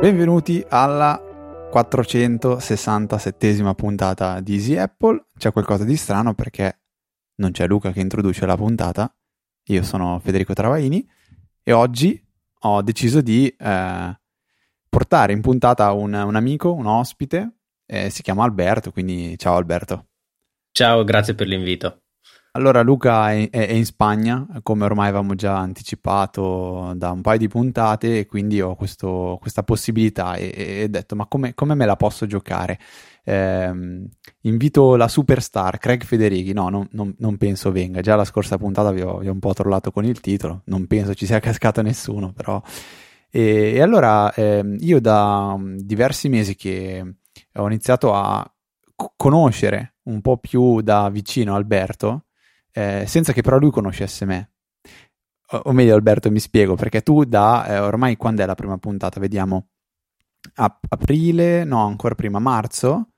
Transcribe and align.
Benvenuti 0.00 0.64
alla 0.68 1.20
467esima 1.70 3.74
puntata 3.74 4.40
di 4.40 4.54
Easy 4.54 4.76
Apple. 4.76 5.26
C'è 5.36 5.52
qualcosa 5.52 5.84
di 5.84 5.96
strano 5.96 6.32
perché 6.34 6.78
non 7.36 7.50
c'è 7.50 7.66
Luca 7.66 7.92
che 7.92 8.00
introduce 8.00 8.46
la 8.46 8.56
puntata. 8.56 9.14
Io 9.64 9.82
sono 9.82 10.18
Federico 10.20 10.54
Travaini 10.54 11.06
e 11.62 11.72
oggi 11.72 12.24
ho 12.60 12.80
deciso 12.80 13.20
di 13.20 13.48
eh, 13.48 14.18
portare 14.88 15.32
in 15.32 15.40
puntata 15.40 15.92
un, 15.92 16.12
un 16.14 16.36
amico, 16.36 16.72
un 16.72 16.86
ospite. 16.86 17.56
Eh, 17.86 18.10
si 18.10 18.22
chiama 18.22 18.44
Alberto, 18.44 18.90
quindi 18.90 19.36
ciao 19.38 19.56
Alberto. 19.56 20.06
Ciao, 20.72 21.04
grazie 21.04 21.34
per 21.34 21.46
l'invito. 21.46 22.02
Allora 22.52 22.82
Luca 22.82 23.32
è, 23.32 23.50
è, 23.50 23.72
in 23.72 23.84
Spagna, 23.84 24.46
come 24.62 24.84
ormai 24.84 25.08
avevamo 25.08 25.34
già 25.34 25.56
anticipato 25.56 26.92
da 26.96 27.12
un 27.12 27.20
paio 27.20 27.38
di 27.38 27.46
puntate, 27.46 28.20
e 28.20 28.26
quindi 28.26 28.60
ho 28.60 28.74
questo, 28.74 29.38
questa 29.40 29.62
possibilità 29.62 30.34
e, 30.34 30.82
ho 30.84 30.88
detto 30.88 31.14
ma 31.14 31.26
come, 31.26 31.54
come, 31.54 31.74
me 31.74 31.86
la 31.86 31.94
posso 31.96 32.26
giocare? 32.26 32.78
Eh, 33.22 33.70
invito 34.42 34.96
la 34.96 35.06
superstar 35.06 35.78
Craig 35.78 36.02
Federighi, 36.02 36.52
no, 36.52 36.68
non, 36.68 36.88
non, 36.92 37.14
non, 37.18 37.36
penso 37.36 37.70
venga, 37.70 38.00
già 38.00 38.16
la 38.16 38.24
scorsa 38.24 38.56
puntata 38.56 38.90
vi 38.90 39.02
ho, 39.02 39.18
vi 39.18 39.28
ho, 39.28 39.32
un 39.32 39.38
po' 39.38 39.52
trollato 39.52 39.92
con 39.92 40.04
il 40.04 40.18
titolo, 40.20 40.62
non 40.64 40.86
penso 40.86 41.14
ci 41.14 41.26
sia 41.26 41.40
cascato 41.40 41.82
nessuno, 41.82 42.32
però... 42.32 42.60
E, 43.30 43.72
e 43.74 43.80
allora 43.80 44.32
eh, 44.32 44.76
io 44.80 45.00
da 45.00 45.52
um, 45.54 45.76
diversi 45.76 46.28
mesi 46.28 46.54
che 46.56 47.14
ho 47.54 47.66
iniziato 47.66 48.14
a 48.14 48.50
conoscere 49.16 49.96
un 50.04 50.20
po' 50.20 50.38
più 50.38 50.80
da 50.80 51.08
vicino 51.10 51.54
Alberto, 51.54 52.24
eh, 52.72 53.04
senza 53.06 53.32
che 53.32 53.42
però 53.42 53.58
lui 53.58 53.70
conoscesse 53.70 54.24
me. 54.24 54.52
O, 55.50 55.62
o, 55.64 55.72
meglio, 55.72 55.94
Alberto, 55.94 56.30
mi 56.30 56.40
spiego, 56.40 56.74
perché 56.74 57.02
tu 57.02 57.24
da 57.24 57.66
eh, 57.66 57.78
ormai 57.78 58.16
quando 58.16 58.42
è 58.42 58.46
la 58.46 58.54
prima 58.54 58.78
puntata? 58.78 59.20
Vediamo. 59.20 59.68
A- 60.54 60.78
aprile, 60.88 61.64
no, 61.64 61.84
ancora 61.86 62.14
prima, 62.14 62.38
marzo. 62.38 63.10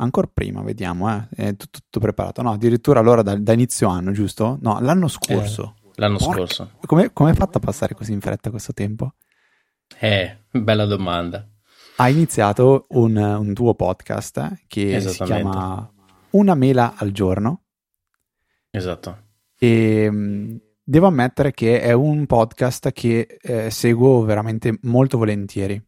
Ancora 0.00 0.28
prima, 0.32 0.62
vediamo, 0.62 1.12
eh. 1.12 1.28
È 1.30 1.56
tutto, 1.56 1.80
tutto 1.80 2.00
preparato. 2.00 2.42
No, 2.42 2.52
addirittura 2.52 3.00
allora 3.00 3.22
da, 3.22 3.36
da, 3.36 3.52
inizio 3.52 3.88
anno, 3.88 4.12
giusto? 4.12 4.58
No, 4.60 4.78
l'anno 4.80 5.08
scorso. 5.08 5.74
Eh, 5.82 5.90
l'anno 5.96 6.18
Porca. 6.18 6.34
scorso. 6.34 6.70
Come, 6.86 7.12
come 7.12 7.30
hai 7.30 7.36
fatto 7.36 7.58
a 7.58 7.60
passare 7.60 7.94
così 7.94 8.12
in 8.12 8.20
fretta 8.20 8.50
questo 8.50 8.72
tempo? 8.72 9.14
Eh, 9.98 10.36
bella 10.50 10.84
domanda. 10.84 11.46
Hai 11.96 12.12
iniziato 12.12 12.86
un, 12.90 13.16
un 13.16 13.54
tuo 13.54 13.74
podcast 13.74 14.36
eh, 14.36 14.60
che 14.68 15.00
si 15.00 15.24
chiama 15.24 15.90
Una 16.30 16.54
mela 16.54 16.94
al 16.96 17.10
giorno. 17.10 17.62
Esatto. 18.70 19.16
E 19.58 20.08
mm, 20.08 20.56
devo 20.84 21.06
ammettere 21.08 21.52
che 21.52 21.80
è 21.80 21.92
un 21.92 22.26
podcast 22.26 22.92
che 22.92 23.38
eh, 23.40 23.70
seguo 23.70 24.22
veramente 24.22 24.78
molto 24.82 25.18
volentieri. 25.18 25.82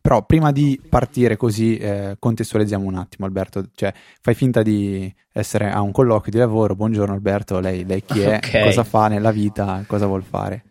Però 0.00 0.24
prima 0.24 0.52
di 0.52 0.80
partire 0.88 1.36
così 1.36 1.76
eh, 1.78 2.16
contestualizziamo 2.18 2.86
un 2.86 2.96
attimo 2.96 3.26
Alberto, 3.26 3.70
cioè 3.74 3.92
fai 4.20 4.34
finta 4.34 4.62
di 4.62 5.12
essere 5.32 5.70
a 5.70 5.80
un 5.80 5.90
colloquio 5.90 6.30
di 6.30 6.38
lavoro, 6.38 6.76
buongiorno 6.76 7.14
Alberto, 7.14 7.60
lei, 7.60 7.84
lei 7.84 8.04
chi 8.04 8.20
è, 8.20 8.36
okay. 8.44 8.64
cosa 8.64 8.84
fa 8.84 9.08
nella 9.08 9.30
vita, 9.30 9.82
cosa 9.86 10.06
vuol 10.06 10.22
fare? 10.22 10.69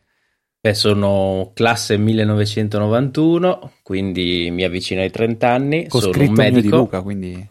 Beh, 0.61 0.73
sono 0.73 1.51
classe 1.53 1.97
1991, 1.97 3.75
quindi 3.81 4.49
mi 4.51 4.63
avvicino 4.63 4.99
ai 4.99 5.09
30 5.09 5.49
anni, 5.49 5.87
Con 5.87 6.01
sono 6.01 6.21
un 6.21 6.33
medico. 6.33 6.61
di 6.61 6.67
Luca, 6.67 7.01
quindi... 7.01 7.49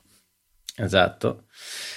Esatto. 0.76 1.44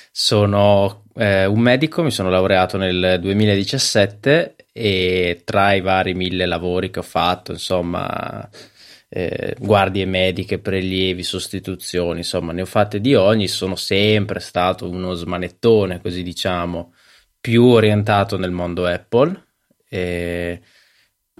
Sono 0.10 1.04
eh, 1.16 1.46
un 1.46 1.60
medico, 1.60 2.02
mi 2.02 2.12
sono 2.12 2.30
laureato 2.30 2.78
nel 2.78 3.20
2017 3.20 4.56
e 4.72 5.42
tra 5.44 5.74
i 5.74 5.82
vari 5.82 6.14
mille 6.14 6.46
lavori 6.46 6.90
che 6.90 7.00
ho 7.00 7.04
fatto, 7.04 7.52
insomma, 7.52 8.50
eh, 9.10 9.54
guardie 9.60 10.06
mediche, 10.06 10.60
prelievi, 10.60 11.24
sostituzioni, 11.24 12.20
insomma, 12.20 12.54
ne 12.54 12.62
ho 12.62 12.66
fatte 12.66 13.02
di 13.02 13.16
ogni, 13.16 13.50
sono 13.50 13.76
sempre 13.76 14.40
stato 14.40 14.90
uno 14.90 15.14
smanettone, 15.14 16.00
così 16.00 16.24
diciamo, 16.24 16.94
più 17.42 17.66
orientato 17.66 18.38
nel 18.38 18.52
mondo 18.52 18.86
Apple. 18.86 19.48
E 19.90 20.62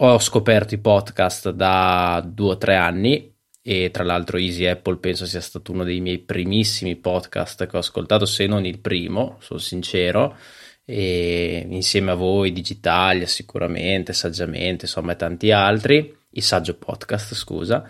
ho 0.04 0.18
scoperto 0.18 0.74
i 0.74 0.80
podcast 0.80 1.52
da 1.52 2.24
due 2.26 2.54
o 2.54 2.58
tre 2.58 2.76
anni 2.76 3.32
e 3.62 3.92
tra 3.92 4.04
l'altro 4.04 4.40
Easy 4.40 4.66
Apple 4.66 4.98
penso 4.98 5.28
sia 5.28 5.42
stato 5.42 5.72
uno 5.72 5.84
dei 5.84 6.00
miei 6.00 6.18
primissimi 6.18 6.96
podcast 6.96 7.68
che 7.68 7.76
ho 7.76 7.80
ascoltato, 7.80 8.26
se 8.26 8.48
non 8.48 8.66
il 8.66 8.80
primo, 8.80 9.38
sono 9.42 9.60
sincero, 9.60 10.36
e 10.84 11.68
insieme 11.70 12.10
a 12.12 12.16
voi 12.16 12.52
Digitalia 12.52 13.28
sicuramente, 13.28 14.14
Saggiamente, 14.14 14.86
insomma 14.86 15.12
e 15.12 15.16
tanti 15.18 15.52
altri, 15.52 16.18
il 16.32 16.42
Saggio 16.42 16.74
Podcast 16.78 17.36
scusa, 17.36 17.88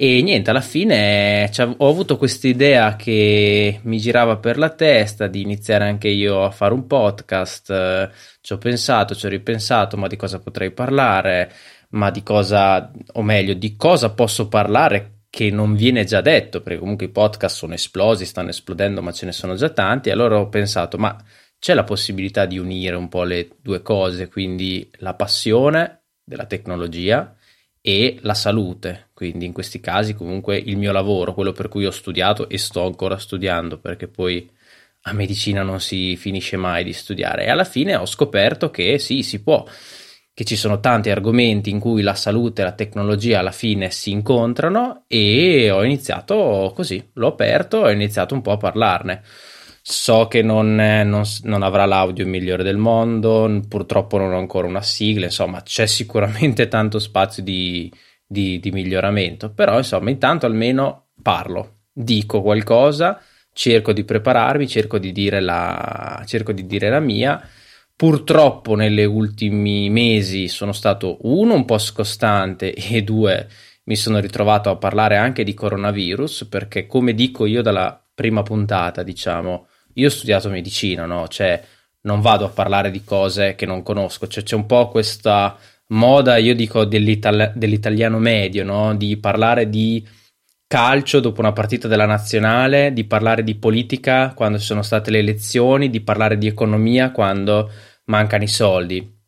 e 0.00 0.22
niente, 0.22 0.50
alla 0.50 0.60
fine 0.62 1.50
cioè, 1.52 1.74
ho 1.76 1.88
avuto 1.88 2.16
questa 2.16 2.48
idea 2.48 2.96
che 2.96 3.80
mi 3.82 3.98
girava 3.98 4.38
per 4.38 4.56
la 4.56 4.70
testa 4.70 5.26
di 5.26 5.42
iniziare 5.42 5.84
anche 5.84 6.08
io 6.08 6.42
a 6.44 6.50
fare 6.50 6.72
un 6.72 6.86
podcast, 6.86 8.10
ci 8.40 8.52
ho 8.52 8.58
pensato, 8.58 9.14
ci 9.14 9.26
ho 9.26 9.28
ripensato, 9.28 9.96
ma 9.98 10.06
di 10.06 10.16
cosa 10.16 10.40
potrei 10.40 10.70
parlare? 10.70 11.52
ma 11.90 12.10
di 12.10 12.22
cosa, 12.22 12.90
o 13.14 13.22
meglio, 13.22 13.54
di 13.54 13.76
cosa 13.76 14.10
posso 14.10 14.48
parlare 14.48 15.22
che 15.30 15.50
non 15.50 15.74
viene 15.74 16.04
già 16.04 16.20
detto, 16.20 16.60
perché 16.60 16.78
comunque 16.78 17.06
i 17.06 17.10
podcast 17.10 17.56
sono 17.56 17.74
esplosi, 17.74 18.26
stanno 18.26 18.50
esplodendo, 18.50 19.02
ma 19.02 19.12
ce 19.12 19.26
ne 19.26 19.32
sono 19.32 19.54
già 19.54 19.70
tanti. 19.70 20.10
Allora 20.10 20.38
ho 20.38 20.48
pensato, 20.48 20.98
ma 20.98 21.16
c'è 21.58 21.74
la 21.74 21.84
possibilità 21.84 22.46
di 22.46 22.58
unire 22.58 22.96
un 22.96 23.08
po' 23.08 23.24
le 23.24 23.50
due 23.60 23.82
cose, 23.82 24.28
quindi 24.28 24.88
la 24.98 25.14
passione 25.14 26.02
della 26.24 26.46
tecnologia 26.46 27.34
e 27.80 28.18
la 28.22 28.34
salute, 28.34 29.09
quindi 29.20 29.44
in 29.44 29.52
questi 29.52 29.80
casi 29.80 30.14
comunque 30.14 30.56
il 30.56 30.78
mio 30.78 30.92
lavoro, 30.92 31.34
quello 31.34 31.52
per 31.52 31.68
cui 31.68 31.84
ho 31.84 31.90
studiato 31.90 32.48
e 32.48 32.56
sto 32.56 32.86
ancora 32.86 33.18
studiando, 33.18 33.78
perché 33.78 34.08
poi 34.08 34.50
a 35.02 35.12
medicina 35.12 35.62
non 35.62 35.78
si 35.78 36.16
finisce 36.16 36.56
mai 36.56 36.84
di 36.84 36.94
studiare 36.94 37.44
e 37.44 37.50
alla 37.50 37.64
fine 37.64 37.96
ho 37.96 38.06
scoperto 38.06 38.70
che 38.70 38.98
sì, 38.98 39.22
si 39.22 39.42
può 39.42 39.62
che 40.32 40.44
ci 40.44 40.56
sono 40.56 40.80
tanti 40.80 41.10
argomenti 41.10 41.68
in 41.68 41.80
cui 41.80 42.00
la 42.00 42.14
salute 42.14 42.62
e 42.62 42.64
la 42.64 42.72
tecnologia 42.72 43.40
alla 43.40 43.52
fine 43.52 43.90
si 43.90 44.10
incontrano 44.10 45.04
e 45.06 45.70
ho 45.70 45.84
iniziato 45.84 46.72
così, 46.74 47.10
l'ho 47.12 47.28
aperto 47.28 47.84
e 47.84 47.90
ho 47.90 47.92
iniziato 47.92 48.32
un 48.32 48.40
po' 48.40 48.52
a 48.52 48.56
parlarne. 48.56 49.22
So 49.82 50.28
che 50.28 50.40
non, 50.40 50.74
non, 50.74 51.24
non, 51.42 51.62
avrà 51.62 51.84
l'audio 51.84 52.26
migliore 52.26 52.62
del 52.62 52.78
mondo, 52.78 53.60
purtroppo 53.68 54.16
non 54.16 54.32
ho 54.32 54.38
ancora 54.38 54.66
una 54.66 54.82
sigla, 54.82 55.26
insomma 55.26 55.62
c'è 55.62 55.84
sicuramente 55.84 56.68
tanto 56.68 56.98
spazio 56.98 57.42
di, 57.42 57.92
di, 58.30 58.60
di 58.60 58.70
miglioramento, 58.70 59.50
però 59.50 59.78
insomma 59.78 60.10
intanto 60.10 60.46
almeno 60.46 61.08
parlo, 61.20 61.78
dico 61.92 62.42
qualcosa, 62.42 63.20
cerco 63.52 63.92
di 63.92 64.04
prepararmi, 64.04 64.68
cerco 64.68 64.98
di 64.98 65.10
dire 65.10 65.40
la, 65.40 66.24
di 66.24 66.66
dire 66.66 66.90
la 66.90 67.00
mia. 67.00 67.44
Purtroppo 67.96 68.76
negli 68.76 69.02
ultimi 69.02 69.90
mesi 69.90 70.46
sono 70.46 70.70
stato 70.70 71.18
uno 71.22 71.54
un 71.54 71.64
po' 71.64 71.78
scostante 71.78 72.72
e 72.72 73.02
due 73.02 73.48
mi 73.84 73.96
sono 73.96 74.20
ritrovato 74.20 74.70
a 74.70 74.76
parlare 74.76 75.16
anche 75.16 75.42
di 75.42 75.52
coronavirus 75.52 76.44
perché 76.44 76.86
come 76.86 77.14
dico 77.14 77.46
io 77.46 77.62
dalla 77.62 78.00
prima 78.14 78.44
puntata, 78.44 79.02
diciamo, 79.02 79.66
io 79.94 80.06
ho 80.06 80.10
studiato 80.10 80.48
medicina, 80.50 81.04
no? 81.04 81.26
Cioè 81.26 81.60
non 82.02 82.20
vado 82.20 82.44
a 82.44 82.50
parlare 82.50 82.92
di 82.92 83.02
cose 83.02 83.56
che 83.56 83.66
non 83.66 83.82
conosco, 83.82 84.28
cioè 84.28 84.44
c'è 84.44 84.54
un 84.54 84.66
po' 84.66 84.88
questa 84.88 85.58
moda, 85.90 86.36
io 86.36 86.54
dico 86.54 86.84
dell'itali- 86.84 87.52
dell'italiano 87.54 88.18
medio, 88.18 88.64
no? 88.64 88.94
Di 88.94 89.16
parlare 89.16 89.68
di 89.68 90.06
calcio 90.66 91.20
dopo 91.20 91.40
una 91.40 91.52
partita 91.52 91.88
della 91.88 92.06
nazionale, 92.06 92.92
di 92.92 93.04
parlare 93.04 93.42
di 93.42 93.56
politica 93.56 94.32
quando 94.34 94.58
ci 94.58 94.66
sono 94.66 94.82
state 94.82 95.10
le 95.10 95.18
elezioni, 95.18 95.90
di 95.90 96.00
parlare 96.00 96.38
di 96.38 96.46
economia 96.46 97.10
quando 97.10 97.70
mancano 98.04 98.44
i 98.44 98.48
soldi 98.48 99.18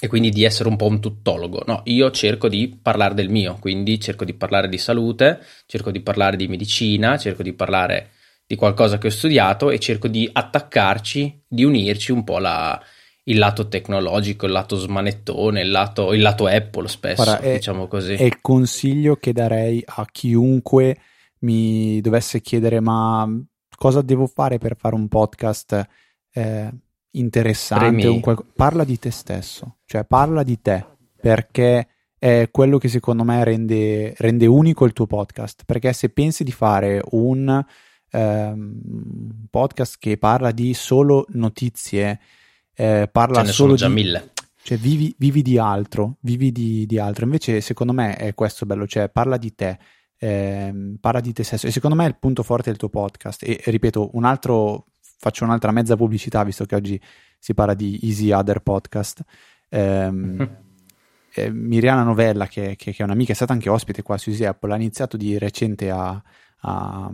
e 0.00 0.06
quindi 0.06 0.30
di 0.30 0.44
essere 0.44 0.68
un 0.68 0.76
po' 0.76 0.86
un 0.86 1.00
tuttologo. 1.00 1.62
No, 1.66 1.82
io 1.86 2.10
cerco 2.10 2.48
di 2.48 2.78
parlare 2.80 3.14
del 3.14 3.28
mio, 3.28 3.58
quindi 3.60 4.00
cerco 4.00 4.24
di 4.24 4.32
parlare 4.34 4.68
di 4.68 4.78
salute, 4.78 5.40
cerco 5.66 5.90
di 5.90 6.00
parlare 6.00 6.36
di 6.36 6.48
medicina, 6.48 7.18
cerco 7.18 7.42
di 7.42 7.52
parlare 7.52 8.12
di 8.46 8.56
qualcosa 8.56 8.96
che 8.96 9.08
ho 9.08 9.10
studiato 9.10 9.70
e 9.70 9.78
cerco 9.78 10.08
di 10.08 10.28
attaccarci, 10.32 11.44
di 11.46 11.64
unirci 11.64 12.12
un 12.12 12.24
po' 12.24 12.38
la, 12.38 12.80
il 13.28 13.38
lato 13.38 13.68
tecnologico, 13.68 14.46
il 14.46 14.52
lato 14.52 14.76
smanettone, 14.76 15.60
il 15.60 15.70
lato, 15.70 16.12
il 16.12 16.20
lato 16.20 16.46
Apple 16.46 16.88
spesso, 16.88 17.22
Guarda, 17.22 17.40
è, 17.40 17.54
diciamo 17.54 17.86
così. 17.86 18.14
È 18.14 18.22
il 18.22 18.40
consiglio 18.40 19.16
che 19.16 19.32
darei 19.32 19.82
a 19.86 20.06
chiunque 20.10 20.98
mi 21.40 22.00
dovesse 22.00 22.40
chiedere 22.40 22.80
ma 22.80 23.28
cosa 23.76 24.02
devo 24.02 24.26
fare 24.26 24.58
per 24.58 24.76
fare 24.76 24.94
un 24.94 25.08
podcast? 25.08 25.86
Eh, 26.32 26.70
interessante, 27.12 28.20
qualco... 28.20 28.46
parla 28.54 28.84
di 28.84 28.98
te 28.98 29.10
stesso, 29.10 29.78
cioè 29.84 30.04
parla 30.04 30.42
di 30.42 30.60
te, 30.60 30.84
perché 31.20 31.88
è 32.18 32.48
quello 32.50 32.78
che 32.78 32.88
secondo 32.88 33.24
me 33.24 33.44
rende, 33.44 34.14
rende 34.18 34.46
unico 34.46 34.86
il 34.86 34.94
tuo 34.94 35.06
podcast, 35.06 35.64
perché 35.66 35.92
se 35.92 36.08
pensi 36.08 36.44
di 36.44 36.52
fare 36.52 37.02
un 37.10 37.64
ehm, 38.10 39.46
podcast 39.50 39.96
che 39.98 40.16
parla 40.16 40.50
di 40.50 40.72
solo 40.72 41.26
notizie, 41.30 42.20
eh, 42.80 43.08
parla 43.10 43.44
solo 43.44 43.74
già 43.74 43.88
di... 43.88 43.94
mille. 43.94 44.30
Cioè 44.62 44.78
vivi, 44.78 45.12
vivi 45.18 45.42
di 45.42 45.58
altro, 45.58 46.16
vivi 46.20 46.52
di, 46.52 46.86
di, 46.86 46.98
altro. 46.98 47.24
Invece 47.24 47.60
secondo 47.60 47.92
me 47.92 48.14
è 48.14 48.34
questo 48.34 48.66
bello, 48.66 48.86
cioè 48.86 49.08
parla 49.08 49.36
di 49.36 49.54
te, 49.54 49.78
eh, 50.16 50.96
parla 51.00 51.20
di 51.20 51.32
te 51.32 51.42
stesso 51.42 51.66
e 51.66 51.72
secondo 51.72 51.96
me 51.96 52.04
è 52.04 52.08
il 52.08 52.18
punto 52.18 52.44
forte 52.44 52.70
del 52.70 52.78
tuo 52.78 52.88
podcast. 52.88 53.42
E, 53.42 53.60
e 53.64 53.70
ripeto, 53.72 54.10
un 54.12 54.24
altro, 54.24 54.86
faccio 55.00 55.42
un'altra 55.42 55.72
mezza 55.72 55.96
pubblicità 55.96 56.44
visto 56.44 56.66
che 56.66 56.76
oggi 56.76 57.00
si 57.38 57.52
parla 57.52 57.74
di 57.74 57.98
Easy 58.02 58.30
Other 58.30 58.60
Podcast. 58.60 59.24
Eh, 59.68 60.12
eh, 61.34 61.50
Miriana 61.50 62.04
Novella, 62.04 62.46
che, 62.46 62.76
che, 62.76 62.92
che, 62.92 63.02
è 63.02 63.02
un'amica, 63.02 63.32
è 63.32 63.34
stata 63.34 63.52
anche 63.52 63.70
ospite 63.70 64.02
qua 64.02 64.16
su 64.18 64.30
Easy 64.30 64.44
Apple, 64.44 64.72
ha 64.72 64.76
iniziato 64.76 65.16
di 65.16 65.36
recente 65.36 65.90
a, 65.90 66.10
a, 66.10 67.10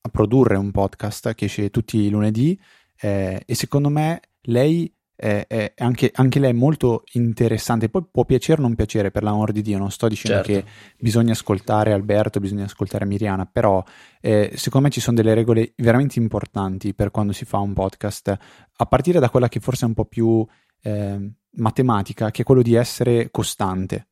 a 0.00 0.08
produrre 0.10 0.56
un 0.56 0.70
podcast 0.70 1.32
che 1.32 1.46
esce 1.46 1.70
tutti 1.70 1.96
i 1.96 2.10
lunedì 2.10 2.60
eh, 3.02 3.42
e 3.44 3.54
secondo 3.56 3.88
me 3.88 4.20
lei 4.42 4.92
è, 5.14 5.44
è 5.48 5.74
anche, 5.78 6.10
anche, 6.14 6.38
lei 6.38 6.50
è 6.50 6.54
molto 6.54 7.02
interessante. 7.14 7.88
Poi 7.88 8.06
può 8.10 8.24
piacere 8.24 8.60
o 8.60 8.62
non 8.62 8.76
piacere 8.76 9.10
per 9.10 9.24
l'amor 9.24 9.50
di 9.50 9.60
Dio. 9.60 9.76
Non 9.76 9.90
sto 9.90 10.06
dicendo 10.06 10.42
certo. 10.44 10.64
che 10.64 10.72
bisogna 10.98 11.32
ascoltare 11.32 11.92
Alberto, 11.92 12.38
bisogna 12.38 12.64
ascoltare 12.64 13.04
Miriana, 13.04 13.44
però 13.44 13.82
eh, 14.20 14.52
secondo 14.54 14.86
me 14.86 14.92
ci 14.92 15.00
sono 15.00 15.16
delle 15.16 15.34
regole 15.34 15.72
veramente 15.76 16.20
importanti 16.20 16.94
per 16.94 17.10
quando 17.10 17.32
si 17.32 17.44
fa 17.44 17.58
un 17.58 17.72
podcast, 17.72 18.36
a 18.76 18.86
partire 18.86 19.18
da 19.18 19.30
quella 19.30 19.48
che 19.48 19.58
forse 19.58 19.84
è 19.84 19.88
un 19.88 19.94
po' 19.94 20.04
più 20.04 20.46
eh, 20.82 21.32
matematica, 21.54 22.30
che 22.30 22.42
è 22.42 22.44
quello 22.44 22.62
di 22.62 22.74
essere 22.74 23.30
costante. 23.32 24.08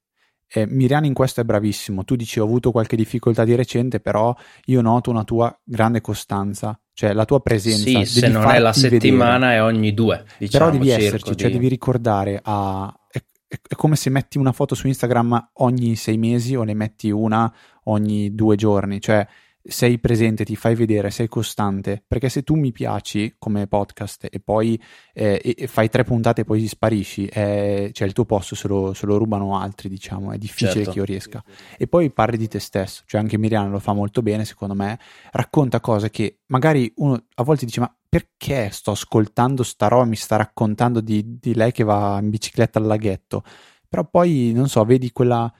Eh, 0.53 0.67
Miriana 0.67 1.07
in 1.07 1.15
questo 1.15 1.41
è 1.41 1.45
bravissimo. 1.45 2.05
Tu 2.05 2.17
dici 2.17 2.41
ho 2.41 2.45
avuto 2.45 2.73
qualche 2.73 2.97
difficoltà 2.97 3.45
di 3.45 3.55
recente, 3.55 4.01
però 4.01 4.35
io 4.65 4.81
noto 4.81 5.11
una 5.11 5.23
tua 5.23 5.57
grande 5.63 6.01
costanza, 6.01 6.79
cioè 6.93 7.13
la 7.13 7.25
tua 7.25 7.41
presenza. 7.41 8.05
Sì, 8.05 8.05
se 8.05 8.29
non 8.29 8.49
è 8.49 8.59
la 8.59 8.73
settimana 8.73 9.49
vedere. 9.49 9.57
è 9.57 9.63
ogni 9.63 9.95
due. 9.95 10.25
Diciamo, 10.39 10.65
però 10.67 10.79
devi 10.79 10.91
esserci, 10.91 11.25
cioè 11.25 11.35
di... 11.35 11.43
cioè 11.43 11.51
devi 11.51 11.69
ricordare 11.69 12.41
a... 12.43 12.93
È, 13.11 13.23
è, 13.49 13.75
come 13.75 13.97
se 13.97 14.11
metti 14.11 14.39
una 14.39 14.53
foto 14.53 14.75
su 14.75 14.87
Instagram 14.87 15.51
ogni 15.55 15.97
sei 15.97 16.19
mesi 16.19 16.55
o 16.55 16.63
ne 16.63 16.75
metti 16.75 17.11
una 17.11 17.53
ogni 17.85 18.35
due 18.35 18.57
giorni, 18.57 19.01
cioè 19.01 19.27
sei 19.70 19.99
presente, 19.99 20.44
ti 20.44 20.56
fai 20.56 20.75
vedere, 20.75 21.11
sei 21.11 21.28
costante, 21.28 22.02
perché 22.06 22.28
se 22.28 22.43
tu 22.43 22.56
mi 22.56 22.72
piaci 22.72 23.37
come 23.38 23.69
podcast 23.69 24.26
e 24.28 24.40
poi 24.40 24.81
eh, 25.14 25.40
e 25.56 25.67
fai 25.69 25.88
tre 25.88 26.02
puntate 26.02 26.40
e 26.40 26.44
poi 26.44 26.67
sparisci, 26.67 27.26
eh, 27.26 27.90
cioè 27.93 28.08
il 28.08 28.12
tuo 28.12 28.25
posto 28.25 28.56
se 28.56 28.67
lo, 28.67 28.93
se 28.94 29.06
lo, 29.06 29.17
rubano 29.17 29.56
altri, 29.56 29.88
diciamo, 29.88 30.32
è 30.32 30.38
difficile 30.38 30.72
certo. 30.72 30.90
che 30.90 30.99
io 30.99 31.05
riesca. 31.05 31.43
E 31.78 31.87
poi 31.87 32.11
parli 32.11 32.37
di 32.37 32.49
te 32.49 32.58
stesso, 32.58 33.05
cioè 33.06 33.20
anche 33.20 33.38
Miriana 33.38 33.69
lo 33.69 33.78
fa 33.78 33.93
molto 33.93 34.22
bene, 34.22 34.44
secondo 34.44 34.75
me, 34.75 34.99
racconta 35.31 35.81
cose 35.81 36.11
che 36.11 36.40
magari 36.46 36.93
uno 36.96 37.26
a 37.34 37.43
volte 37.44 37.64
dice 37.64 37.81
ma 37.81 37.94
perché 38.08 38.70
sto 38.70 38.90
ascoltando 38.90 39.62
sta 39.62 39.87
roba, 39.87 40.05
mi 40.05 40.17
sta 40.17 40.34
raccontando 40.37 41.00
di, 41.00 41.38
di 41.38 41.55
lei 41.55 41.70
che 41.70 41.84
va 41.84 42.19
in 42.20 42.28
bicicletta 42.28 42.81
al 42.81 42.87
laghetto, 42.87 43.44
però 43.88 44.05
poi, 44.05 44.52
non 44.52 44.69
so, 44.69 44.84
vedi 44.84 45.12
quella 45.12 45.52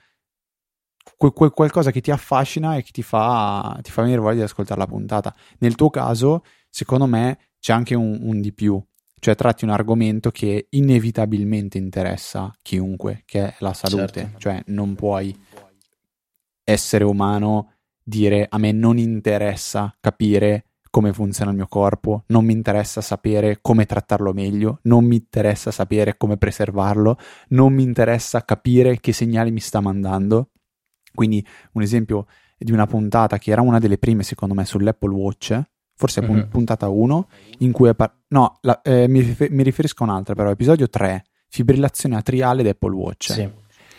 quel, 1.17 1.51
qualcosa 1.51 1.91
che 1.91 2.01
ti 2.01 2.11
affascina 2.11 2.75
e 2.75 2.83
che 2.83 2.91
ti 2.91 3.03
fa, 3.03 3.77
ti 3.81 3.91
fa 3.91 4.01
venire 4.01 4.21
voglia 4.21 4.37
di 4.37 4.41
ascoltare 4.43 4.79
la 4.79 4.87
puntata. 4.87 5.33
Nel 5.59 5.75
tuo 5.75 5.89
caso, 5.89 6.43
secondo 6.69 7.05
me, 7.05 7.37
c'è 7.59 7.73
anche 7.73 7.95
un, 7.95 8.17
un 8.21 8.41
di 8.41 8.53
più, 8.53 8.83
cioè 9.19 9.35
tratti 9.35 9.63
un 9.63 9.71
argomento 9.71 10.31
che 10.31 10.67
inevitabilmente 10.69 11.77
interessa 11.77 12.51
chiunque, 12.61 13.23
che 13.25 13.47
è 13.47 13.55
la 13.59 13.73
salute, 13.73 14.21
certo. 14.21 14.39
cioè 14.39 14.63
non 14.67 14.95
puoi 14.95 15.37
essere 16.63 17.03
umano 17.03 17.73
dire 18.03 18.47
a 18.49 18.57
me 18.57 18.71
non 18.71 18.97
interessa 18.97 19.95
capire 19.99 20.65
come 20.89 21.13
funziona 21.13 21.51
il 21.51 21.57
mio 21.57 21.67
corpo, 21.67 22.25
non 22.27 22.43
mi 22.43 22.51
interessa 22.51 22.99
sapere 22.99 23.59
come 23.61 23.85
trattarlo 23.85 24.33
meglio, 24.33 24.79
non 24.83 25.05
mi 25.05 25.15
interessa 25.15 25.71
sapere 25.71 26.17
come 26.17 26.35
preservarlo, 26.35 27.17
non 27.49 27.73
mi 27.73 27.83
interessa 27.83 28.43
capire 28.43 28.99
che 28.99 29.13
segnali 29.13 29.51
mi 29.51 29.61
sta 29.61 29.79
mandando 29.79 30.49
quindi 31.13 31.45
un 31.73 31.81
esempio 31.81 32.25
di 32.57 32.71
una 32.71 32.85
puntata 32.85 33.37
che 33.37 33.51
era 33.51 33.61
una 33.61 33.79
delle 33.79 33.97
prime 33.97 34.23
secondo 34.23 34.53
me 34.53 34.65
sull'Apple 34.65 35.13
Watch, 35.13 35.61
forse 35.95 36.21
mm-hmm. 36.21 36.49
puntata 36.49 36.87
1, 36.87 37.27
in 37.59 37.71
cui... 37.71 37.93
Par- 37.95 38.15
no, 38.29 38.57
la, 38.61 38.81
eh, 38.81 39.07
mi, 39.07 39.21
rifer- 39.21 39.51
mi, 39.51 39.63
riferisco 39.63 40.03
a 40.03 40.07
un'altra 40.07 40.35
però, 40.35 40.49
episodio 40.49 40.89
3, 40.89 41.23
fibrillazione 41.47 42.15
atriale 42.15 42.63
d'Apple 42.63 42.93
Watch. 42.93 43.31
Sì. 43.31 43.49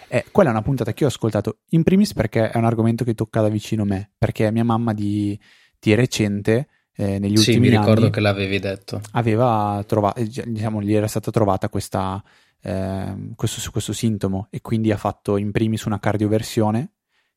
Eh, 0.08 0.26
quella 0.30 0.50
è 0.50 0.52
una 0.52 0.62
puntata 0.62 0.92
che 0.92 1.04
ho 1.04 1.08
ascoltato 1.08 1.60
in 1.70 1.82
primis 1.82 2.12
perché 2.12 2.50
è 2.50 2.58
un 2.58 2.64
argomento 2.64 3.02
che 3.02 3.14
tocca 3.14 3.40
da 3.40 3.48
vicino 3.48 3.84
me, 3.84 4.10
perché 4.18 4.50
mia 4.50 4.64
mamma 4.64 4.92
di, 4.92 5.38
di 5.78 5.94
recente, 5.94 6.68
eh, 6.94 7.18
negli 7.18 7.36
sì, 7.36 7.50
ultimi 7.50 7.54
anni... 7.54 7.54
Sì, 7.54 7.60
mi 7.60 7.68
ricordo 7.68 8.00
anni, 8.02 8.10
che 8.10 8.20
l'avevi 8.20 8.58
detto. 8.58 9.00
Aveva 9.12 9.82
trovato, 9.86 10.20
eh, 10.20 10.28
diciamo, 10.46 10.82
gli 10.82 10.94
era 10.94 11.06
stata 11.06 11.30
trovata 11.30 11.68
questa, 11.68 12.22
eh, 12.60 13.32
questo, 13.34 13.70
questo 13.70 13.92
sintomo 13.92 14.48
e 14.50 14.60
quindi 14.60 14.92
ha 14.92 14.96
fatto 14.96 15.36
in 15.36 15.50
primis 15.50 15.84
una 15.84 15.98
cardioversione 15.98 16.92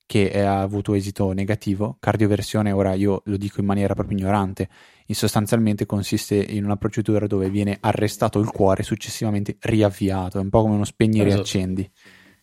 che 0.05 0.43
ha 0.43 0.61
avuto 0.61 0.93
esito 0.93 1.31
negativo. 1.31 1.97
Cardioversione, 1.99 2.71
ora 2.71 2.93
io 2.93 3.21
lo 3.25 3.37
dico 3.37 3.59
in 3.59 3.65
maniera 3.65 3.93
proprio 3.93 4.17
ignorante, 4.17 4.69
in 5.07 5.15
sostanzialmente 5.15 5.85
consiste 5.85 6.35
in 6.35 6.63
una 6.63 6.77
procedura 6.77 7.27
dove 7.27 7.49
viene 7.49 7.77
arrestato 7.79 8.39
il 8.39 8.47
cuore 8.47 8.81
e 8.81 8.85
successivamente 8.85 9.57
riavviato, 9.61 10.37
è 10.37 10.41
un 10.41 10.49
po' 10.49 10.61
come 10.61 10.75
uno 10.75 10.85
spegni 10.85 11.19
e 11.19 11.25
esatto. 11.25 11.35
riaccendi 11.35 11.91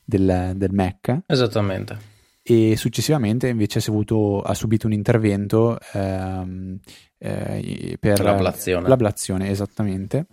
del, 0.05 0.53
del 0.57 0.73
Mac. 0.73 1.21
Esattamente. 1.27 2.11
E 2.43 2.77
successivamente 2.77 3.47
invece 3.49 3.79
ha, 3.79 3.83
avuto, 3.87 4.41
ha 4.41 4.55
subito 4.55 4.87
un 4.87 4.93
intervento 4.93 5.79
ehm, 5.93 6.79
eh, 7.19 7.97
per 8.01 8.21
l'ablazione. 8.21 8.89
l'ablazione, 8.89 9.49
esattamente. 9.49 10.27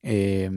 E, 0.00 0.50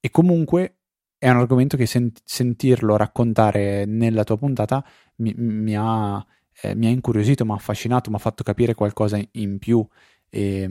e 0.00 0.10
comunque 0.10 0.78
è 1.16 1.28
un 1.28 1.36
argomento 1.36 1.76
che 1.76 1.86
sent- 1.86 2.20
sentirlo 2.24 2.96
raccontare 2.96 3.84
nella 3.84 4.24
tua 4.24 4.38
puntata 4.38 4.84
mi, 5.18 5.34
mi, 5.36 5.76
ha, 5.76 6.24
eh, 6.62 6.74
mi 6.74 6.86
ha, 6.86 6.90
incuriosito, 6.90 7.44
mi 7.44 7.52
ha 7.52 7.54
affascinato, 7.54 8.10
mi 8.10 8.16
ha 8.16 8.20
fatto 8.20 8.42
capire 8.42 8.74
qualcosa 8.74 9.20
in 9.32 9.58
più. 9.58 9.86
E, 10.30 10.62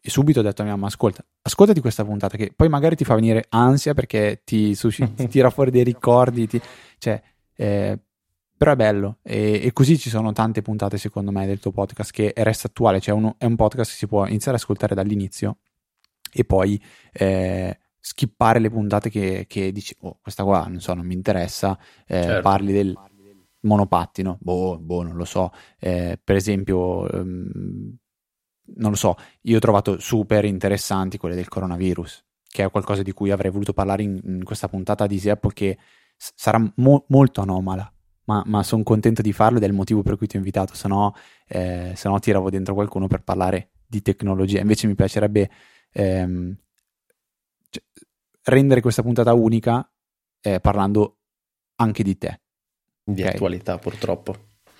e, 0.00 0.10
subito 0.10 0.40
ho 0.40 0.42
detto 0.42 0.62
a 0.62 0.64
mia 0.64 0.74
mamma: 0.74 0.86
Ascolta, 0.86 1.24
ascoltati 1.42 1.80
questa 1.80 2.04
puntata, 2.04 2.36
che 2.36 2.52
poi 2.54 2.68
magari 2.68 2.96
ti 2.96 3.04
fa 3.04 3.14
venire 3.14 3.46
ansia 3.48 3.94
perché 3.94 4.42
ti, 4.44 4.74
suscita, 4.74 5.08
ti 5.14 5.28
tira 5.28 5.50
fuori 5.50 5.70
dei 5.70 5.84
ricordi, 5.84 6.46
ti, 6.46 6.60
cioè, 6.98 7.20
eh, 7.54 7.98
però 8.56 8.72
è 8.72 8.76
bello. 8.76 9.18
E, 9.22 9.60
e, 9.64 9.72
così 9.72 9.98
ci 9.98 10.08
sono 10.08 10.32
tante 10.32 10.62
puntate, 10.62 10.98
secondo 10.98 11.30
me, 11.30 11.46
del 11.46 11.60
tuo 11.60 11.72
podcast 11.72 12.10
che 12.10 12.32
resta 12.36 12.68
attuale. 12.68 13.00
Cioè, 13.00 13.14
uno, 13.14 13.36
è 13.38 13.44
un 13.44 13.56
podcast 13.56 13.90
che 13.90 13.96
si 13.96 14.06
può 14.06 14.26
iniziare 14.26 14.56
ad 14.56 14.62
ascoltare 14.62 14.94
dall'inizio 14.94 15.58
e 16.32 16.44
poi. 16.44 16.80
Eh, 17.12 17.78
skippare 18.06 18.60
le 18.60 18.70
puntate 18.70 19.10
che, 19.10 19.46
che, 19.48 19.72
dici, 19.72 19.96
oh, 20.02 20.20
questa 20.22 20.44
qua 20.44 20.64
non 20.68 20.78
so, 20.78 20.94
non 20.94 21.04
mi 21.04 21.14
interessa, 21.14 21.76
eh, 22.06 22.22
certo. 22.22 22.40
parli 22.40 22.72
del 22.72 22.96
monopattino, 23.66 24.38
boh, 24.40 24.78
boh 24.78 25.02
non 25.02 25.16
lo 25.16 25.24
so, 25.24 25.50
eh, 25.78 26.18
per 26.22 26.36
esempio, 26.36 27.06
um, 27.12 27.96
non 28.76 28.90
lo 28.90 28.96
so, 28.96 29.14
io 29.42 29.56
ho 29.56 29.60
trovato 29.60 29.98
super 30.00 30.44
interessanti 30.44 31.18
quelle 31.18 31.34
del 31.34 31.48
coronavirus, 31.48 32.24
che 32.48 32.64
è 32.64 32.70
qualcosa 32.70 33.02
di 33.02 33.12
cui 33.12 33.30
avrei 33.30 33.50
voluto 33.50 33.72
parlare 33.72 34.02
in, 34.02 34.18
in 34.24 34.44
questa 34.44 34.68
puntata 34.68 35.06
di 35.06 35.20
Apple 35.28 35.52
che 35.52 35.78
s- 36.16 36.32
sarà 36.34 36.58
mo- 36.76 37.04
molto 37.08 37.40
anomala, 37.42 37.92
ma, 38.24 38.42
ma 38.46 38.62
sono 38.62 38.82
contento 38.82 39.22
di 39.22 39.32
farlo 39.32 39.58
ed 39.58 39.64
è 39.64 39.66
il 39.66 39.72
motivo 39.72 40.02
per 40.02 40.16
cui 40.16 40.26
ti 40.26 40.36
ho 40.36 40.38
invitato, 40.38 40.74
se 40.74 40.88
no, 40.88 41.14
eh, 41.46 41.94
tiravo 42.20 42.50
dentro 42.50 42.74
qualcuno 42.74 43.06
per 43.06 43.22
parlare 43.22 43.72
di 43.86 44.02
tecnologia, 44.02 44.60
invece 44.60 44.86
mi 44.86 44.94
piacerebbe... 44.94 45.50
Ehm, 45.92 46.56
cioè, 47.70 47.82
rendere 48.44 48.80
questa 48.80 49.02
puntata 49.02 49.34
unica 49.34 49.88
eh, 50.40 50.60
parlando 50.60 51.18
anche 51.76 52.02
di 52.02 52.16
te. 52.16 52.40
Di 53.08 53.22
okay? 53.22 53.34
attualità, 53.34 53.78
purtroppo. 53.78 54.34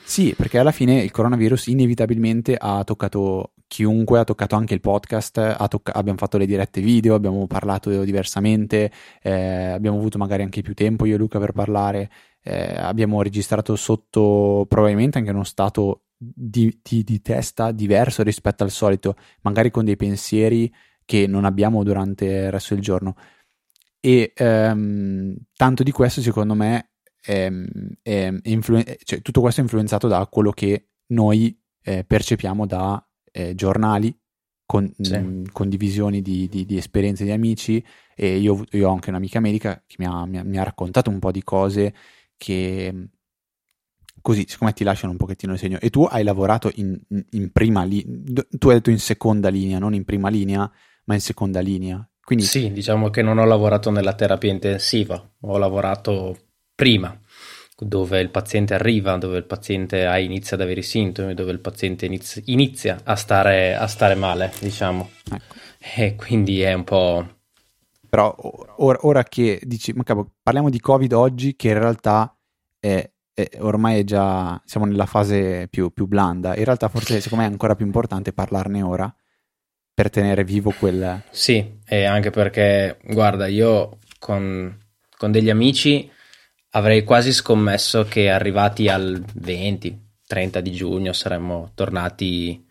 Sì, 0.05 0.35
perché 0.37 0.59
alla 0.59 0.73
fine 0.73 1.01
il 1.01 1.11
coronavirus 1.11 1.69
inevitabilmente 1.69 2.57
ha 2.59 2.83
toccato 2.85 3.53
chiunque, 3.67 4.19
ha 4.19 4.25
toccato 4.25 4.57
anche 4.57 4.75
il 4.75 4.81
podcast, 4.81 5.57
tocca- 5.69 5.95
abbiamo 5.95 6.19
fatto 6.19 6.39
le 6.39 6.47
dirette 6.47 6.81
video, 6.81 7.15
abbiamo 7.15 7.47
parlato 7.47 8.05
diversamente, 8.05 8.91
eh, 9.23 9.67
abbiamo 9.67 9.99
avuto 9.99 10.19
magari 10.19 10.43
anche 10.43 10.63
più 10.63 10.75
tempo 10.75 11.07
io 11.07 11.15
e 11.15 11.19
Luca 11.19 11.39
per 11.39 11.53
parlare, 11.53 12.11
eh, 12.43 12.75
abbiamo 12.77 13.23
registrato 13.23 13.75
sotto 13.77 14.65
probabilmente 14.69 15.19
anche 15.19 15.31
uno 15.31 15.45
stato 15.45 16.03
di, 16.17 16.81
di, 16.83 17.03
di, 17.05 17.21
testa 17.21 17.73
diverso 17.73 18.23
rispetto 18.23 18.63
al 18.65 18.71
solito, 18.71 19.17
magari 19.43 19.71
con 19.71 19.85
dei 19.85 19.97
pensieri 19.97 20.73
che 21.05 21.27
non 21.27 21.45
abbiamo 21.45 21.83
durante 21.85 22.25
il 22.25 22.51
resto 22.51 22.75
del 22.75 22.83
giorno. 22.83 23.17
E 24.01 24.33
ehm, 24.35 25.37
tanto 25.57 25.83
di 25.83 25.91
questo, 25.91 26.21
secondo 26.21 26.55
me, 26.55 26.91
è, 27.27 27.51
è 28.03 28.39
influ- 28.45 28.97
cioè, 29.03 29.21
tutto 29.21 29.41
questo 29.41 29.61
è 29.61 29.65
influenzato 29.65 30.07
da 30.07 30.27
quello 30.27 30.53
che 30.53 30.91
noi 31.09 31.59
eh, 31.83 32.05
percepiamo 32.05 32.67
da 32.67 33.05
eh, 33.33 33.55
giornali, 33.55 34.17
con, 34.65 34.93
sì. 34.99 35.17
mh, 35.17 35.51
condivisioni 35.53 36.23
di, 36.23 36.49
di, 36.49 36.65
di, 36.65 36.77
esperienze 36.77 37.25
di 37.25 37.31
amici 37.31 37.85
e 38.15 38.39
io, 38.39 38.65
io, 38.71 38.89
ho 38.89 38.93
anche 38.93 39.11
un'amica 39.11 39.41
medica 39.41 39.83
che 39.87 39.97
mi 39.99 40.07
ha, 40.07 40.25
mi, 40.27 40.39
ha, 40.39 40.45
mi 40.45 40.59
ha, 40.59 40.63
raccontato 40.63 41.11
un 41.11 41.19
po' 41.19 41.31
di 41.31 41.43
cose 41.43 41.95
che 42.37 43.09
così, 44.21 44.45
siccome 44.49 44.73
ti 44.73 44.83
lasciano 44.83 45.13
un 45.13 45.19
pochettino 45.19 45.53
il 45.53 45.59
segno. 45.59 45.79
E 45.81 45.91
tu 45.91 46.03
hai 46.03 46.25
lavorato 46.25 46.71
in, 46.77 46.99
in, 47.09 47.25
in 47.31 47.53
prima 47.53 47.85
linea, 47.85 48.45
tu 48.49 48.69
hai 48.69 48.75
detto 48.77 48.91
in 48.91 48.99
seconda 48.99 49.49
linea, 49.49 49.79
non 49.79 49.95
in 49.95 50.05
prima 50.05 50.29
linea, 50.29 50.71
ma 51.05 51.15
in 51.15 51.21
seconda 51.21 51.61
linea. 51.61 52.09
Quindi... 52.21 52.45
Sì, 52.45 52.73
diciamo 52.73 53.09
che 53.11 53.23
non 53.23 53.39
ho 53.39 53.45
lavorato 53.45 53.91
nella 53.91 54.15
terapia 54.15 54.51
intensiva, 54.51 55.35
ho 55.41 55.59
lavorato 55.59 56.46
prima, 56.77 57.19
dove 57.77 58.21
il 58.21 58.31
paziente 58.31 58.75
arriva, 58.75 59.17
dove 59.17 59.39
il 59.39 59.45
paziente 59.45 60.07
inizia 60.21 60.57
ad 60.57 60.63
avere 60.63 60.81
i 60.81 60.85
sintomi, 60.85 61.35
dove 61.35 61.51
il 61.51 61.59
paziente 61.59 62.07
inizia, 62.07 62.41
inizia 62.47 63.01
a, 63.03 63.17
stare, 63.17 63.75
a, 63.75 63.87
stare, 63.87 64.15
male, 64.15 64.53
diciamo. 64.61 65.11
Ecco. 65.25 65.55
E 65.97 66.15
quindi 66.15 66.61
è 66.61 66.73
un 66.73 66.85
po'... 66.85 67.29
Però 68.09 68.35
ora, 68.77 68.99
ora 69.03 69.25
che 69.25 69.61
dici, 69.65 69.93
ma 69.93 70.05
capo, 70.05 70.35
parliamo 70.43 70.71
di 70.71 70.79
Covid 70.79 71.13
oggi, 71.13 71.57
che 71.57 71.69
in 71.69 71.79
realtà 71.79 72.35
è, 72.79 73.11
è, 73.35 73.49
ormai 73.59 74.01
è 74.01 74.05
già, 74.05 74.61
siamo 74.65 74.87
nella 74.87 75.07
fase 75.07 75.67
più, 75.69 75.91
più 75.91 76.07
blanda, 76.07 76.55
in 76.57 76.65
realtà 76.65 76.89
forse 76.89 77.21
secondo 77.21 77.43
me 77.43 77.51
è 77.51 77.53
ancora 77.53 77.75
più 77.75 77.85
importante 77.85 78.33
parlarne 78.33 78.83
ora 78.83 79.13
per 79.93 80.11
tenere 80.11 80.45
vivo 80.45 80.73
quel... 80.79 81.23
Sì, 81.31 81.79
e 81.87 82.05
anche 82.05 82.31
perché, 82.31 82.99
guarda, 83.03 83.47
io 83.47 83.99
con, 84.19 84.79
con 85.17 85.33
degli 85.33 85.51
amici 85.51 86.11
avrei 86.77 87.05
quasi 87.05 87.33
scommesso 87.33 88.05
che 88.05 88.29
arrivati 88.29 88.89
al 88.89 89.25
20-30 89.41 90.59
di 90.59 90.73
giugno 90.73 91.13
saremmo 91.13 91.71
tornati 91.75 92.63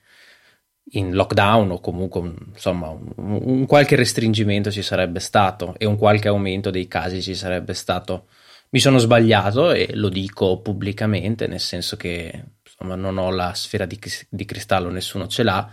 in 0.91 1.13
lockdown 1.13 1.71
o 1.71 1.79
comunque 1.79 2.33
insomma 2.53 2.89
un, 2.89 3.12
un, 3.15 3.65
qualche 3.65 3.95
restringimento 3.95 4.69
ci 4.69 4.83
sarebbe 4.83 5.19
stato 5.19 5.74
e 5.77 5.85
un 5.85 5.97
qualche 5.97 6.27
aumento 6.27 6.69
dei 6.69 6.88
casi 6.88 7.21
ci 7.21 7.33
sarebbe 7.33 7.74
stato. 7.74 8.27
Mi 8.69 8.79
sono 8.79 9.00
sbagliato 9.00 9.71
e 9.71 9.95
lo 9.95 10.09
dico 10.09 10.59
pubblicamente, 10.59 11.47
nel 11.47 11.59
senso 11.59 11.95
che 11.97 12.43
insomma, 12.63 12.95
non 12.95 13.17
ho 13.17 13.31
la 13.31 13.53
sfera 13.55 13.85
di, 13.85 14.00
di 14.29 14.45
cristallo, 14.45 14.89
nessuno 14.89 15.27
ce 15.27 15.43
l'ha 15.43 15.71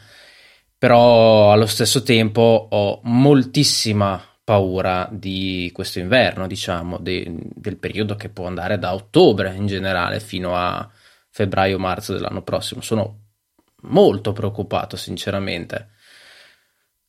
però 0.83 1.53
allo 1.53 1.67
stesso 1.67 2.03
tempo 2.03 2.67
ho 2.69 3.01
moltissima 3.05 4.21
paura 4.45 5.09
di 5.11 5.71
questo 5.73 5.99
inverno, 5.99 6.47
diciamo, 6.47 6.99
de, 6.99 7.33
del 7.55 7.77
periodo 7.77 8.17
che 8.17 8.29
può 8.29 8.47
andare 8.47 8.79
da 8.79 8.95
ottobre 8.95 9.55
in 9.55 9.67
generale 9.67 10.21
fino 10.21 10.57
a 10.57 10.89
febbraio-marzo 11.31 12.13
dell'anno 12.13 12.43
prossimo. 12.43 12.81
Sono 12.81 13.21
molto 13.83 14.33
preoccupato, 14.33 14.97
sinceramente. 14.97 15.91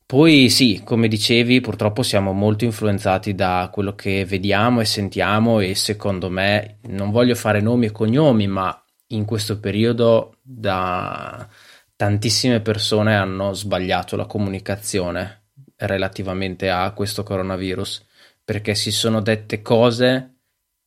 Poi 0.06 0.48
sì, 0.50 0.82
come 0.84 1.08
dicevi, 1.08 1.60
purtroppo 1.60 2.02
siamo 2.02 2.32
molto 2.32 2.64
influenzati 2.64 3.34
da 3.34 3.68
quello 3.72 3.94
che 3.94 4.24
vediamo 4.24 4.80
e 4.80 4.84
sentiamo 4.84 5.60
e 5.60 5.74
secondo 5.74 6.30
me, 6.30 6.78
non 6.82 7.10
voglio 7.10 7.34
fare 7.34 7.60
nomi 7.60 7.86
e 7.86 7.90
cognomi, 7.92 8.46
ma 8.46 8.84
in 9.08 9.24
questo 9.24 9.58
periodo 9.58 10.36
da 10.42 11.48
tantissime 11.96 12.60
persone 12.60 13.16
hanno 13.16 13.54
sbagliato 13.54 14.16
la 14.16 14.26
comunicazione 14.26 15.43
relativamente 15.86 16.70
a 16.70 16.90
questo 16.92 17.22
coronavirus 17.22 18.04
perché 18.44 18.74
si 18.74 18.90
sono 18.90 19.20
dette 19.20 19.62
cose 19.62 20.34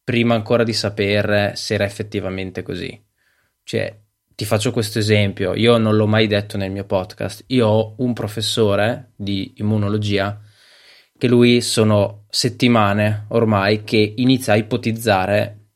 prima 0.04 0.36
ancora 0.36 0.64
di 0.64 0.74
sapere 0.74 1.56
se 1.56 1.74
era 1.74 1.86
effettivamente 1.86 2.62
così. 2.62 3.04
Cioè, 3.64 4.00
ti 4.34 4.46
faccio 4.46 4.72
questo 4.72 5.00
esempio, 5.00 5.56
io 5.56 5.78
non 5.78 5.96
l'ho 5.96 6.08
mai 6.08 6.28
detto 6.28 6.58
nel 6.58 6.72
mio 6.72 6.86
podcast, 6.86 7.44
io 7.48 7.68
ho 7.68 7.96
un 7.98 8.14
professore 8.14 9.12
di 9.16 9.54
immunologia 9.58 10.40
che 11.18 11.28
lui 11.28 11.62
sono 11.62 12.26
settimane 12.30 13.26
ormai 13.30 13.84
che 13.84 14.14
inizia 14.18 14.54
a 14.54 14.58
ipotizzare 14.58 15.72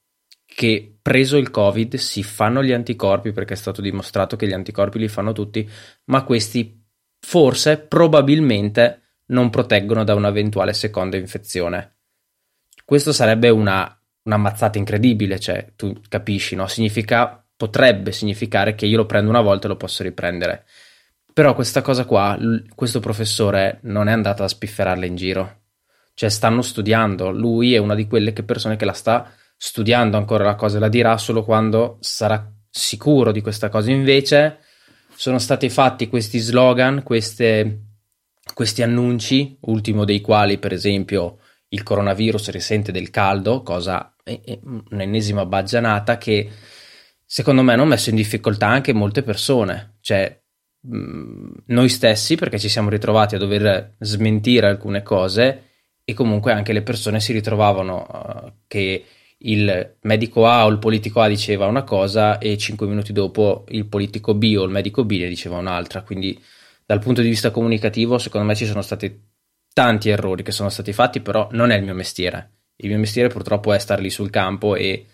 che 0.46 0.98
preso 1.02 1.38
il 1.38 1.50
Covid 1.50 1.96
si 1.96 2.22
fanno 2.22 2.64
gli 2.64 2.72
anticorpi 2.72 3.32
perché 3.32 3.54
è 3.54 3.58
stato 3.58 3.82
dimostrato 3.82 4.36
che 4.36 4.48
gli 4.48 4.54
anticorpi 4.54 5.00
li 5.00 5.08
fanno 5.08 5.32
tutti, 5.32 5.68
ma 6.06 6.24
questi 6.24 6.86
forse, 7.20 7.80
probabilmente, 7.80 9.01
non 9.32 9.50
proteggono 9.50 10.04
da 10.04 10.16
un'eventuale 10.16 10.74
seconda 10.74 11.18
infezione. 11.18 11.96
Questo 12.86 13.12
sarebbe 13.12 13.50
una, 13.50 14.00
una 14.24 14.38
mazzata 14.38 14.78
incredibile, 14.78 15.40
cioè 15.40 15.74
tu 15.76 16.00
capisci, 16.08 16.56
no? 16.56 16.68
Significa, 16.68 17.44
potrebbe 17.56 18.12
significare 18.12 18.74
che 18.74 18.86
io 18.86 18.98
lo 18.98 19.06
prendo 19.06 19.30
una 19.30 19.42
volta 19.42 19.66
e 19.66 19.70
lo 19.70 19.76
posso 19.76 20.04
riprendere. 20.04 20.66
Però 21.34 21.54
questa 21.54 21.82
cosa 21.82 22.06
qua, 22.06 22.38
questo 22.76 23.00
professore 23.00 23.80
non 23.84 24.08
è 24.08 24.12
andato 24.12 24.44
a 24.44 24.48
spifferarla 24.48 25.06
in 25.06 25.16
giro. 25.16 25.60
Cioè 26.14 26.30
stanno 26.30 26.62
studiando, 26.62 27.32
lui 27.32 27.74
è 27.74 27.78
una 27.78 27.96
di 27.96 28.08
quelle 28.08 28.34
persone 28.34 28.76
che 28.76 28.86
la 28.86 28.94
sta 28.94 29.32
studiando 29.56 30.18
ancora 30.18 30.44
la 30.44 30.56
cosa, 30.56 30.80
la 30.80 30.90
dirà 30.90 31.18
solo 31.18 31.44
quando 31.44 31.98
sarà 32.02 32.52
sicuro 32.70 33.32
di 33.32 33.42
questa 33.42 33.70
cosa. 33.70 33.92
Invece 33.92 34.58
sono 35.16 35.38
stati 35.38 35.70
fatti 35.70 36.10
questi 36.10 36.40
slogan, 36.40 37.04
queste, 37.04 37.91
questi 38.54 38.82
annunci, 38.82 39.58
ultimo 39.62 40.06
dei 40.06 40.22
quali 40.22 40.58
per 40.58 40.74
esempio 40.74 41.40
il 41.70 41.84
coronavirus 41.84 42.50
risente 42.52 42.92
del 42.92 43.10
caldo, 43.10 43.64
cosa 43.64 44.16
è, 44.24 44.40
è 44.44 44.60
un'ennesima 44.64 45.46
baggianata 45.46 46.18
che 46.18 46.50
secondo 47.26 47.62
me 47.62 47.74
hanno 47.74 47.86
messo 47.86 48.10
in 48.10 48.16
difficoltà 48.16 48.68
anche 48.68 48.94
molte 48.94 49.24
persone, 49.24 49.98
cioè 50.02 50.42
mh, 50.82 51.50
noi 51.68 51.90
stessi 51.90 52.36
perché 52.36 52.60
ci 52.60 52.70
siamo 52.70 52.90
ritrovati 52.90 53.36
a 53.36 53.40
dover 53.40 53.96
smentire 54.00 54.68
alcune 54.68 55.02
cose 55.02 55.70
e 56.04 56.14
comunque 56.14 56.52
anche 56.52 56.74
le 56.74 56.82
persone 56.82 57.20
si 57.20 57.32
ritrovavano 57.32 58.08
uh, 58.12 58.54
che 58.68 59.06
il 59.44 59.98
medico 60.02 60.46
A 60.46 60.66
o 60.66 60.70
il 60.70 60.78
politico 60.78 61.22
A 61.22 61.28
diceva 61.28 61.66
una 61.66 61.84
cosa 61.84 62.38
e 62.38 62.58
cinque 62.58 62.88
minuti 62.88 63.14
dopo 63.14 63.66
il 63.70 63.86
politico 63.86 64.34
B 64.34 64.56
o 64.58 64.64
il 64.64 64.72
medico 64.72 65.04
B 65.04 65.18
ne 65.18 65.28
diceva 65.28 65.58
un'altra. 65.58 66.02
Quindi 66.04 66.40
dal 66.92 67.00
punto 67.00 67.22
di 67.22 67.30
vista 67.30 67.52
comunicativo 67.52 68.18
secondo 68.18 68.46
me 68.46 68.54
ci 68.54 68.66
sono 68.66 68.82
stati 68.82 69.18
tanti 69.72 70.10
errori 70.10 70.44
che 70.44 70.52
sono 70.52 70.68
stati 70.68 70.92
fatti, 70.92 71.22
però 71.22 71.48
non 71.52 71.70
è 71.70 71.78
il 71.78 71.86
mio 71.86 71.94
mestiere. 71.94 72.64
Il 72.76 72.90
mio 72.90 72.98
mestiere 72.98 73.30
purtroppo 73.30 73.72
è 73.72 73.80
stare 73.80 74.02
lì 74.02 74.10
sul 74.10 74.30
campo 74.30 74.76
e 74.76 75.06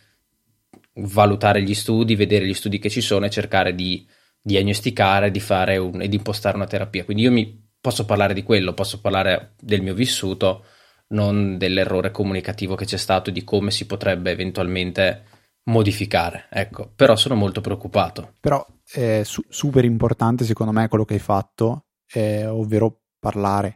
valutare 0.93 1.62
gli 1.62 1.75
studi, 1.75 2.15
vedere 2.15 2.48
gli 2.48 2.55
studi 2.55 2.79
che 2.79 2.89
ci 2.89 3.01
sono 3.01 3.27
e 3.27 3.29
cercare 3.29 3.75
di 3.75 4.07
diagnosticare 4.41 5.29
di 5.29 5.39
fare 5.39 5.77
un, 5.77 6.01
e 6.01 6.10
di 6.10 6.15
impostare 6.15 6.55
una 6.55 6.65
terapia. 6.65 7.05
Quindi 7.05 7.22
io 7.22 7.31
mi 7.31 7.69
posso 7.79 8.05
parlare 8.05 8.34
di 8.34 8.41
quello, 8.41 8.74
posso 8.74 9.00
parlare 9.00 9.53
del 9.60 9.84
mio 9.84 9.93
vissuto, 9.93 10.65
non 11.10 11.60
dell'errore 11.60 12.10
comunicativo 12.10 12.74
che 12.74 12.86
c'è 12.86 12.98
stato 12.98 13.29
di 13.29 13.43
come 13.43 13.69
si 13.69 13.86
potrebbe 13.86 14.31
eventualmente 14.31 15.25
modificare. 15.67 16.47
Ecco, 16.50 16.91
però 16.95 17.15
sono 17.15 17.36
molto 17.36 17.62
preoccupato. 17.62 18.33
Però 18.39 18.65
è 18.91 19.21
su- 19.24 19.43
super 19.47 19.86
importante 19.86 20.43
secondo 20.43 20.71
me 20.71 20.88
quello 20.88 21.05
che 21.05 21.15
hai 21.15 21.19
fatto, 21.19 21.86
eh, 22.12 22.45
ovvero 22.45 23.01
parlare 23.19 23.75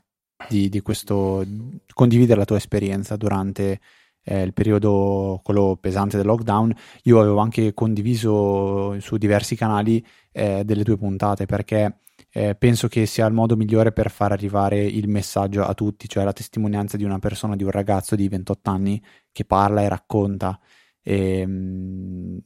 di, 0.50 0.70
di, 0.70 0.82
questo, 0.82 1.46
condividere 1.94 2.40
la 2.40 2.46
tua 2.46 2.58
esperienza 2.58 3.16
durante 3.16 3.80
eh, 4.24 4.42
il 4.42 4.54
periodo 4.54 5.40
quello 5.44 5.78
pesante 5.80 6.18
del 6.18 6.26
lockdown. 6.26 6.74
Io 7.04 7.20
avevo 7.20 7.40
anche 7.40 7.74
condiviso 7.74 9.00
su 9.00 9.18
diversi 9.18 9.56
canali 9.56 10.06
eh, 10.32 10.64
delle 10.64 10.84
tue 10.84 10.98
puntate 10.98 11.46
perché 11.46 11.98
eh, 12.32 12.56
penso 12.56 12.88
che 12.88 13.06
sia 13.06 13.26
il 13.26 13.34
modo 13.34 13.58
migliore 13.58 13.92
per 13.92 14.10
far 14.10 14.32
arrivare 14.32 14.82
il 14.82 15.10
messaggio 15.10 15.64
a 15.64 15.74
tutti, 15.74 16.08
cioè 16.08 16.24
la 16.24 16.34
testimonianza 16.34 16.96
di 16.96 17.04
una 17.04 17.20
persona, 17.20 17.56
di 17.56 17.64
un 17.64 17.72
ragazzo 17.72 18.16
di 18.16 18.28
28 18.30 18.70
anni 18.70 19.04
che 19.32 19.44
parla 19.44 19.82
e 19.82 19.90
racconta. 19.90 20.58
E, 21.04 21.40
ehm, 21.40 22.40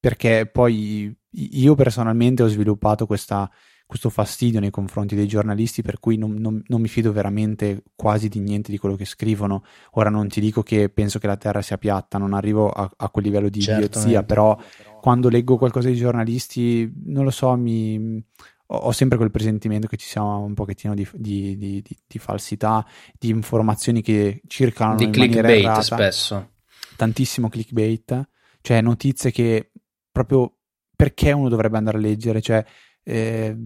perché 0.00 0.48
poi 0.50 1.14
io 1.32 1.74
personalmente 1.74 2.42
ho 2.42 2.48
sviluppato 2.48 3.06
questa, 3.06 3.50
questo 3.86 4.08
fastidio 4.08 4.60
nei 4.60 4.70
confronti 4.70 5.14
dei 5.14 5.26
giornalisti 5.26 5.82
per 5.82 5.98
cui 5.98 6.16
non, 6.16 6.34
non, 6.34 6.62
non, 6.66 6.80
mi 6.80 6.88
fido 6.88 7.12
veramente 7.12 7.82
quasi 7.94 8.28
di 8.28 8.38
niente 8.38 8.70
di 8.70 8.78
quello 8.78 8.96
che 8.96 9.04
scrivono. 9.04 9.64
Ora 9.92 10.10
non 10.10 10.28
ti 10.28 10.40
dico 10.40 10.62
che 10.62 10.88
penso 10.88 11.18
che 11.18 11.26
la 11.26 11.36
Terra 11.36 11.60
sia 11.60 11.76
piatta, 11.76 12.16
non 12.16 12.32
arrivo 12.32 12.70
a, 12.70 12.90
a 12.96 13.08
quel 13.10 13.24
livello 13.24 13.48
di 13.48 13.58
idiozia, 13.58 14.22
però 14.22 14.56
quando 15.00 15.28
leggo 15.28 15.58
qualcosa 15.58 15.88
dei 15.88 15.96
giornalisti, 15.96 16.90
non 17.06 17.24
lo 17.24 17.30
so, 17.30 17.54
mi 17.56 18.24
ho 18.72 18.92
sempre 18.92 19.18
quel 19.18 19.32
presentimento 19.32 19.88
che 19.88 19.96
ci 19.96 20.06
sia 20.06 20.22
un 20.22 20.54
pochettino 20.54 20.94
di, 20.94 21.06
di, 21.12 21.56
di, 21.56 21.82
di 22.06 22.18
falsità, 22.18 22.86
di 23.18 23.28
informazioni 23.30 24.00
che 24.00 24.40
circolano 24.46 24.96
di 24.96 25.04
in 25.04 25.10
clickbait 25.10 25.64
errata. 25.64 25.82
spesso. 25.82 26.50
Tantissimo 27.00 27.48
clickbait, 27.48 28.28
cioè 28.60 28.82
notizie 28.82 29.30
che 29.30 29.72
proprio 30.12 30.58
perché 30.94 31.32
uno 31.32 31.48
dovrebbe 31.48 31.78
andare 31.78 31.96
a 31.96 32.00
leggere, 32.00 32.42
cioè 32.42 32.62
eh, 33.02 33.56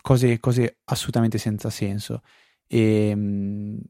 cose, 0.00 0.40
cose, 0.40 0.78
assolutamente 0.84 1.36
senza 1.36 1.68
senso. 1.68 2.22
E, 2.66 3.10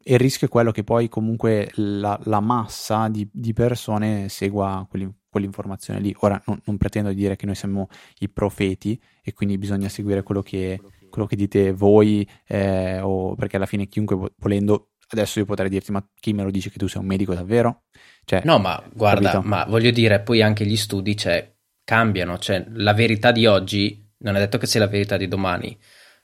e, 0.02 0.12
il 0.14 0.18
rischio 0.18 0.48
è 0.48 0.50
quello 0.50 0.72
che 0.72 0.82
poi 0.82 1.08
comunque 1.08 1.70
la, 1.74 2.18
la 2.24 2.40
massa 2.40 3.06
di, 3.06 3.28
di 3.32 3.52
persone 3.52 4.28
segua 4.28 4.84
quelli, 4.90 5.08
quell'informazione 5.28 6.00
lì. 6.00 6.12
Ora 6.22 6.42
non, 6.46 6.60
non, 6.64 6.76
pretendo 6.76 7.12
dire 7.12 7.36
che 7.36 7.46
noi 7.46 7.54
siamo 7.54 7.86
i 8.18 8.28
profeti 8.28 9.00
e 9.22 9.32
quindi 9.32 9.58
bisogna 9.58 9.88
seguire 9.88 10.24
quello 10.24 10.42
che, 10.42 10.80
quello 11.08 11.28
che 11.28 11.36
dite 11.36 11.70
voi, 11.70 12.28
eh, 12.48 12.98
o 12.98 13.36
perché 13.36 13.54
alla 13.54 13.66
fine 13.66 13.86
chiunque 13.86 14.32
volendo, 14.38 14.94
adesso 15.08 15.38
io 15.38 15.44
potrei 15.44 15.68
dirti, 15.68 15.92
ma 15.92 16.06
chi 16.18 16.32
me 16.32 16.42
lo 16.42 16.50
dice 16.50 16.70
che 16.70 16.78
tu 16.78 16.86
sei 16.86 17.00
un 17.00 17.06
medico 17.06 17.34
davvero? 17.34 17.84
Cioè, 18.24 18.42
no, 18.44 18.58
ma 18.58 18.82
guarda, 18.92 19.30
capito? 19.30 19.48
ma 19.48 19.64
voglio 19.64 19.90
dire, 19.90 20.20
poi 20.20 20.42
anche 20.42 20.66
gli 20.66 20.76
studi 20.76 21.16
cioè, 21.16 21.52
cambiano, 21.84 22.38
cioè 22.38 22.64
la 22.72 22.92
verità 22.92 23.32
di 23.32 23.46
oggi 23.46 24.06
non 24.18 24.36
è 24.36 24.38
detto 24.38 24.58
che 24.58 24.66
sia 24.66 24.80
la 24.80 24.86
verità 24.86 25.16
di 25.16 25.28
domani, 25.28 25.78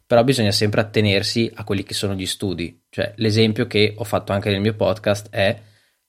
però 0.07 0.23
bisogna 0.25 0.51
sempre 0.51 0.81
attenersi 0.81 1.51
a 1.55 1.65
quelli 1.65 1.83
che 1.83 1.95
sono 1.95 2.15
gli 2.15 2.27
studi. 2.27 2.83
Cioè, 2.91 3.15
l'esempio 3.17 3.67
che 3.67 3.95
ho 3.97 4.05
fatto 4.05 4.33
anche 4.33 4.51
nel 4.51 4.61
mio 4.61 4.75
podcast 4.75 5.29
è 5.31 5.59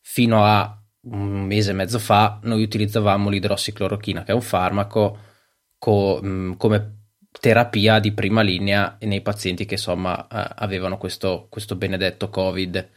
fino 0.02 0.44
a 0.44 0.80
un 1.08 1.46
mese 1.46 1.72
e 1.72 1.74
mezzo 1.74 2.00
fa 2.00 2.40
noi 2.44 2.64
utilizzavamo 2.64 3.30
l'idrossiclorochina, 3.30 4.24
che 4.24 4.32
è 4.32 4.36
un 4.36 4.42
farmaco 4.42 5.18
co- 5.78 6.20
mh, 6.22 6.58
come 6.58 7.05
terapia 7.40 8.00
di 8.00 8.12
prima 8.12 8.42
linea 8.42 8.98
nei 9.02 9.22
pazienti 9.22 9.66
che 9.66 9.76
insomma 9.76 10.28
eh, 10.28 10.54
avevano 10.56 10.98
questo, 10.98 11.48
questo 11.50 11.76
benedetto 11.76 12.30
Covid. 12.30 12.90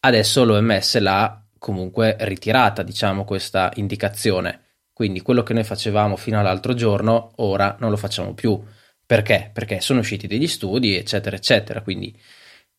Adesso 0.00 0.44
l'OMS 0.44 0.98
l'ha 0.98 1.42
comunque 1.58 2.16
ritirata, 2.20 2.82
diciamo, 2.82 3.24
questa 3.24 3.70
indicazione. 3.74 4.62
Quindi 4.92 5.20
quello 5.20 5.42
che 5.42 5.54
noi 5.54 5.64
facevamo 5.64 6.16
fino 6.16 6.38
all'altro 6.38 6.74
giorno, 6.74 7.32
ora 7.36 7.76
non 7.80 7.90
lo 7.90 7.96
facciamo 7.96 8.34
più. 8.34 8.60
Perché? 9.04 9.50
Perché 9.52 9.80
sono 9.80 10.00
usciti 10.00 10.26
degli 10.26 10.46
studi, 10.46 10.96
eccetera, 10.96 11.36
eccetera. 11.36 11.82
Quindi 11.82 12.16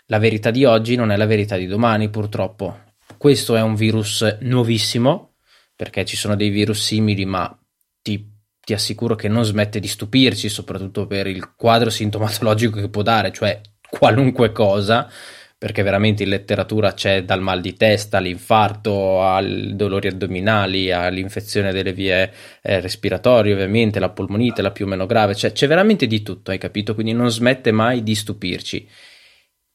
la 0.05 0.19
verità 0.19 0.51
di 0.51 0.65
oggi 0.65 0.95
non 0.95 1.11
è 1.11 1.17
la 1.17 1.25
verità 1.25 1.57
di 1.57 1.65
domani, 1.65 2.09
purtroppo. 2.09 2.87
Questo 3.17 3.55
è 3.55 3.61
un 3.61 3.75
virus 3.75 4.37
nuovissimo, 4.41 5.35
perché 5.75 6.05
ci 6.05 6.15
sono 6.15 6.35
dei 6.35 6.49
virus 6.49 6.83
simili, 6.83 7.25
ma 7.25 7.57
ti 8.01 8.37
ti 8.69 8.73
assicuro 8.75 9.15
che 9.15 9.27
non 9.27 9.43
smette 9.43 9.79
di 9.79 9.87
stupirci, 9.87 10.47
soprattutto 10.47 11.07
per 11.07 11.25
il 11.25 11.55
quadro 11.55 11.89
sintomatologico 11.89 12.79
che 12.79 12.89
può 12.89 13.01
dare, 13.01 13.31
cioè 13.31 13.59
qualunque 13.89 14.51
cosa, 14.51 15.09
perché 15.57 15.81
veramente 15.81 16.21
in 16.21 16.29
letteratura 16.29 16.93
c'è 16.93 17.23
dal 17.23 17.41
mal 17.41 17.61
di 17.61 17.73
testa 17.73 18.17
all'infarto, 18.17 19.23
ai 19.23 19.75
dolori 19.75 20.09
addominali, 20.09 20.91
all'infezione 20.91 21.71
delle 21.71 21.93
vie 21.93 22.31
eh, 22.61 22.79
respiratorie, 22.79 23.53
ovviamente, 23.53 23.99
la 23.99 24.09
polmonite, 24.09 24.61
la 24.61 24.69
più 24.69 24.85
o 24.85 24.87
meno 24.87 25.07
grave, 25.07 25.33
cioè 25.33 25.51
c'è 25.51 25.65
veramente 25.65 26.05
di 26.05 26.21
tutto, 26.21 26.51
hai 26.51 26.59
capito? 26.59 26.93
Quindi 26.93 27.13
non 27.13 27.31
smette 27.31 27.71
mai 27.71 28.03
di 28.03 28.13
stupirci. 28.13 28.87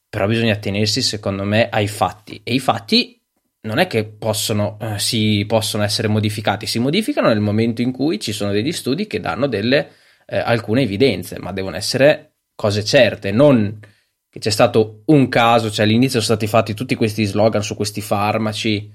Però 0.09 0.29
bisogna 0.29 0.53
attenersi, 0.53 1.03
secondo 1.03 1.43
me, 1.43 1.69
ai 1.69 1.89
fatti. 1.89 2.41
E 2.45 2.55
i 2.55 2.61
fatti 2.61 3.21
non 3.65 3.79
è 3.79 3.87
che 3.87 4.05
possono, 4.05 4.79
eh, 4.81 4.99
si 4.99 5.45
possono 5.47 5.83
essere 5.83 6.09
modificati, 6.09 6.67
si 6.67 6.79
modificano 6.79 7.29
nel 7.29 7.41
momento 7.41 7.83
in 7.83 7.93
cui 7.93 8.21
ci 8.21 8.33
sono 8.33 8.53
degli 8.53 8.73
studi 8.73 9.07
che 9.07 9.21
danno 9.21 9.47
delle, 9.47 9.91
eh, 10.27 10.39
alcune 10.39 10.83
evidenze, 10.83 11.39
ma 11.39 11.53
devono 11.53 11.77
essere 11.77 12.37
cose 12.55 12.85
certe, 12.85 13.33
non 13.33 13.81
che 14.29 14.41
c'è 14.41 14.51
stato 14.51 15.03
un 15.07 15.29
caso, 15.29 15.71
cioè 15.71 15.85
all'inizio 15.85 16.21
sono 16.21 16.37
stati 16.37 16.47
fatti 16.51 16.75
tutti 16.75 16.97
questi 16.97 17.25
slogan 17.25 17.63
su 17.63 17.77
questi 17.77 18.01
farmaci 18.01 18.93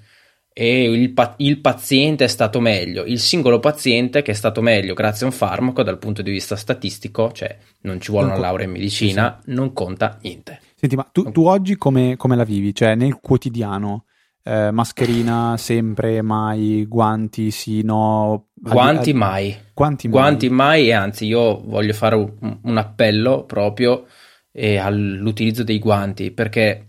e 0.52 0.84
il, 0.84 1.14
pa- 1.14 1.36
il 1.38 1.62
paziente 1.62 2.26
è 2.26 2.28
stato 2.28 2.60
meglio, 2.60 3.06
il 3.06 3.20
singolo 3.20 3.60
paziente 3.60 4.22
che 4.22 4.32
è 4.32 4.36
stato 4.36 4.62
meglio 4.62 4.94
grazie 4.94 5.26
a 5.26 5.30
un 5.30 5.36
farmaco 5.36 5.82
dal 5.82 5.98
punto 5.98 6.22
di 6.22 6.32
vista 6.32 6.58
statistico, 6.58 7.32
cioè 7.32 7.58
non 7.82 8.02
ci 8.02 8.12
vuole 8.12 8.28
non 8.28 8.36
una 8.36 8.46
laurea 8.46 8.66
in 8.66 8.74
medicina, 8.74 9.40
sì, 9.40 9.50
sì. 9.50 9.56
non 9.56 9.72
conta 9.72 10.20
niente. 10.22 10.60
Senti, 10.76 10.96
ma 10.96 11.08
tu, 11.10 11.32
tu 11.32 11.46
oggi 11.46 11.78
come, 11.78 12.18
come 12.18 12.36
la 12.36 12.44
vivi? 12.44 12.76
Cioè 12.76 12.96
nel 12.96 13.20
quotidiano? 13.22 14.04
Eh, 14.50 14.72
mascherina 14.72 15.58
sempre, 15.58 16.24
mai, 16.24 16.86
guanti 16.88 17.52
sì, 17.52 17.84
no. 17.84 18.48
Guanti 18.56 19.14
mai. 19.14 19.56
Guanti 19.76 20.08
mai. 20.08 20.20
Guanti 20.20 20.50
mai 20.50 20.88
e 20.88 20.94
anzi 20.94 21.26
io 21.28 21.62
voglio 21.62 21.94
fare 21.94 22.16
un, 22.16 22.60
un 22.64 22.78
appello 22.78 23.46
proprio 23.46 24.08
eh, 24.52 24.78
all'utilizzo 24.78 25.64
dei 25.64 25.78
guanti 25.78 26.32
perché 26.32 26.88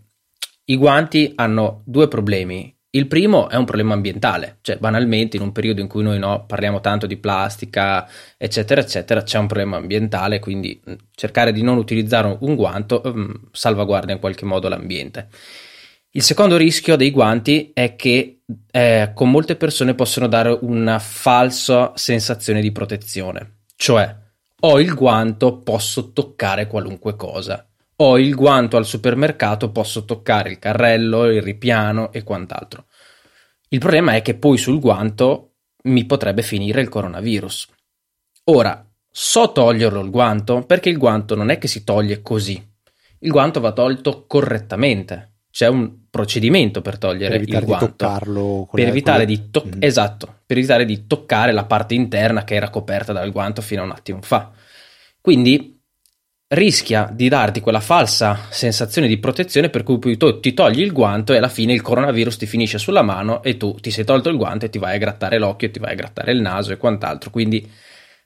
i 0.64 0.76
guanti 0.76 1.33
hanno 1.37 1.83
due 1.85 2.09
problemi. 2.09 2.75
Il 2.93 3.07
primo 3.07 3.49
è 3.50 3.57
un 3.57 3.67
problema 3.67 3.93
ambientale, 3.93 4.59
cioè 4.62 4.79
banalmente 4.79 5.37
in 5.37 5.43
un 5.43 5.52
periodo 5.52 5.81
in 5.81 5.87
cui 5.87 6.02
noi 6.02 6.19
no, 6.19 6.45
parliamo 6.47 6.81
tanto 6.81 7.07
di 7.07 7.19
plastica, 7.19 8.09
eccetera, 8.37 8.81
eccetera, 8.81 9.23
c'è 9.23 9.38
un 9.38 9.47
problema 9.47 9.76
ambientale, 9.76 10.40
quindi 10.40 10.81
cercare 11.14 11.52
di 11.52 11.62
non 11.62 11.76
utilizzare 11.76 12.37
un 12.40 12.57
guanto 12.57 13.00
um, 13.05 13.33
salvaguarda 13.52 14.13
in 14.13 14.19
qualche 14.19 14.45
modo 14.45 14.69
l'ambiente. 14.69 15.28
Il 16.13 16.25
secondo 16.25 16.57
rischio 16.57 16.97
dei 16.97 17.13
guanti 17.13 17.71
è 17.73 17.95
che 17.95 18.41
eh, 18.73 19.13
con 19.15 19.31
molte 19.31 19.55
persone 19.55 19.95
possono 19.95 20.27
dare 20.27 20.59
una 20.63 20.99
falsa 20.99 21.93
sensazione 21.95 22.61
di 22.61 22.73
protezione, 22.73 23.59
cioè 23.77 24.13
ho 24.63 24.81
il 24.81 24.93
guanto, 24.95 25.59
posso 25.59 26.11
toccare 26.13 26.67
qualunque 26.67 27.15
cosa. 27.15 27.65
Ho 27.97 28.19
il 28.19 28.35
guanto 28.35 28.77
al 28.77 28.87
supermercato, 28.87 29.71
posso 29.71 30.05
toccare 30.05 30.51
il 30.51 30.59
carrello, 30.59 31.27
il 31.27 31.43
ripiano 31.43 32.11
e 32.11 32.25
quant'altro. 32.25 32.87
Il 33.69 33.79
problema 33.79 34.15
è 34.15 34.23
che 34.23 34.35
poi 34.35 34.59
sul 34.59 34.81
guanto 34.81 35.53
mi 35.85 36.07
potrebbe 36.07 36.43
finire 36.43 36.81
il 36.81 36.89
coronavirus. 36.89 37.69
Ora, 38.47 38.85
so 39.09 39.53
toglierlo 39.53 40.01
il 40.01 40.11
guanto 40.11 40.67
perché 40.67 40.89
il 40.89 40.99
guanto 40.99 41.37
non 41.37 41.51
è 41.51 41.59
che 41.59 41.69
si 41.69 41.85
toglie 41.85 42.21
così. 42.21 42.61
Il 43.21 43.31
guanto 43.31 43.61
va 43.61 43.71
tolto 43.71 44.27
correttamente 44.27 45.29
c'è 45.50 45.67
un 45.67 46.08
procedimento 46.08 46.80
per 46.80 46.99
togliere 46.99 47.39
per 47.39 47.49
il 47.49 47.65
guanto. 47.65 47.84
Di 47.84 47.91
toccarlo 47.91 48.69
per 48.73 48.89
evitare 48.89 49.25
di 49.25 49.50
to- 49.50 49.67
mm. 49.67 49.82
Esatto, 49.82 50.41
per 50.47 50.56
evitare 50.58 50.84
di 50.84 51.06
toccare 51.06 51.52
la 51.52 51.65
parte 51.65 51.95
interna 51.95 52.45
che 52.45 52.54
era 52.54 52.71
coperta 52.71 53.13
dal 53.13 53.32
guanto 53.32 53.60
fino 53.60 53.82
a 53.82 53.84
un 53.84 53.91
attimo 53.91 54.21
fa. 54.23 54.50
Quindi 55.21 55.78
rischia 56.52 57.08
di 57.13 57.28
darti 57.28 57.60
quella 57.60 57.80
falsa 57.80 58.47
sensazione 58.49 59.06
di 59.06 59.19
protezione 59.19 59.71
per 59.71 59.84
cui 59.84 60.00
poi 60.00 60.17
tu 60.17 60.41
ti 60.41 60.52
togli 60.52 60.80
il 60.80 60.93
guanto 60.93 61.32
e 61.32 61.36
alla 61.36 61.49
fine 61.49 61.73
il 61.73 61.80
coronavirus 61.80 62.39
ti 62.39 62.47
finisce 62.47 62.78
sulla 62.78 63.02
mano 63.02 63.41
e 63.45 63.56
tu 63.56 63.75
ti 63.75 63.93
sei 63.93 64.04
tolto 64.04 64.30
il 64.30 64.36
guanto 64.36 64.65
e 64.65 64.71
ti 64.71 64.78
vai 64.78 64.97
a 64.97 64.99
grattare 64.99 65.39
l'occhio, 65.39 65.71
ti 65.71 65.78
vai 65.78 65.93
a 65.93 65.97
grattare 65.97 66.32
il 66.32 66.41
naso 66.41 66.73
e 66.73 66.76
quant'altro. 66.76 67.30
Quindi 67.30 67.69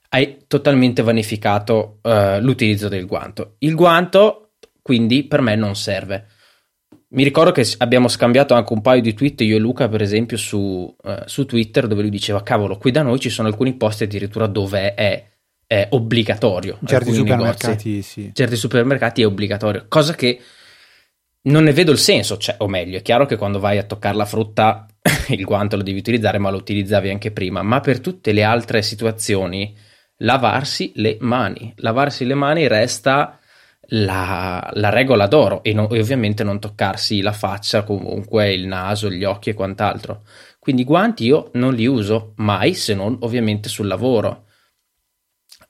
hai 0.09 0.43
totalmente 0.47 1.01
vanificato 1.01 1.99
uh, 2.01 2.39
l'utilizzo 2.39 2.87
del 2.87 3.05
guanto. 3.05 3.55
Il 3.59 3.75
guanto 3.75 4.51
quindi 4.81 5.23
per 5.23 5.41
me 5.41 5.55
non 5.55 5.75
serve 5.75 6.27
mi 7.15 7.23
ricordo 7.23 7.51
che 7.53 7.65
abbiamo 7.77 8.09
scambiato 8.09 8.53
anche 8.53 8.73
un 8.73 8.81
paio 8.81 9.01
di 9.01 9.13
tweet, 9.13 9.39
io 9.41 9.55
e 9.55 9.59
Luca, 9.59 9.87
per 9.87 10.01
esempio, 10.01 10.35
su, 10.35 10.93
uh, 11.01 11.13
su 11.25 11.45
Twitter, 11.45 11.87
dove 11.87 12.01
lui 12.01 12.09
diceva: 12.11 12.43
Cavolo, 12.43 12.77
qui 12.77 12.91
da 12.91 13.03
noi 13.03 13.19
ci 13.19 13.29
sono 13.29 13.47
alcuni 13.47 13.73
posti 13.75 14.03
addirittura 14.03 14.47
dove 14.47 14.93
è, 14.93 15.25
è 15.65 15.87
obbligatorio. 15.91 16.77
Certi 16.85 17.13
supermercati, 17.13 17.89
negozi, 17.89 18.01
sì. 18.01 18.31
Certi 18.33 18.57
supermercati 18.57 19.21
è 19.21 19.25
obbligatorio, 19.25 19.85
cosa 19.87 20.13
che 20.13 20.41
non 21.43 21.63
ne 21.63 21.71
vedo 21.71 21.93
il 21.93 21.99
senso. 21.99 22.37
Cioè, 22.37 22.55
o 22.59 22.67
meglio, 22.67 22.97
è 22.97 23.01
chiaro 23.01 23.25
che 23.25 23.37
quando 23.37 23.59
vai 23.59 23.77
a 23.77 23.83
toccare 23.83 24.17
la 24.17 24.25
frutta 24.25 24.85
il 25.29 25.45
guanto 25.45 25.77
lo 25.77 25.83
devi 25.83 25.99
utilizzare, 25.99 26.37
ma 26.37 26.49
lo 26.49 26.57
utilizzavi 26.57 27.09
anche 27.09 27.31
prima. 27.31 27.61
Ma 27.61 27.79
per 27.79 28.01
tutte 28.01 28.33
le 28.33 28.43
altre 28.43 28.81
situazioni, 28.81 29.73
lavarsi 30.17 30.91
le 30.95 31.15
mani. 31.21 31.73
Lavarsi 31.77 32.25
le 32.25 32.35
mani 32.35 32.67
resta 32.67 33.39
la, 33.89 34.69
la 34.73 34.89
regola 34.89 35.27
d'oro 35.27 35.63
e, 35.63 35.73
no, 35.73 35.89
e, 35.89 35.99
ovviamente 35.99 36.43
non 36.43 36.59
toccarsi 36.59 37.21
la 37.21 37.31
faccia, 37.31 37.83
comunque 37.83 38.53
il 38.53 38.65
naso, 38.65 39.09
gli 39.09 39.23
occhi 39.23 39.51
e 39.51 39.53
quant'altro. 39.53 40.23
Quindi 40.59 40.81
i 40.81 40.85
guanti 40.85 41.25
io 41.25 41.51
non 41.53 41.73
li 41.73 41.85
uso 41.85 42.33
mai 42.37 42.73
se 42.73 42.95
non 42.95 43.17
ovviamente 43.21 43.69
sul 43.69 43.87
lavoro. 43.87 44.45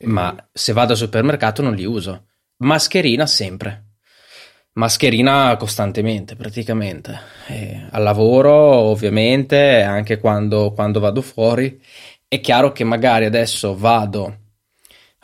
Ma 0.05 0.35
se 0.51 0.73
vado 0.73 0.93
al 0.93 0.97
supermercato 0.97 1.61
non 1.61 1.73
li 1.73 1.85
uso. 1.85 2.27
Mascherina 2.57 3.25
sempre. 3.25 3.83
Mascherina 4.73 5.55
costantemente, 5.57 6.35
praticamente. 6.35 7.19
E 7.47 7.87
al 7.91 8.03
lavoro, 8.03 8.53
ovviamente, 8.53 9.81
anche 9.81 10.19
quando, 10.19 10.71
quando 10.71 10.99
vado 10.99 11.21
fuori. 11.21 11.81
È 12.27 12.39
chiaro 12.39 12.71
che 12.71 12.83
magari 12.83 13.25
adesso 13.25 13.75
vado 13.77 14.44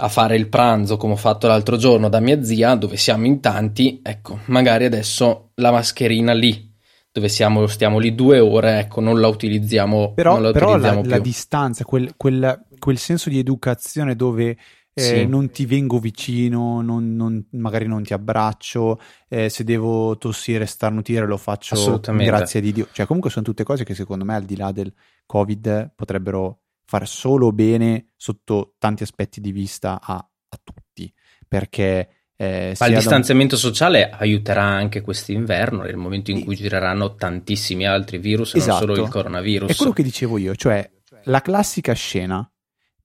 a 0.03 0.07
fare 0.07 0.35
il 0.35 0.49
pranzo 0.49 0.97
come 0.97 1.13
ho 1.13 1.17
fatto 1.17 1.45
l'altro 1.45 1.77
giorno 1.77 2.09
da 2.09 2.19
mia 2.19 2.43
zia, 2.43 2.73
dove 2.73 2.97
siamo 2.97 3.27
in 3.27 3.39
tanti, 3.39 3.99
ecco, 4.01 4.39
magari 4.45 4.85
adesso 4.85 5.51
la 5.55 5.71
mascherina 5.71 6.33
lì, 6.33 6.73
dove 7.11 7.29
siamo, 7.29 7.67
stiamo 7.67 7.99
lì 7.99 8.15
due 8.15 8.39
ore, 8.39 8.79
ecco, 8.79 8.99
non 8.99 9.19
la 9.19 9.27
utilizziamo, 9.27 10.13
però, 10.13 10.39
la, 10.39 10.51
però 10.51 10.69
utilizziamo 10.69 11.03
la, 11.03 11.09
la 11.09 11.19
distanza, 11.19 11.85
quel, 11.85 12.13
quel, 12.17 12.65
quel, 12.79 12.97
senso 12.97 13.29
di 13.29 13.37
educazione 13.37 14.15
dove 14.15 14.57
eh, 14.91 15.01
sì. 15.01 15.25
non 15.27 15.51
ti 15.51 15.67
vengo 15.67 15.99
vicino, 15.99 16.81
non, 16.81 17.15
non, 17.15 17.45
magari 17.51 17.85
non 17.85 18.01
ti 18.01 18.13
abbraccio, 18.13 18.99
eh, 19.29 19.49
se 19.49 19.63
devo 19.63 20.17
tossire, 20.17 20.65
starnutire 20.65 21.27
lo 21.27 21.37
faccio 21.37 21.99
grazie 21.99 22.59
a 22.59 22.63
Dio. 22.63 22.87
Cioè 22.91 23.05
comunque 23.05 23.29
sono 23.29 23.45
tutte 23.45 23.63
cose 23.63 23.83
che 23.83 23.93
secondo 23.93 24.25
me 24.25 24.33
al 24.33 24.45
di 24.45 24.55
là 24.55 24.71
del 24.71 24.91
Covid 25.27 25.91
potrebbero 25.95 26.60
far 26.91 27.07
solo 27.07 27.53
bene 27.53 28.07
sotto 28.17 28.73
tanti 28.77 29.03
aspetti 29.03 29.39
di 29.39 29.53
vista 29.53 30.01
a, 30.03 30.15
a 30.15 30.59
tutti, 30.61 31.09
perché... 31.47 32.09
Eh, 32.35 32.75
Ma 32.77 32.87
il 32.87 32.95
distanziamento 32.95 33.55
un... 33.55 33.61
sociale 33.61 34.09
aiuterà 34.09 34.63
anche 34.63 34.99
quest'inverno, 34.99 35.83
nel 35.83 35.95
momento 35.95 36.31
in 36.31 36.43
cui 36.43 36.57
gireranno 36.57 37.15
tantissimi 37.15 37.87
altri 37.87 38.17
virus, 38.17 38.55
esatto. 38.55 38.71
non 38.71 38.79
solo 38.79 38.93
il 38.93 38.99
esatto. 38.99 39.17
coronavirus. 39.17 39.69
È 39.69 39.75
quello 39.75 39.93
che 39.93 40.03
dicevo 40.03 40.37
io, 40.37 40.53
cioè 40.53 40.91
la 41.25 41.39
classica 41.39 41.93
scena 41.93 42.51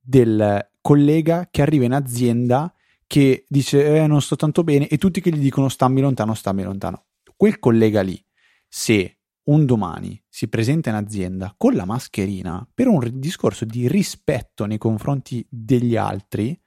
del 0.01 0.69
collega 0.81 1.47
che 1.49 1.63
arriva 1.63 1.85
in 1.85 1.93
azienda 1.93 2.75
che 3.07 3.45
dice 3.47 3.99
eh, 3.99 4.07
non 4.09 4.21
sto 4.21 4.35
tanto 4.35 4.65
bene 4.65 4.89
e 4.89 4.99
tutti 4.99 5.21
che 5.21 5.31
gli 5.31 5.39
dicono 5.39 5.69
stammi 5.69 6.01
lontano, 6.01 6.35
stammi 6.35 6.65
lontano. 6.65 7.05
Quel 7.37 7.61
collega 7.61 8.01
lì, 8.01 8.21
se 8.67 9.16
un 9.47 9.65
domani 9.65 10.21
si 10.29 10.49
presenta 10.49 10.91
in 10.91 10.97
azienda 10.97 11.55
con 11.57 11.75
la 11.75 11.85
mascherina 11.85 12.67
per 12.73 12.89
un 12.89 13.09
discorso 13.15 13.65
di 13.65 13.89
rispetto 13.89 14.65
nei 14.67 14.79
confronti 14.79 15.47
degli 15.49 15.97
altri, 15.97 16.59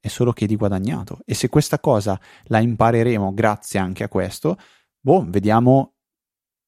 è 0.00 0.08
solo 0.08 0.32
che 0.32 0.46
di 0.46 0.56
guadagnato. 0.56 1.20
E 1.24 1.34
se 1.34 1.48
questa 1.48 1.78
cosa 1.78 2.18
la 2.44 2.58
impareremo 2.58 3.32
grazie 3.34 3.78
anche 3.78 4.02
a 4.02 4.08
questo, 4.08 4.56
boh, 4.98 5.24
vediamo 5.28 5.94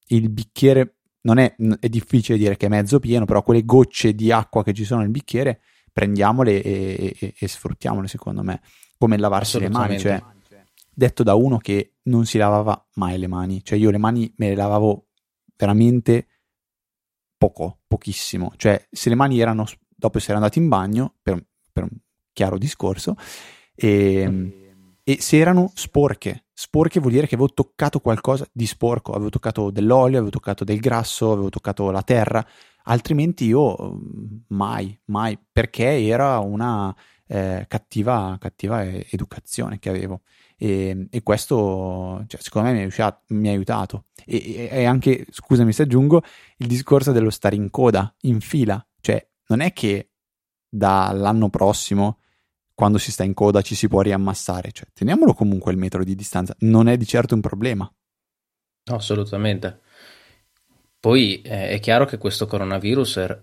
il 0.09 0.31
bicchiere. 0.31 0.97
Non 1.25 1.39
è, 1.39 1.57
è 1.81 1.89
difficile 1.89 2.37
dire 2.37 2.57
che 2.57 2.67
è 2.67 2.69
mezzo 2.69 3.01
pieno, 3.01 3.25
però 3.25 3.43
quelle 3.43 3.65
gocce 3.65 4.15
di 4.15 4.31
acqua 4.31 4.63
che 4.63 4.75
ci 4.75 4.85
sono 4.85 5.01
nel 5.01 5.11
bicchiere 5.11 5.63
prendiamole 5.91 6.63
e, 6.63 7.17
e, 7.19 7.35
e 7.39 7.49
sfruttiamole, 7.49 8.09
secondo 8.09 8.43
me, 8.43 8.61
come 8.99 9.17
lavarsi 9.17 9.59
le 9.59 9.71
mani. 9.71 9.99
Cioè, 9.99 10.23
detto 10.95 11.23
da 11.23 11.35
uno 11.35 11.59
che 11.59 11.95
non 12.05 12.27
si 12.27 12.39
lavava 12.39 12.87
mai 12.95 13.19
le 13.19 13.27
mani, 13.27 13.63
cioè 13.65 13.79
io 13.79 13.91
le 13.91 13.99
mani 13.99 14.33
me 14.37 14.49
le 14.49 14.55
lavavo 14.55 15.09
veramente 15.57 16.27
poco, 17.37 17.81
pochissimo. 17.87 18.53
Cioè, 18.57 18.87
se 18.91 19.09
le 19.09 19.15
mani 19.15 19.41
erano 19.41 19.67
dopo 19.89 20.19
essere 20.19 20.35
andato 20.35 20.59
in 20.59 20.69
bagno, 20.69 21.15
per, 21.23 21.45
per 21.73 21.85
un 21.85 21.91
chiaro 22.33 22.59
discorso, 22.59 23.17
e, 23.75 24.15
ehm, 24.15 24.53
e 25.03 25.21
se 25.21 25.37
erano 25.37 25.71
sporche, 25.75 26.47
sporche 26.53 27.01
vuol 27.01 27.13
dire 27.13 27.27
che 27.27 27.35
avevo 27.35 27.53
toccato 27.53 28.01
qualcosa 28.01 28.49
di 28.51 28.67
sporco, 28.67 29.13
avevo 29.13 29.31
toccato 29.31 29.71
dell'olio, 29.71 30.17
avevo 30.17 30.31
toccato 30.31 30.65
del 30.65 30.81
grasso, 30.81 31.33
avevo 31.33 31.51
toccato 31.51 31.91
la 31.91 32.03
terra, 32.03 32.45
altrimenti 32.85 33.45
io 33.45 33.99
mai, 34.49 34.99
mai, 35.07 35.39
perché 35.53 36.07
era 36.07 36.39
una 36.39 36.95
eh, 37.27 37.67
cattiva, 37.69 38.37
cattiva 38.41 38.85
educazione 38.85 39.79
che 39.79 39.89
avevo. 39.89 40.23
E, 40.57 41.09
e 41.11 41.23
questo 41.23 42.25
cioè, 42.27 42.41
secondo 42.41 42.71
me 42.71 42.79
mi, 42.79 42.85
usciato, 42.85 43.23
mi 43.29 43.49
ha 43.49 43.53
aiutato. 43.53 44.07
E, 44.25 44.69
e, 44.71 44.85
anche 44.85 45.27
scusami 45.31 45.73
se 45.73 45.83
aggiungo 45.83 46.23
il 46.59 46.67
discorso 46.67 47.13
dello 47.13 47.31
stare 47.31 47.57
in 47.57 47.71
coda 47.71 48.15
in 48.23 48.41
fila. 48.41 48.85
Cioè 49.01 49.27
non 49.49 49.61
è 49.61 49.73
che 49.73 50.11
dall'anno 50.69 51.51
prossimo 51.51 52.19
quando 52.75 52.99
si 52.99 53.13
sta 53.13 53.23
in 53.23 53.35
coda 53.35 53.63
ci 53.63 53.75
si 53.75 53.89
può 53.89 54.01
riammassare. 54.01 54.71
Cioè 54.73 54.87
teniamolo 54.93 55.35
comunque 55.35 55.73
il 55.73 55.79
metro 55.79 56.05
di 56.05 56.15
distanza. 56.15 56.55
Non 56.61 56.89
è 56.89 56.97
di 56.97 57.07
certo 57.07 57.35
un 57.35 57.41
problema. 57.41 57.93
No, 58.87 58.95
assolutamente. 58.95 59.81
Poi 61.01 61.43
eh, 61.43 61.69
è 61.69 61.81
chiaro 61.81 62.05
che 62.07 62.19
questo 62.19 62.47
coronavirus 62.47 63.39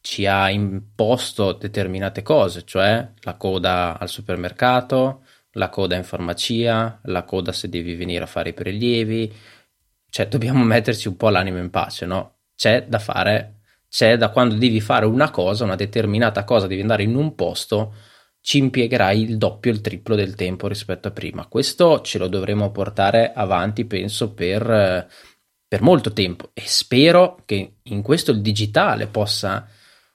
ci 0.00 0.26
ha 0.26 0.50
imposto 0.50 1.52
determinate 1.52 2.22
cose, 2.22 2.64
cioè 2.64 3.12
la 3.20 3.36
coda 3.36 3.98
al 3.98 4.08
supermercato, 4.08 5.23
la 5.54 5.68
coda 5.68 5.96
in 5.96 6.04
farmacia, 6.04 7.00
la 7.04 7.24
coda 7.24 7.50
se 7.52 7.68
devi 7.68 7.94
venire 7.96 8.22
a 8.22 8.28
fare 8.28 8.50
i 8.50 8.54
prelievi, 8.54 9.32
cioè 10.10 10.28
dobbiamo 10.28 10.62
metterci 10.64 11.08
un 11.08 11.16
po' 11.16 11.30
l'animo 11.30 11.58
in 11.58 11.70
pace, 11.70 12.06
no? 12.06 12.36
C'è 12.54 12.86
da 12.86 13.00
fare, 13.00 13.60
c'è 13.88 14.16
da 14.16 14.30
quando 14.30 14.54
devi 14.54 14.80
fare 14.80 15.06
una 15.06 15.30
cosa, 15.30 15.64
una 15.64 15.76
determinata 15.76 16.44
cosa, 16.44 16.66
devi 16.66 16.80
andare 16.80 17.02
in 17.02 17.16
un 17.16 17.34
posto, 17.34 17.94
ci 18.40 18.58
impiegherai 18.58 19.20
il 19.22 19.38
doppio, 19.38 19.72
il 19.72 19.80
triplo 19.80 20.14
del 20.14 20.34
tempo 20.34 20.68
rispetto 20.68 21.08
a 21.08 21.12
prima. 21.12 21.46
Questo 21.46 22.00
ce 22.02 22.18
lo 22.18 22.28
dovremo 22.28 22.70
portare 22.70 23.32
avanti, 23.32 23.84
penso, 23.86 24.32
per 24.34 25.08
per 25.74 25.82
molto 25.82 26.12
tempo 26.12 26.50
e 26.54 26.62
spero 26.66 27.42
che 27.44 27.78
in 27.82 28.00
questo 28.00 28.30
il 28.30 28.40
digitale 28.40 29.08
possa 29.08 29.66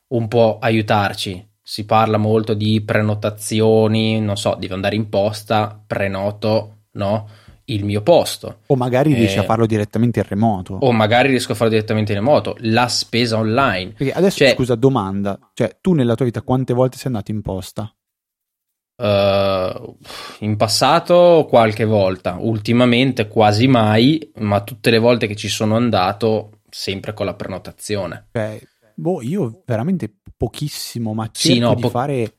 un 0.08 0.30
po' 0.30 0.58
aiutarci. 0.58 1.49
Si 1.70 1.86
parla 1.86 2.18
molto 2.18 2.56
di 2.56 2.82
prenotazioni, 2.82 4.20
non 4.20 4.38
so, 4.38 4.56
devo 4.58 4.74
andare 4.74 4.96
in 4.96 5.08
posta, 5.08 5.80
prenoto, 5.86 6.86
no? 6.94 7.30
il 7.66 7.86
mio 7.86 8.02
posto. 8.02 8.62
O 8.66 8.76
magari 8.76 9.14
riesci 9.14 9.38
a 9.38 9.44
eh, 9.44 9.46
farlo 9.46 9.68
direttamente 9.68 10.18
in 10.18 10.26
remoto. 10.28 10.80
O 10.80 10.92
magari 10.92 11.30
riesco 11.30 11.52
a 11.52 11.56
farlo 11.56 11.74
direttamente 11.74 12.14
in 12.14 12.18
remoto. 12.18 12.56
La 12.62 12.88
spesa 12.88 13.38
online. 13.38 13.92
Perché 13.92 14.14
adesso, 14.14 14.38
cioè, 14.38 14.56
scusa, 14.56 14.74
domanda. 14.74 15.38
Cioè, 15.54 15.78
tu 15.80 15.94
nella 15.94 16.16
tua 16.16 16.26
vita 16.26 16.42
quante 16.42 16.74
volte 16.74 16.98
sei 16.98 17.06
andato 17.06 17.30
in 17.30 17.44
posta? 17.44 17.94
Uh, 18.96 19.96
in 20.40 20.58
passato 20.58 21.46
qualche 21.48 21.86
volta, 21.86 22.38
ultimamente 22.40 23.28
quasi 23.28 23.68
mai, 23.68 24.32
ma 24.38 24.62
tutte 24.62 24.90
le 24.90 24.98
volte 24.98 25.28
che 25.28 25.36
ci 25.36 25.50
sono 25.50 25.76
andato 25.76 26.62
sempre 26.68 27.14
con 27.14 27.28
la 27.28 27.36
prenotazione. 27.36 28.26
Beh, 28.32 28.60
boh, 29.00 29.22
io 29.22 29.64
veramente 29.66 30.14
pochissimo, 30.36 31.14
ma 31.14 31.30
cerco 31.32 31.56
sì, 31.56 31.60
no, 31.60 31.74
di 31.74 31.82
po- 31.82 31.90
fare 31.90 32.38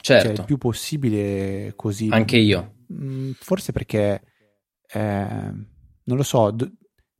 certo. 0.00 0.26
cioè, 0.28 0.36
il 0.36 0.44
più 0.44 0.58
possibile 0.58 1.72
così. 1.76 2.08
Anche 2.10 2.36
io. 2.36 2.74
Mm, 2.92 3.32
forse 3.38 3.72
perché 3.72 4.22
eh, 4.92 5.26
non 6.04 6.16
lo 6.16 6.22
so, 6.22 6.50
d- 6.50 6.70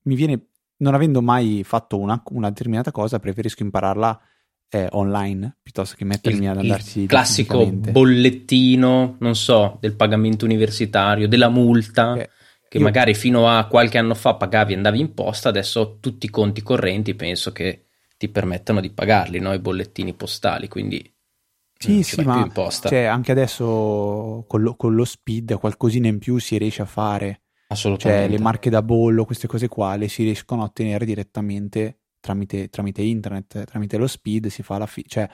mi 0.02 0.14
viene 0.14 0.48
non 0.76 0.94
avendo 0.94 1.22
mai 1.22 1.62
fatto 1.64 1.98
una, 1.98 2.20
una 2.30 2.48
determinata 2.48 2.90
cosa, 2.90 3.18
preferisco 3.18 3.62
impararla 3.62 4.20
eh, 4.68 4.88
online 4.90 5.58
piuttosto 5.62 5.94
che 5.96 6.04
mettermi 6.04 6.44
il, 6.44 6.50
ad 6.50 6.58
andarci 6.58 7.00
il 7.02 7.06
classico 7.06 7.64
bollettino 7.70 9.16
non 9.20 9.36
so 9.36 9.76
del 9.78 9.94
pagamento 9.94 10.44
universitario 10.44 11.28
della 11.28 11.48
multa 11.48 12.16
eh, 12.16 12.30
che 12.68 12.80
magari 12.80 13.14
fino 13.14 13.48
a 13.48 13.66
qualche 13.66 13.98
anno 13.98 14.14
fa 14.14 14.34
pagavi 14.34 14.72
e 14.72 14.76
andavi 14.76 14.98
in 14.98 15.14
posta 15.14 15.48
adesso 15.48 15.98
tutti 16.00 16.26
i 16.26 16.30
conti 16.30 16.62
correnti 16.62 17.14
penso 17.14 17.52
che 17.52 17.84
ti 18.26 18.28
permettano 18.28 18.80
di 18.80 18.90
pagarli 18.90 19.38
no? 19.38 19.52
i 19.52 19.58
bollettini 19.58 20.14
postali 20.14 20.68
quindi 20.68 21.12
sì, 21.76 22.02
sì, 22.02 22.22
ma 22.22 22.48
cioè, 22.80 23.04
anche 23.04 23.32
adesso 23.32 24.44
con 24.48 24.62
lo, 24.62 24.74
con 24.74 24.94
lo, 24.94 25.04
speed 25.04 25.58
qualcosina 25.58 26.08
in 26.08 26.18
più 26.18 26.38
si 26.38 26.56
riesce 26.56 26.80
a 26.80 26.86
fare. 26.86 27.42
Assolutamente. 27.66 28.26
Cioè, 28.26 28.30
le 28.30 28.42
marche 28.42 28.70
da 28.70 28.80
bollo, 28.80 29.26
queste 29.26 29.46
cose 29.46 29.68
qua, 29.68 29.94
le 29.96 30.08
si 30.08 30.22
riescono 30.22 30.62
a 30.62 30.66
ottenere 30.66 31.04
direttamente 31.04 31.98
tramite, 32.20 32.70
tramite 32.70 33.02
internet, 33.02 33.64
tramite 33.64 33.98
lo 33.98 34.06
speed, 34.06 34.46
si 34.46 34.62
fa 34.62 34.78
la 34.78 34.86
fine, 34.86 35.06
cioè, 35.08 35.28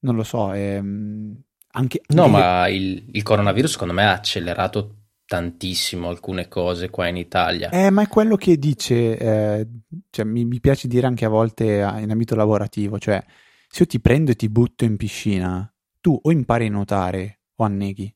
non 0.00 0.16
lo 0.16 0.22
so, 0.22 0.52
ehm, 0.52 1.36
anche, 1.72 2.00
anche... 2.06 2.14
No, 2.14 2.28
ma 2.28 2.66
il, 2.68 3.04
il 3.12 3.22
coronavirus 3.22 3.72
secondo 3.72 3.92
me 3.92 4.04
ha 4.04 4.12
accelerato 4.12 5.05
tantissimo 5.26 6.08
alcune 6.08 6.48
cose 6.48 6.88
qua 6.88 7.08
in 7.08 7.16
Italia. 7.16 7.70
Eh, 7.70 7.90
ma 7.90 8.02
è 8.02 8.08
quello 8.08 8.36
che 8.36 8.58
dice, 8.58 9.18
eh, 9.18 9.66
cioè, 10.10 10.24
mi, 10.24 10.44
mi, 10.44 10.60
piace 10.60 10.88
dire 10.88 11.06
anche 11.06 11.24
a 11.24 11.28
volte 11.28 11.64
in 11.64 12.10
ambito 12.10 12.34
lavorativo, 12.34 12.98
cioè 12.98 13.22
se 13.68 13.82
io 13.82 13.86
ti 13.86 14.00
prendo 14.00 14.30
e 14.30 14.36
ti 14.36 14.48
butto 14.48 14.84
in 14.84 14.96
piscina, 14.96 15.70
tu 16.00 16.18
o 16.20 16.30
impari 16.30 16.66
a 16.66 16.70
nuotare 16.70 17.40
o 17.56 17.64
anneghi. 17.64 18.14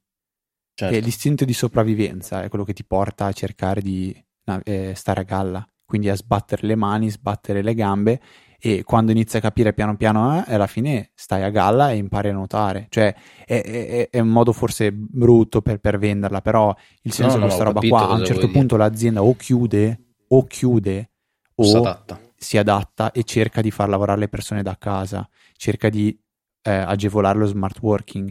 Certo. 0.72 0.94
E 0.94 1.00
l'istinto 1.00 1.44
di 1.44 1.52
sopravvivenza 1.52 2.42
è 2.42 2.48
quello 2.48 2.64
che 2.64 2.72
ti 2.72 2.84
porta 2.84 3.26
a 3.26 3.32
cercare 3.32 3.82
di 3.82 4.16
eh, 4.64 4.94
stare 4.94 5.20
a 5.20 5.24
galla 5.24 5.70
quindi 5.90 6.08
a 6.08 6.14
sbattere 6.14 6.68
le 6.68 6.76
mani, 6.76 7.10
sbattere 7.10 7.62
le 7.62 7.74
gambe 7.74 8.20
e 8.62 8.84
quando 8.84 9.10
inizi 9.10 9.38
a 9.38 9.40
capire 9.40 9.72
piano 9.72 9.96
piano 9.96 10.44
eh, 10.44 10.54
alla 10.54 10.66
fine 10.66 11.10
stai 11.14 11.42
a 11.42 11.48
galla 11.48 11.90
e 11.90 11.96
impari 11.96 12.28
a 12.28 12.32
nuotare 12.32 12.86
cioè 12.90 13.14
è, 13.46 13.62
è, 13.62 14.08
è 14.10 14.20
un 14.20 14.28
modo 14.28 14.52
forse 14.52 14.92
brutto 14.92 15.62
per, 15.62 15.78
per, 15.78 15.98
venderla 15.98 16.42
però 16.42 16.74
il 17.02 17.12
senso 17.12 17.36
no, 17.36 17.42
di 17.42 17.46
questa 17.46 17.64
roba 17.64 17.80
qua 17.80 18.08
a 18.08 18.12
un 18.12 18.24
certo 18.24 18.50
punto 18.50 18.76
dire. 18.76 18.88
l'azienda 18.88 19.22
o 19.22 19.34
chiude 19.34 20.00
o 20.28 20.46
chiude 20.46 21.10
o 21.54 21.64
si 21.64 21.76
adatta. 21.76 22.20
si 22.36 22.58
adatta 22.58 23.12
e 23.12 23.24
cerca 23.24 23.62
di 23.62 23.70
far 23.70 23.88
lavorare 23.88 24.20
le 24.20 24.28
persone 24.28 24.62
da 24.62 24.76
casa 24.78 25.26
cerca 25.56 25.88
di 25.88 26.16
eh, 26.62 26.70
agevolare 26.70 27.38
lo 27.38 27.46
smart 27.46 27.80
working 27.80 28.30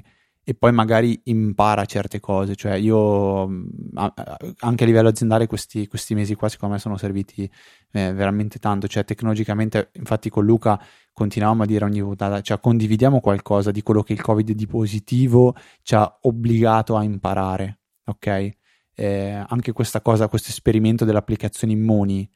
e 0.49 0.55
poi 0.55 0.71
magari 0.71 1.21
impara 1.25 1.85
certe 1.85 2.19
cose. 2.19 2.55
Cioè, 2.55 2.73
io 2.73 3.43
anche 3.93 4.83
a 4.83 4.87
livello 4.87 5.09
aziendale 5.09 5.45
questi, 5.45 5.85
questi 5.85 6.15
mesi 6.15 6.33
qua, 6.33 6.49
secondo 6.49 6.73
me, 6.73 6.79
sono 6.79 6.97
serviti 6.97 7.43
eh, 7.91 8.11
veramente 8.13 8.57
tanto. 8.57 8.87
Cioè, 8.87 9.05
tecnologicamente, 9.05 9.91
infatti, 9.93 10.31
con 10.31 10.45
Luca 10.45 10.81
continuiamo 11.13 11.61
a 11.61 11.65
dire 11.67 11.85
ogni 11.85 12.01
volta, 12.01 12.41
cioè, 12.41 12.59
condividiamo 12.59 13.19
qualcosa 13.19 13.69
di 13.69 13.83
quello 13.83 14.01
che 14.01 14.13
il 14.13 14.21
Covid 14.23 14.49
di 14.49 14.65
positivo 14.65 15.55
ci 15.83 15.93
ha 15.93 16.17
obbligato 16.21 16.95
a 16.95 17.03
imparare. 17.03 17.81
Ok? 18.05 18.49
Eh, 18.95 19.45
anche 19.47 19.71
questa 19.71 20.01
cosa, 20.01 20.27
questo 20.29 20.49
esperimento 20.49 21.05
delle 21.05 21.19
applicazioni 21.19 21.73
immuni 21.73 22.27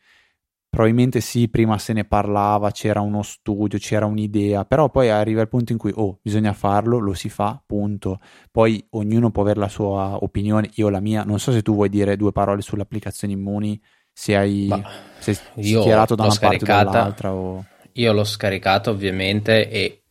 probabilmente 0.74 1.22
sì, 1.22 1.50
prima 1.50 1.78
se 1.78 1.94
ne 1.94 2.04
parlava, 2.04 2.72
c'era 2.72 3.00
uno 3.00 3.22
studio, 3.22 3.78
c'era 3.78 4.08
un'idea, 4.08 4.66
però 4.66 4.90
poi 4.90 5.12
arriva 5.12 5.42
il 5.42 5.48
punto 5.48 5.72
in 5.72 5.78
cui, 5.78 5.92
oh, 5.94 6.18
bisogna 6.20 6.52
farlo, 6.54 6.98
lo 6.98 7.14
si 7.14 7.30
fa, 7.30 7.62
punto. 7.64 8.20
Poi 8.50 8.84
ognuno 8.94 9.30
può 9.30 9.44
avere 9.44 9.60
la 9.60 9.68
sua 9.68 10.24
opinione, 10.24 10.72
io 10.74 10.90
la 10.90 11.00
mia. 11.00 11.24
Non 11.26 11.38
so 11.38 11.52
se 11.52 11.62
tu 11.62 11.76
vuoi 11.76 11.90
dire 11.90 12.18
due 12.18 12.32
parole 12.32 12.64
sulle 12.64 12.82
applicazioni 12.82 13.34
immuni, 13.34 13.80
se 14.12 14.36
hai 14.36 14.66
bah, 14.66 14.82
schierato 15.20 16.16
da 16.16 16.24
una 16.24 16.38
parte 16.40 16.64
o 16.64 16.66
dall'altra. 16.66 17.34
O... 17.36 17.64
Io 17.92 18.12
l'ho 18.12 18.24
scaricato 18.24 18.90
ovviamente 18.90 19.70
e 19.70 20.06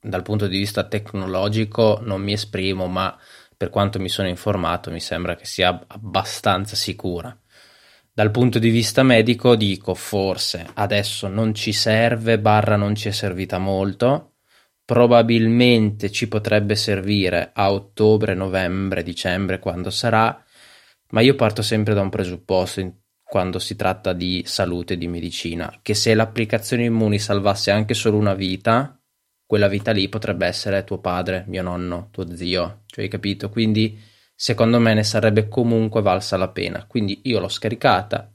dal 0.00 0.22
punto 0.22 0.46
di 0.46 0.56
vista 0.56 0.84
tecnologico 0.84 1.98
non 2.00 2.22
mi 2.22 2.32
esprimo, 2.32 2.86
ma 2.86 3.14
per 3.54 3.68
quanto 3.68 3.98
mi 3.98 4.08
sono 4.08 4.28
informato 4.28 4.90
mi 4.90 5.00
sembra 5.00 5.34
che 5.34 5.44
sia 5.44 5.78
abbastanza 5.88 6.74
sicura 6.74 7.38
dal 8.16 8.30
punto 8.30 8.58
di 8.58 8.70
vista 8.70 9.02
medico 9.02 9.56
dico 9.56 9.92
forse 9.92 10.70
adesso 10.72 11.28
non 11.28 11.52
ci 11.52 11.74
serve, 11.74 12.38
barra 12.38 12.76
non 12.76 12.94
ci 12.94 13.08
è 13.08 13.10
servita 13.10 13.58
molto, 13.58 14.36
probabilmente 14.86 16.10
ci 16.10 16.26
potrebbe 16.26 16.76
servire 16.76 17.50
a 17.52 17.70
ottobre, 17.70 18.32
novembre, 18.32 19.02
dicembre, 19.02 19.58
quando 19.58 19.90
sarà, 19.90 20.42
ma 21.10 21.20
io 21.20 21.34
parto 21.34 21.60
sempre 21.60 21.92
da 21.92 22.00
un 22.00 22.08
presupposto 22.08 22.80
in, 22.80 22.90
quando 23.22 23.58
si 23.58 23.76
tratta 23.76 24.14
di 24.14 24.44
salute 24.46 24.94
e 24.94 24.96
di 24.96 25.08
medicina, 25.08 25.78
che 25.82 25.92
se 25.92 26.14
l'applicazione 26.14 26.84
immuni 26.84 27.18
salvasse 27.18 27.70
anche 27.70 27.92
solo 27.92 28.16
una 28.16 28.32
vita, 28.32 28.98
quella 29.44 29.68
vita 29.68 29.92
lì 29.92 30.08
potrebbe 30.08 30.46
essere 30.46 30.84
tuo 30.84 31.00
padre, 31.00 31.44
mio 31.48 31.62
nonno, 31.62 32.08
tuo 32.12 32.34
zio, 32.34 32.84
cioè 32.86 33.04
hai 33.04 33.10
capito? 33.10 33.50
Quindi 33.50 34.14
secondo 34.36 34.78
me 34.78 34.94
ne 34.94 35.02
sarebbe 35.02 35.48
comunque 35.48 36.02
valsa 36.02 36.36
la 36.36 36.48
pena. 36.48 36.86
Quindi 36.86 37.22
io 37.24 37.40
l'ho 37.40 37.48
scaricata, 37.48 38.32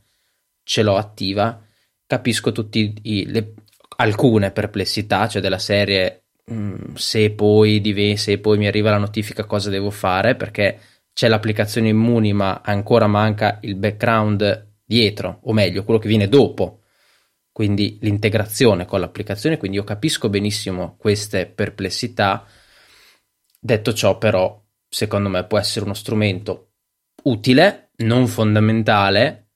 ce 0.63 0.83
l'ho 0.83 0.97
attiva, 0.97 1.61
capisco 2.05 2.51
tutti 2.51 2.93
le, 3.27 3.53
alcune 3.97 4.51
perplessità, 4.51 5.27
cioè 5.27 5.41
della 5.41 5.59
serie 5.59 6.23
mh, 6.45 6.95
se, 6.95 7.31
poi 7.31 7.79
div- 7.79 8.15
se 8.15 8.39
poi 8.39 8.57
mi 8.57 8.67
arriva 8.67 8.89
la 8.89 8.97
notifica 8.97 9.45
cosa 9.45 9.69
devo 9.69 9.91
fare, 9.91 10.35
perché 10.35 10.79
c'è 11.13 11.27
l'applicazione 11.27 11.89
Immuni 11.89 12.33
ma 12.33 12.61
ancora 12.63 13.07
manca 13.07 13.59
il 13.61 13.75
background 13.75 14.69
dietro, 14.83 15.39
o 15.43 15.53
meglio, 15.53 15.83
quello 15.83 15.99
che 15.99 16.07
viene 16.07 16.27
dopo 16.27 16.81
quindi 17.51 17.97
l'integrazione 18.01 18.85
con 18.85 19.01
l'applicazione, 19.01 19.57
quindi 19.57 19.77
io 19.77 19.83
capisco 19.83 20.29
benissimo 20.29 20.95
queste 20.97 21.47
perplessità. 21.47 22.45
Detto 23.59 23.93
ciò, 23.93 24.17
però, 24.17 24.60
secondo 24.93 25.29
me 25.29 25.45
può 25.45 25.57
essere 25.57 25.85
uno 25.85 25.93
strumento 25.93 26.73
utile, 27.23 27.91
non 27.97 28.27
fondamentale, 28.27 29.47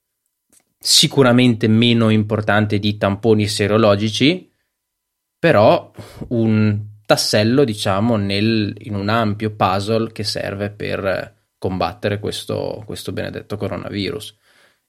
sicuramente 0.78 1.68
meno 1.68 2.08
importante 2.08 2.78
di 2.78 2.96
tamponi 2.96 3.46
serologici, 3.46 4.50
però 5.38 5.92
un 6.28 6.84
tassello, 7.04 7.64
diciamo, 7.64 8.16
nel, 8.16 8.74
in 8.78 8.94
un 8.94 9.10
ampio 9.10 9.54
puzzle 9.54 10.10
che 10.10 10.24
serve 10.24 10.70
per 10.70 11.34
combattere 11.58 12.18
questo, 12.18 12.82
questo 12.86 13.12
benedetto 13.12 13.58
coronavirus. 13.58 14.36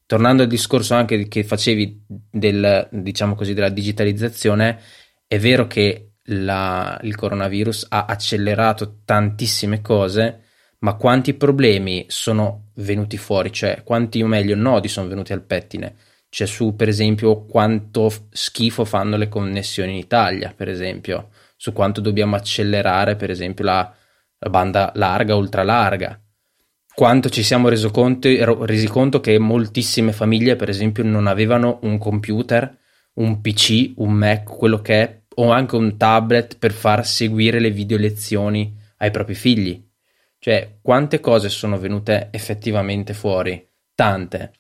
Tornando 0.05 0.43
al 0.43 0.47
discorso 0.47 0.93
anche 0.93 1.27
che 1.27 1.43
facevi 1.43 2.05
del, 2.07 2.88
diciamo 2.89 3.36
così, 3.36 3.53
della 3.53 3.69
digitalizzazione, 3.69 4.79
è 5.27 5.38
vero 5.39 5.67
che 5.67 6.06
la, 6.27 6.99
il 7.03 7.15
coronavirus 7.15 7.87
ha 7.89 8.05
accelerato 8.05 8.99
tantissime 9.05 9.81
cose, 9.81 10.43
ma 10.79 10.95
quanti 10.95 11.33
problemi 11.33 12.05
sono 12.07 12.69
venuti 12.75 13.17
fuori, 13.17 13.51
cioè 13.51 13.83
quanti 13.83 14.21
o 14.21 14.27
meglio 14.27 14.55
nodi 14.55 14.87
sono 14.87 15.07
venuti 15.07 15.33
al 15.33 15.43
pettine. 15.43 15.95
Cioè 16.29 16.47
su 16.47 16.75
per 16.75 16.89
esempio 16.89 17.45
quanto 17.45 18.11
schifo 18.31 18.85
fanno 18.85 19.17
le 19.17 19.29
connessioni 19.29 19.91
in 19.91 19.97
Italia, 19.97 20.53
per 20.55 20.69
esempio, 20.69 21.29
su 21.55 21.73
quanto 21.73 22.01
dobbiamo 22.01 22.35
accelerare 22.35 23.15
per 23.15 23.29
esempio 23.29 23.63
la, 23.63 23.95
la 24.39 24.49
banda 24.49 24.91
larga, 24.95 25.35
ultra 25.35 25.63
larga 25.63 26.19
quanto 26.97 27.29
ci 27.29 27.43
siamo 27.43 27.69
conto, 27.91 28.27
resi 28.65 28.87
conto 28.87 29.19
che 29.19 29.37
moltissime 29.37 30.11
famiglie, 30.11 30.55
per 30.55 30.67
esempio, 30.67 31.03
non 31.03 31.27
avevano 31.27 31.77
un 31.83 31.99
computer, 31.99 32.75
un 33.17 33.39
PC, 33.39 33.93
un 33.97 34.13
Mac, 34.13 34.45
quello 34.45 34.81
che 34.81 35.01
è, 35.03 35.16
o 35.39 35.52
anche 35.52 35.76
un 35.76 35.97
tablet 35.97 36.58
per 36.58 36.71
far 36.71 37.06
seguire 37.06 37.60
le 37.60 37.71
video 37.71 37.97
lezioni 37.97 38.76
ai 38.97 39.12
propri 39.12 39.36
figli. 39.36 39.86
Cioè, 40.39 40.78
quante 40.82 41.19
cose 41.19 41.50
sono 41.50 41.78
venute 41.80 42.30
effettivamente 42.32 43.13
fuori? 43.13 43.67
Tante. 43.93 44.52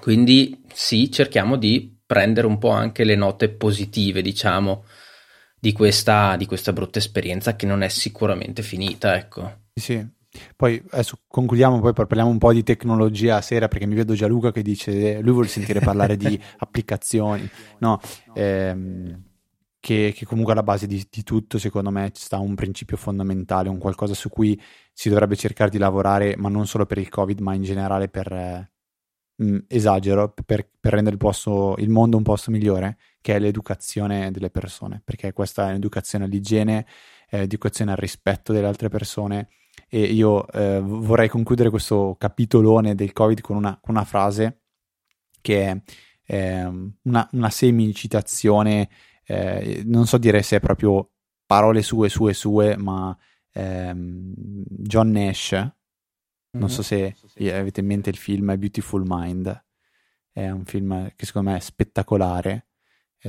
Quindi 0.00 0.62
sì, 0.72 1.10
cerchiamo 1.10 1.56
di 1.56 1.98
prendere 2.04 2.46
un 2.46 2.58
po' 2.58 2.70
anche 2.70 3.04
le 3.04 3.14
note 3.14 3.50
positive, 3.50 4.22
diciamo, 4.22 4.84
di 5.58 5.72
questa, 5.72 6.36
di 6.36 6.46
questa 6.46 6.72
brutta 6.72 6.98
esperienza 6.98 7.54
che 7.54 7.66
non 7.66 7.82
è 7.82 7.88
sicuramente 7.88 8.62
finita, 8.62 9.16
ecco. 9.16 9.58
Sì, 9.74 10.06
poi 10.56 10.82
adesso 10.90 11.18
concludiamo, 11.26 11.80
poi 11.80 11.92
parliamo 11.92 12.30
un 12.30 12.38
po' 12.38 12.52
di 12.52 12.62
tecnologia 12.62 13.40
sera 13.42 13.68
perché 13.68 13.86
mi 13.86 13.94
vedo 13.94 14.14
Gianluca 14.14 14.52
che 14.52 14.62
dice 14.62 15.16
eh, 15.16 15.20
lui 15.20 15.32
vuole 15.32 15.48
sentire 15.48 15.80
parlare 15.80 16.16
di 16.16 16.40
applicazioni, 16.58 17.48
no? 17.78 18.00
Ehm, 18.34 19.29
che, 19.80 20.12
che, 20.14 20.26
comunque 20.26 20.52
alla 20.52 20.62
base 20.62 20.86
di, 20.86 21.04
di, 21.10 21.22
tutto 21.22 21.58
secondo 21.58 21.90
me 21.90 22.10
sta 22.14 22.38
un 22.38 22.54
principio 22.54 22.96
fondamentale, 22.96 23.70
un 23.70 23.78
qualcosa 23.78 24.14
su 24.14 24.28
cui 24.28 24.60
si 24.92 25.08
dovrebbe 25.08 25.36
cercare 25.36 25.70
di 25.70 25.78
lavorare, 25.78 26.36
ma 26.36 26.50
non 26.50 26.66
solo 26.66 26.86
per 26.86 26.98
il 26.98 27.08
Covid, 27.08 27.40
ma 27.40 27.54
in 27.54 27.62
generale 27.62 28.08
per, 28.08 28.30
eh, 28.30 28.70
mh, 29.36 29.58
esagero, 29.68 30.32
per, 30.44 30.68
per 30.78 30.92
rendere 30.92 31.14
il, 31.16 31.20
posto, 31.20 31.74
il 31.78 31.88
mondo 31.88 32.16
un 32.16 32.22
posto 32.22 32.50
migliore, 32.50 32.98
che 33.20 33.34
è 33.36 33.38
l'educazione 33.38 34.30
delle 34.30 34.50
persone, 34.50 35.00
perché 35.02 35.32
questa 35.32 35.66
è 35.66 35.70
un'educazione 35.70 36.24
all'igiene, 36.26 36.86
è 37.26 37.38
l'educazione 37.38 37.92
al 37.92 37.96
rispetto 37.96 38.52
delle 38.52 38.66
altre 38.66 38.88
persone. 38.88 39.48
E 39.88 40.02
io 40.02 40.46
eh, 40.48 40.80
vorrei 40.80 41.28
concludere 41.28 41.70
questo 41.70 42.16
capitolone 42.18 42.94
del 42.94 43.12
Covid 43.12 43.40
con 43.40 43.56
una, 43.56 43.78
con 43.80 43.94
una 43.94 44.04
frase 44.04 44.60
che 45.40 45.64
è 45.66 45.80
eh, 46.26 46.64
una, 47.02 47.28
una 47.32 47.50
semi-citazione, 47.50 48.88
eh, 49.30 49.82
non 49.84 50.06
so 50.06 50.18
dire 50.18 50.42
se 50.42 50.56
è 50.56 50.60
proprio 50.60 51.10
parole 51.46 51.82
sue, 51.82 52.08
sue, 52.08 52.32
sue, 52.32 52.76
ma 52.76 53.16
ehm, 53.52 54.32
John 54.66 55.10
Nash, 55.10 55.52
non 55.52 55.72
mm-hmm. 56.56 56.66
so 56.66 56.82
se 56.82 57.14
avete 57.52 57.80
in 57.80 57.86
mente 57.86 58.10
il 58.10 58.16
film 58.16 58.56
Beautiful 58.58 59.02
Mind, 59.06 59.64
è 60.32 60.48
un 60.50 60.64
film 60.64 61.12
che 61.14 61.26
secondo 61.26 61.50
me 61.50 61.56
è 61.56 61.60
spettacolare, 61.60 62.66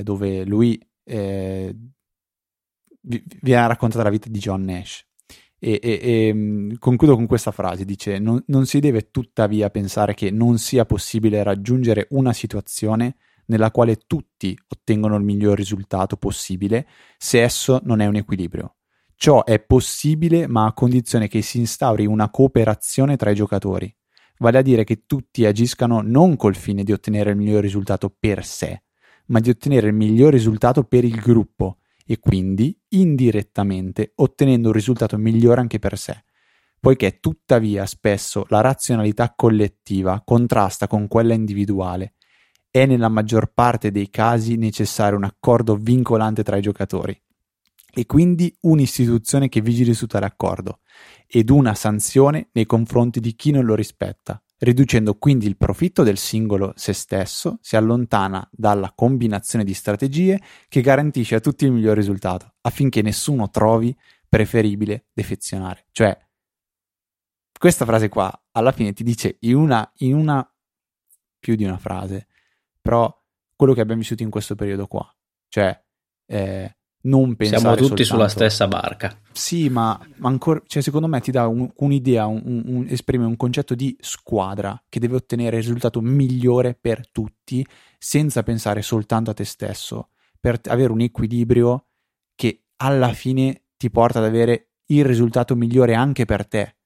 dove 0.02 0.44
lui 0.44 0.80
eh, 1.04 1.76
viene 3.00 3.66
raccontata 3.66 4.02
la 4.04 4.10
vita 4.10 4.28
di 4.28 4.38
John 4.38 4.62
Nash 4.62 5.06
e, 5.64 5.78
e, 5.80 6.00
e, 6.02 6.34
mm, 6.34 6.72
concludo 6.80 7.14
con 7.14 7.26
questa 7.26 7.52
frase, 7.52 7.84
dice 7.84 8.18
non, 8.18 8.42
non 8.46 8.66
si 8.66 8.80
deve 8.80 9.12
tuttavia 9.12 9.70
pensare 9.70 10.12
che 10.12 10.32
non 10.32 10.58
sia 10.58 10.84
possibile 10.84 11.44
raggiungere 11.44 12.08
una 12.10 12.32
situazione 12.32 13.14
nella 13.52 13.70
quale 13.70 14.00
tutti 14.06 14.58
ottengono 14.66 15.16
il 15.16 15.22
miglior 15.22 15.56
risultato 15.56 16.16
possibile 16.16 16.88
se 17.16 17.42
esso 17.42 17.80
non 17.84 18.00
è 18.00 18.06
un 18.06 18.16
equilibrio. 18.16 18.76
Ciò 19.14 19.44
è 19.44 19.60
possibile 19.60 20.48
ma 20.48 20.66
a 20.66 20.72
condizione 20.72 21.28
che 21.28 21.42
si 21.42 21.58
instauri 21.58 22.06
una 22.06 22.30
cooperazione 22.30 23.16
tra 23.16 23.30
i 23.30 23.36
giocatori, 23.36 23.94
vale 24.38 24.58
a 24.58 24.62
dire 24.62 24.82
che 24.82 25.04
tutti 25.06 25.44
agiscano 25.44 26.00
non 26.00 26.34
col 26.36 26.56
fine 26.56 26.82
di 26.82 26.92
ottenere 26.92 27.30
il 27.30 27.36
miglior 27.36 27.62
risultato 27.62 28.12
per 28.18 28.44
sé, 28.44 28.82
ma 29.26 29.38
di 29.38 29.50
ottenere 29.50 29.88
il 29.88 29.94
miglior 29.94 30.32
risultato 30.32 30.82
per 30.82 31.04
il 31.04 31.20
gruppo, 31.20 31.78
e 32.04 32.18
quindi 32.18 32.76
indirettamente 32.88 34.12
ottenendo 34.16 34.68
un 34.68 34.74
risultato 34.74 35.16
migliore 35.18 35.60
anche 35.60 35.78
per 35.78 35.96
sé, 35.96 36.24
poiché 36.80 37.20
tuttavia 37.20 37.86
spesso 37.86 38.44
la 38.48 38.60
razionalità 38.60 39.32
collettiva 39.36 40.22
contrasta 40.24 40.88
con 40.88 41.06
quella 41.06 41.34
individuale. 41.34 42.14
È 42.74 42.86
nella 42.86 43.10
maggior 43.10 43.52
parte 43.52 43.90
dei 43.90 44.08
casi 44.08 44.56
necessario 44.56 45.18
un 45.18 45.24
accordo 45.24 45.76
vincolante 45.76 46.42
tra 46.42 46.56
i 46.56 46.62
giocatori 46.62 47.14
e 47.92 48.06
quindi 48.06 48.56
un'istituzione 48.60 49.50
che 49.50 49.60
vigili 49.60 49.92
su 49.92 50.06
tale 50.06 50.24
accordo 50.24 50.80
ed 51.26 51.50
una 51.50 51.74
sanzione 51.74 52.48
nei 52.52 52.64
confronti 52.64 53.20
di 53.20 53.34
chi 53.34 53.50
non 53.50 53.66
lo 53.66 53.74
rispetta, 53.74 54.42
riducendo 54.60 55.18
quindi 55.18 55.46
il 55.46 55.58
profitto 55.58 56.02
del 56.02 56.16
singolo 56.16 56.72
se 56.74 56.94
stesso, 56.94 57.58
si 57.60 57.76
allontana 57.76 58.48
dalla 58.50 58.90
combinazione 58.94 59.64
di 59.64 59.74
strategie 59.74 60.40
che 60.66 60.80
garantisce 60.80 61.34
a 61.34 61.40
tutti 61.40 61.66
il 61.66 61.72
miglior 61.72 61.94
risultato, 61.94 62.54
affinché 62.62 63.02
nessuno 63.02 63.50
trovi 63.50 63.94
preferibile 64.26 65.08
defezionare. 65.12 65.88
Cioè, 65.92 66.18
questa 67.58 67.84
frase 67.84 68.08
qua 68.08 68.32
alla 68.52 68.72
fine 68.72 68.94
ti 68.94 69.04
dice 69.04 69.36
in 69.40 69.56
una, 69.56 69.92
in 69.98 70.14
una 70.14 70.50
più 71.38 71.54
di 71.54 71.64
una 71.64 71.76
frase, 71.76 72.28
però 72.82 73.16
quello 73.56 73.72
che 73.72 73.80
abbiamo 73.80 74.00
vissuto 74.00 74.22
in 74.22 74.30
questo 74.30 74.54
periodo 74.54 74.86
qua, 74.86 75.08
cioè 75.48 75.80
eh, 76.26 76.76
non 77.02 77.34
pensare 77.34 77.60
Siamo 77.60 77.76
tutti 77.76 78.04
soltanto... 78.04 78.04
sulla 78.04 78.28
stessa 78.28 78.68
barca. 78.68 79.18
Sì, 79.32 79.68
ma, 79.68 79.98
ma 80.16 80.28
ancora, 80.28 80.60
cioè, 80.66 80.82
secondo 80.82 81.06
me 81.06 81.20
ti 81.20 81.30
dà 81.30 81.46
un, 81.46 81.70
un'idea, 81.74 82.26
un, 82.26 82.62
un, 82.66 82.86
esprime 82.88 83.24
un 83.24 83.36
concetto 83.36 83.74
di 83.74 83.96
squadra 84.00 84.80
che 84.88 85.00
deve 85.00 85.16
ottenere 85.16 85.56
il 85.56 85.62
risultato 85.62 86.00
migliore 86.00 86.74
per 86.74 87.10
tutti 87.10 87.66
senza 87.98 88.42
pensare 88.42 88.82
soltanto 88.82 89.30
a 89.30 89.34
te 89.34 89.44
stesso, 89.44 90.10
per 90.38 90.60
avere 90.64 90.92
un 90.92 91.00
equilibrio 91.00 91.86
che 92.34 92.64
alla 92.76 93.12
fine 93.12 93.62
ti 93.76 93.90
porta 93.90 94.18
ad 94.18 94.24
avere 94.24 94.70
il 94.86 95.04
risultato 95.04 95.56
migliore 95.56 95.94
anche 95.94 96.24
per 96.24 96.46
te. 96.46 96.76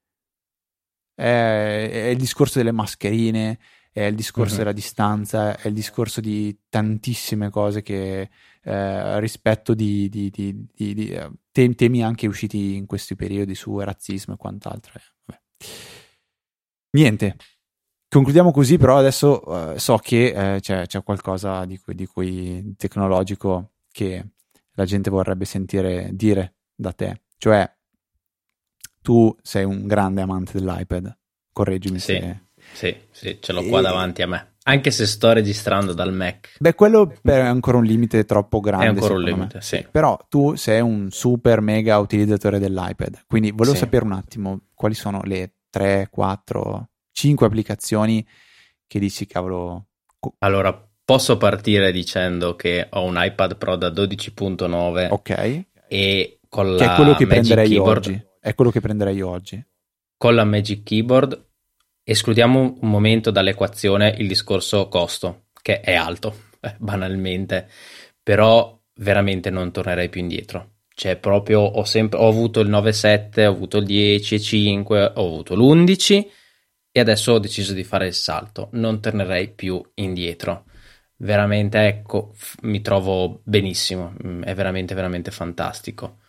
È, 1.13 1.89
è 1.91 2.07
il 2.07 2.17
discorso 2.17 2.59
delle 2.59 2.71
mascherine, 2.71 3.59
è 3.97 4.03
il 4.03 4.15
discorso 4.15 4.53
uh-huh. 4.53 4.59
della 4.59 4.73
distanza, 4.73 5.57
è 5.57 5.67
il 5.69 5.73
discorso 5.73 6.21
di 6.21 6.55
tantissime 6.69 7.49
cose 7.49 7.81
che 7.81 8.29
eh, 8.61 9.19
rispetto 9.19 9.73
di, 9.73 10.07
di, 10.07 10.29
di, 10.29 10.67
di 10.71 11.09
eh, 11.09 11.31
tem- 11.51 11.73
temi 11.73 12.03
anche 12.03 12.27
usciti 12.27 12.75
in 12.75 12.85
questi 12.85 13.15
periodi 13.15 13.55
su 13.55 13.79
razzismo 13.79 14.35
e 14.35 14.37
quant'altro. 14.37 14.99
Eh, 14.99 15.65
Niente, 16.91 17.37
concludiamo 18.07 18.51
così, 18.51 18.77
però 18.77 18.99
adesso 18.99 19.41
uh, 19.49 19.77
so 19.77 19.97
che 19.97 20.31
uh, 20.31 20.59
c'è, 20.59 20.85
c'è, 20.85 21.01
qualcosa 21.01 21.65
di 21.65 21.79
cui, 21.79 21.95
di 21.95 22.05
cui, 22.05 22.75
tecnologico 22.77 23.71
che 23.91 24.27
la 24.73 24.85
gente 24.85 25.09
vorrebbe 25.09 25.45
sentire 25.45 26.11
dire 26.13 26.57
da 26.75 26.93
te. 26.93 27.23
Cioè, 27.37 27.67
tu 29.01 29.35
sei 29.41 29.63
un 29.63 29.87
grande 29.87 30.21
amante 30.21 30.51
dell'iPad, 30.53 31.17
correggimi 31.51 31.97
sì, 31.97 32.13
se... 32.13 32.46
Sì, 32.77 32.95
sì, 33.09 33.39
ce 33.41 33.53
l'ho 33.53 33.63
qua 33.63 33.81
davanti 33.81 34.21
a 34.21 34.27
me. 34.27 34.51
Anche 34.65 34.91
se 34.91 35.07
sto 35.07 35.33
registrando 35.33 35.93
dal 35.93 36.13
Mac. 36.13 36.57
Beh, 36.59 36.75
quello 36.75 37.11
è 37.23 37.31
ancora 37.39 37.77
un 37.77 37.85
limite 37.85 38.23
troppo 38.23 38.59
grande. 38.59 38.85
È 38.85 38.89
ancora 38.89 39.15
un 39.15 39.23
limite, 39.23 39.61
sì. 39.61 39.83
Però 39.89 40.15
tu 40.29 40.53
sei 40.53 40.79
un 40.79 41.09
super 41.09 41.59
mega 41.59 41.97
utilizzatore 41.97 42.59
dell'iPad. 42.59 43.23
Quindi 43.25 43.49
volevo 43.49 43.73
sì. 43.73 43.79
sapere 43.79 44.05
un 44.05 44.11
attimo 44.11 44.59
quali 44.75 44.93
sono 44.93 45.21
le 45.23 45.53
3, 45.71 46.09
4, 46.11 46.89
5 47.13 47.47
applicazioni 47.47 48.23
che 48.85 48.99
dici, 48.99 49.25
cavolo. 49.25 49.87
Allora, 50.39 50.87
posso 51.03 51.37
partire 51.37 51.91
dicendo 51.91 52.55
che 52.55 52.89
ho 52.91 53.05
un 53.05 53.15
iPad 53.17 53.57
Pro 53.57 53.75
da 53.75 53.89
12.9. 53.89 55.07
Ok. 55.09 55.65
E 55.87 56.39
con 56.47 56.75
che 56.77 56.85
la 56.85 56.93
è 56.93 56.95
quello 56.95 57.15
che 57.15 57.25
Magic 57.25 57.27
prenderei 57.27 57.69
Keyboard, 57.69 58.05
oggi. 58.05 58.25
È 58.39 58.53
quello 58.53 58.69
che 58.69 58.81
prenderei 58.81 59.21
oggi. 59.21 59.65
Con 60.15 60.35
la 60.35 60.43
Magic 60.43 60.83
Keyboard 60.83 61.45
escludiamo 62.09 62.77
un 62.79 62.89
momento 62.89 63.31
dall'equazione 63.31 64.15
il 64.17 64.29
discorso 64.29 64.87
costo, 64.87 65.47
che 65.61 65.81
è 65.81 65.93
alto, 65.93 66.43
eh, 66.61 66.75
banalmente, 66.77 67.67
però 68.23 68.79
veramente 68.95 69.49
non 69.49 69.73
tornerei 69.73 70.07
più 70.07 70.21
indietro. 70.21 70.75
Cioè, 70.93 71.17
proprio 71.17 71.59
ho 71.59 71.83
sempre 71.83 72.17
ho 72.19 72.27
avuto 72.29 72.61
il 72.61 72.69
9,7, 72.69 73.45
ho 73.45 73.51
avuto 73.51 73.77
il 73.77 73.85
10,5, 73.85 75.11
ho 75.15 75.25
avuto 75.25 75.53
l'11 75.53 76.25
e 76.91 76.99
adesso 76.99 77.33
ho 77.33 77.39
deciso 77.39 77.73
di 77.73 77.83
fare 77.83 78.07
il 78.07 78.13
salto. 78.13 78.69
Non 78.71 79.01
tornerei 79.01 79.49
più 79.49 79.81
indietro. 79.95 80.63
Veramente, 81.17 81.85
ecco, 81.85 82.33
mi 82.61 82.81
trovo 82.81 83.41
benissimo, 83.43 84.15
mm, 84.25 84.43
è 84.43 84.55
veramente, 84.55 84.95
veramente 84.95 85.29
fantastico. 85.31 86.19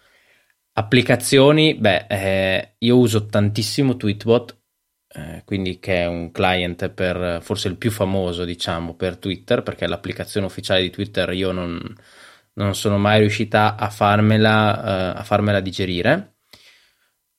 Applicazioni, 0.72 1.74
beh, 1.74 2.06
eh, 2.08 2.74
io 2.78 2.96
uso 2.98 3.26
tantissimo 3.26 3.96
Tweetbot 3.96 4.57
eh, 5.10 5.42
quindi 5.44 5.78
che 5.78 6.02
è 6.02 6.06
un 6.06 6.30
client 6.30 6.90
per 6.90 7.40
forse 7.42 7.68
il 7.68 7.76
più 7.76 7.90
famoso, 7.90 8.44
diciamo, 8.44 8.94
per 8.94 9.16
Twitter, 9.16 9.62
perché 9.62 9.86
l'applicazione 9.86 10.46
ufficiale 10.46 10.82
di 10.82 10.90
Twitter 10.90 11.30
io 11.32 11.50
non, 11.52 11.80
non 12.54 12.74
sono 12.74 12.98
mai 12.98 13.20
riuscita 13.20 13.76
a 13.76 13.88
farmela, 13.88 15.14
uh, 15.14 15.18
a 15.18 15.22
farmela 15.24 15.60
digerire. 15.60 16.34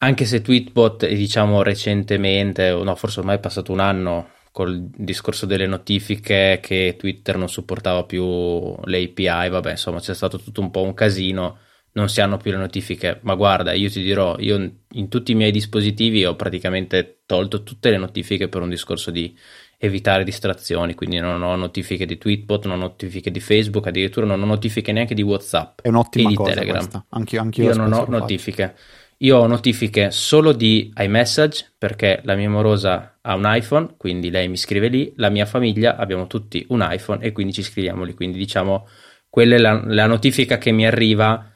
Anche 0.02 0.26
se 0.26 0.42
Tweetbot, 0.42 1.08
diciamo 1.08 1.62
recentemente, 1.62 2.72
no, 2.72 2.96
forse 2.96 3.20
ormai 3.20 3.36
è 3.36 3.40
passato 3.40 3.72
un 3.72 3.80
anno 3.82 4.30
col 4.52 4.90
discorso 4.90 5.46
delle 5.46 5.68
notifiche 5.68 6.60
che 6.62 6.96
Twitter 6.98 7.38
non 7.38 7.50
supportava 7.50 8.04
più 8.06 8.76
le 8.86 9.04
API, 9.04 9.50
vabbè, 9.50 9.72
insomma, 9.72 10.00
c'è 10.00 10.16
stato 10.16 10.40
tutto 10.40 10.62
un 10.62 10.72
po' 10.72 10.84
un 10.84 10.94
casino 10.94 11.60
non 11.93 12.10
si 12.10 12.21
hanno 12.21 12.38
più 12.38 12.52
le 12.52 12.58
notifiche. 12.58 13.19
Ma 13.21 13.36
guarda, 13.36 13.73
io 13.73 13.89
ti 13.89 14.02
dirò, 14.02 14.36
io 14.39 14.71
in 14.91 15.10
tutti 15.10 15.32
i 15.32 15.36
miei 15.36 15.52
dispositivi 15.52 16.25
ho 16.25 16.36
praticamente 16.36 17.21
tolto 17.25 17.63
tutte 17.63 17.89
le 17.89 17.97
notifiche 17.97 18.47
per 18.47 18.62
un 18.62 18.69
discorso 18.69 19.12
di 19.12 19.36
evitare 19.82 20.25
distrazioni, 20.25 20.93
quindi 20.93 21.19
non 21.19 21.41
ho 21.41 21.56
notifiche 21.56 22.06
di 22.06 22.17
Tweetbot, 22.17 22.65
non 22.65 22.80
ho 22.80 22.88
notifiche 22.88 23.32
di 23.32 23.39
Facebook, 23.39 23.88
addirittura 23.88 24.25
non 24.25 24.41
ho 24.41 24.45
notifiche 24.45 24.91
neanche 24.91 25.15
di 25.15 25.21
WhatsApp 25.21 25.80
È 25.82 25.88
un'ottima 25.88 26.28
e 26.28 26.32
di 26.32 26.43
Telegram. 26.43 26.80
Questa. 26.80 27.06
Anch'io, 27.10 27.41
anch'io 27.41 27.63
io 27.63 27.75
non 27.75 27.93
ho 27.93 28.06
notifiche. 28.08 28.75
Io 29.21 29.38
ho 29.38 29.47
notifiche 29.47 30.12
solo 30.12 30.54
di 30.54 30.93
iMessage 30.95 31.73
perché 31.78 32.21
la 32.23 32.36
mia 32.36 32.49
morosa 32.49 33.17
ha 33.21 33.36
un 33.36 33.43
iPhone, 33.45 33.95
quindi 33.97 34.30
lei 34.30 34.47
mi 34.47 34.56
scrive 34.56 34.88
lì, 34.88 35.12
la 35.17 35.30
mia 35.30 35.45
famiglia 35.45 35.97
abbiamo 35.97 36.28
tutti 36.28 36.65
un 36.69 36.86
iPhone 36.89 37.21
e 37.21 37.34
quindi 37.34 37.52
ci 37.52 37.62
scriviamo 37.62 38.06
lì, 38.06 38.13
quindi 38.13 38.38
diciamo 38.38 38.88
quella 39.30 39.56
è 39.56 39.60
la, 39.60 39.82
la 39.86 40.08
notifica 40.08 40.58
che 40.58 40.71
mi 40.71 40.86
arriva 40.86 41.49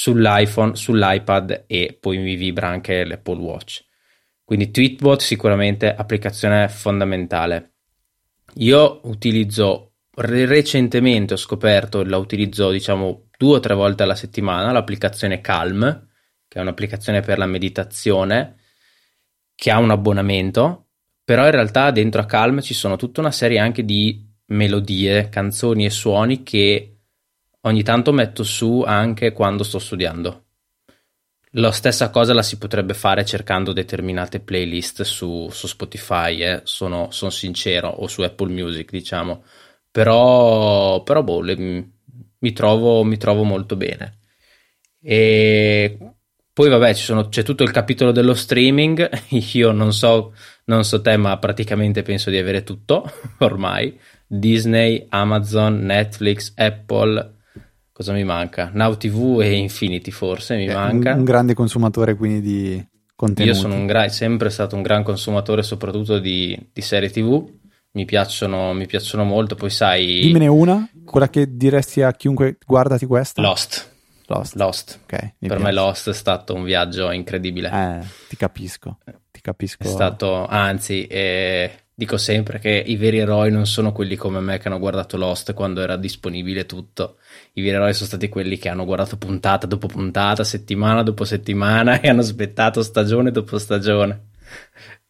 sull'iPhone, 0.00 0.76
sull'iPad 0.76 1.64
e 1.66 1.98
poi 2.00 2.18
mi 2.18 2.36
vibra 2.36 2.68
anche 2.68 3.04
l'Apple 3.04 3.40
Watch. 3.40 3.84
Quindi 4.44 4.70
Tweetbot 4.70 5.20
sicuramente 5.20 5.92
applicazione 5.92 6.68
fondamentale. 6.68 7.72
Io 8.58 9.00
utilizzo 9.04 9.94
recentemente 10.14 11.34
ho 11.34 11.36
scoperto, 11.36 12.04
la 12.04 12.16
utilizzo 12.16 12.70
diciamo 12.70 13.30
due 13.36 13.56
o 13.56 13.60
tre 13.60 13.74
volte 13.74 14.04
alla 14.04 14.14
settimana, 14.14 14.70
l'applicazione 14.70 15.40
Calm, 15.40 16.08
che 16.46 16.58
è 16.58 16.62
un'applicazione 16.62 17.20
per 17.20 17.38
la 17.38 17.46
meditazione, 17.46 18.54
che 19.56 19.72
ha 19.72 19.78
un 19.78 19.90
abbonamento, 19.90 20.90
però 21.24 21.44
in 21.44 21.50
realtà 21.50 21.90
dentro 21.90 22.20
a 22.20 22.26
Calm 22.26 22.60
ci 22.60 22.72
sono 22.72 22.94
tutta 22.94 23.20
una 23.20 23.32
serie 23.32 23.58
anche 23.58 23.84
di 23.84 24.24
melodie, 24.46 25.28
canzoni 25.28 25.86
e 25.86 25.90
suoni 25.90 26.44
che 26.44 26.97
ogni 27.62 27.82
tanto 27.82 28.12
metto 28.12 28.42
su 28.44 28.82
anche 28.86 29.32
quando 29.32 29.64
sto 29.64 29.78
studiando. 29.78 30.44
La 31.52 31.72
stessa 31.72 32.10
cosa 32.10 32.34
la 32.34 32.42
si 32.42 32.58
potrebbe 32.58 32.92
fare 32.92 33.24
cercando 33.24 33.72
determinate 33.72 34.40
playlist 34.40 35.02
su, 35.02 35.48
su 35.50 35.66
Spotify, 35.66 36.42
eh. 36.42 36.60
sono, 36.64 37.08
sono, 37.10 37.30
sincero, 37.30 37.88
o 37.88 38.06
su 38.06 38.20
Apple 38.20 38.52
Music, 38.52 38.90
diciamo. 38.90 39.44
Però, 39.90 41.02
però 41.02 41.22
boh, 41.22 41.40
le, 41.40 41.56
mi, 42.38 42.52
trovo, 42.52 43.02
mi 43.02 43.16
trovo 43.16 43.44
molto 43.44 43.76
bene. 43.76 44.18
E 45.00 45.96
poi 46.52 46.68
vabbè, 46.68 46.92
sono, 46.92 47.28
c'è 47.28 47.42
tutto 47.42 47.62
il 47.62 47.70
capitolo 47.70 48.12
dello 48.12 48.34
streaming. 48.34 49.08
Io 49.54 49.72
non 49.72 49.94
so, 49.94 50.34
non 50.64 50.84
so 50.84 51.00
te, 51.00 51.16
ma 51.16 51.38
praticamente 51.38 52.02
penso 52.02 52.28
di 52.28 52.36
avere 52.36 52.62
tutto 52.62 53.10
ormai. 53.38 53.98
Disney, 54.26 55.06
Amazon, 55.08 55.78
Netflix, 55.78 56.52
Apple, 56.56 57.36
cosa 57.98 58.12
mi 58.12 58.22
manca? 58.22 58.70
Now 58.72 58.96
TV 58.96 59.40
e 59.42 59.54
Infinity 59.54 60.12
forse 60.12 60.54
mi 60.54 60.66
È 60.66 60.72
manca. 60.72 61.14
Un, 61.14 61.18
un, 61.18 61.24
grande 61.24 61.54
consumatore 61.54 62.14
quindi 62.14 62.40
di 62.40 62.86
contenuti. 63.16 63.52
Io 63.52 63.60
sono 63.60 63.74
un 63.74 63.86
gra- 63.86 64.08
sempre 64.08 64.50
stato 64.50 64.76
un 64.76 64.82
gran 64.82 65.02
consumatore 65.02 65.64
soprattutto 65.64 66.20
di, 66.20 66.56
di 66.72 66.80
serie 66.80 67.10
TV. 67.10 67.44
Mi 67.90 68.04
piacciono, 68.04 68.72
mi 68.72 68.86
piacciono 68.86 69.24
molto, 69.24 69.56
poi 69.56 69.70
sai... 69.70 70.20
Dimmene 70.20 70.46
una, 70.46 70.88
quella 71.04 71.28
che 71.28 71.56
diresti 71.56 72.02
a 72.02 72.12
chiunque 72.12 72.58
guardati 72.64 73.04
questa. 73.04 73.42
Lost. 73.42 73.90
Lost. 74.26 74.54
Lost. 74.54 75.00
Okay, 75.02 75.34
per 75.36 75.48
piace. 75.48 75.62
me 75.64 75.72
Lost 75.72 76.10
è 76.10 76.14
stato 76.14 76.54
un 76.54 76.62
viaggio 76.62 77.10
incredibile. 77.10 77.68
Eh, 77.68 78.06
ti 78.28 78.36
capisco, 78.36 78.98
ti 79.32 79.40
capisco. 79.40 79.82
È 79.82 79.86
stato, 79.86 80.46
anzi, 80.46 81.06
eh, 81.08 81.70
dico 81.92 82.16
sempre 82.16 82.60
che 82.60 82.70
i 82.70 82.94
veri 82.94 83.18
eroi 83.18 83.50
non 83.50 83.66
sono 83.66 83.90
quelli 83.90 84.14
come 84.14 84.38
me 84.38 84.58
che 84.58 84.68
hanno 84.68 84.78
guardato 84.78 85.16
Lost 85.16 85.52
quando 85.52 85.80
era 85.80 85.96
disponibile 85.96 86.64
tutto. 86.64 87.16
I 87.58 87.60
veri 87.60 87.74
eroi 87.74 87.92
sono 87.92 88.06
stati 88.06 88.28
quelli 88.28 88.56
che 88.56 88.68
hanno 88.68 88.84
guardato 88.84 89.16
puntata 89.16 89.66
dopo 89.66 89.88
puntata, 89.88 90.44
settimana 90.44 91.02
dopo 91.02 91.24
settimana 91.24 91.98
e 92.00 92.08
hanno 92.08 92.20
aspettato 92.20 92.82
stagione 92.82 93.32
dopo 93.32 93.58
stagione. 93.58 94.28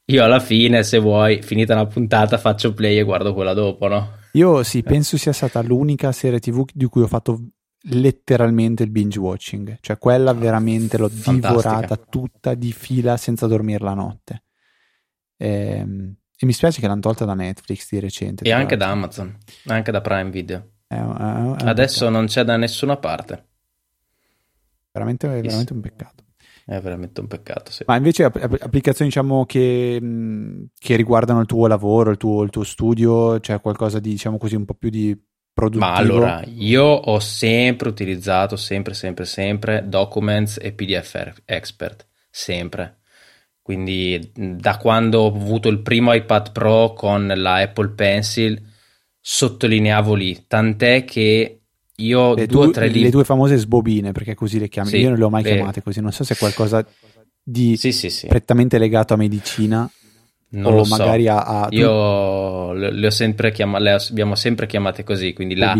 Io 0.06 0.24
alla 0.24 0.40
fine, 0.40 0.82
se 0.82 0.98
vuoi, 0.98 1.42
finita 1.42 1.74
una 1.74 1.84
puntata, 1.84 2.38
faccio 2.38 2.72
play 2.72 2.96
e 2.96 3.02
guardo 3.02 3.34
quella 3.34 3.52
dopo, 3.52 3.86
no? 3.86 4.12
Io 4.32 4.62
sì, 4.62 4.82
penso 4.82 5.18
sia 5.18 5.34
stata 5.34 5.60
l'unica 5.60 6.10
serie 6.12 6.40
TV 6.40 6.64
di 6.72 6.86
cui 6.86 7.02
ho 7.02 7.06
fatto 7.06 7.50
letteralmente 7.90 8.82
il 8.82 8.90
binge 8.90 9.18
watching, 9.18 9.76
cioè 9.82 9.98
quella 9.98 10.32
veramente 10.32 10.96
l'ho 10.96 11.08
Fantastica. 11.08 11.48
divorata 11.48 11.96
tutta 11.96 12.54
di 12.54 12.72
fila 12.72 13.18
senza 13.18 13.46
dormire 13.46 13.84
la 13.84 13.94
notte. 13.94 14.44
Ehm, 15.36 16.16
e 16.38 16.46
mi 16.46 16.52
spiace 16.54 16.80
che 16.80 16.86
l'hanno 16.86 17.00
tolta 17.00 17.26
da 17.26 17.34
Netflix 17.34 17.90
di 17.90 18.00
recente. 18.00 18.44
E 18.44 18.52
anche 18.52 18.78
da. 18.78 18.88
Amazon, 18.88 19.36
anche 19.66 19.90
da 19.90 20.00
Prime 20.00 20.30
Video. 20.30 20.70
È 20.88 20.98
un- 20.98 21.16
è 21.16 21.22
un- 21.22 21.56
Adesso 21.68 21.98
peccato. 22.00 22.10
non 22.10 22.26
c'è 22.26 22.42
da 22.44 22.56
nessuna 22.56 22.96
parte. 22.96 23.44
veramente, 24.92 25.26
è 25.28 25.40
veramente 25.40 25.72
un 25.72 25.80
peccato. 25.80 26.24
È 26.64 26.80
veramente 26.80 27.20
un 27.20 27.28
peccato, 27.28 27.70
sì. 27.70 27.84
Ma 27.86 27.96
invece 27.96 28.24
app- 28.24 28.36
app- 28.42 28.60
applicazioni 28.62 29.08
diciamo 29.10 29.46
che, 29.46 29.98
mh, 30.00 30.70
che 30.78 30.96
riguardano 30.96 31.40
il 31.40 31.46
tuo 31.46 31.66
lavoro, 31.66 32.10
il 32.10 32.16
tuo, 32.16 32.42
il 32.42 32.50
tuo 32.50 32.64
studio, 32.64 33.38
cioè 33.40 33.60
qualcosa 33.60 34.00
di 34.00 34.10
diciamo 34.10 34.38
così 34.38 34.56
un 34.56 34.64
po' 34.64 34.74
più 34.74 34.90
di 34.90 35.16
produttivo. 35.52 35.86
Ma 35.90 35.94
allora, 35.96 36.42
io 36.46 36.84
ho 36.84 37.18
sempre 37.20 37.88
utilizzato, 37.88 38.56
sempre, 38.56 38.92
sempre, 38.94 39.24
sempre 39.24 39.84
Documents 39.88 40.58
e 40.60 40.72
PDF 40.72 41.32
Expert, 41.44 42.06
sempre. 42.28 42.98
Quindi 43.62 44.32
da 44.34 44.76
quando 44.78 45.20
ho 45.20 45.26
avuto 45.28 45.68
il 45.68 45.80
primo 45.80 46.12
iPad 46.12 46.52
Pro 46.52 46.92
con 46.92 47.26
la 47.34 47.54
Apple 47.60 47.90
Pencil, 47.90 48.60
sottolineavo 49.30 50.14
lì, 50.14 50.44
tant'è 50.46 51.04
che 51.04 51.60
io 51.96 52.34
le, 52.34 52.46
due 52.46 52.66
o 52.66 52.70
tre 52.70 52.86
le 52.86 52.92
libri... 52.94 53.10
due 53.10 53.24
famose 53.24 53.56
sbobine, 53.58 54.12
perché 54.12 54.34
così 54.34 54.58
le 54.58 54.68
chiami. 54.68 54.88
Sì, 54.88 55.00
Io 55.00 55.10
non 55.10 55.18
le 55.18 55.24
ho 55.24 55.28
mai 55.30 55.42
le- 55.42 55.54
chiamate 55.54 55.82
così, 55.82 56.00
non 56.00 56.12
so 56.12 56.24
se 56.24 56.32
è 56.32 56.38
qualcosa 56.38 56.82
di 57.42 57.76
Sì, 57.76 57.92
sì, 57.92 58.08
sì, 58.08 58.26
prettamente 58.26 58.78
legato 58.78 59.12
a 59.12 59.16
medicina 59.18 59.90
non 60.50 60.72
o 60.72 60.76
lo 60.76 60.84
so. 60.84 60.96
magari 60.96 61.28
a, 61.28 61.42
a 61.42 61.68
Io 61.72 62.72
le, 62.72 62.90
le 62.90 63.06
ho 63.06 63.10
sempre 63.10 63.52
chiamate, 63.52 63.82
le 63.84 63.90
abbiamo 63.92 64.34
sempre 64.34 64.66
chiamate 64.66 65.04
così, 65.04 65.34
quindi 65.34 65.56
la, 65.56 65.76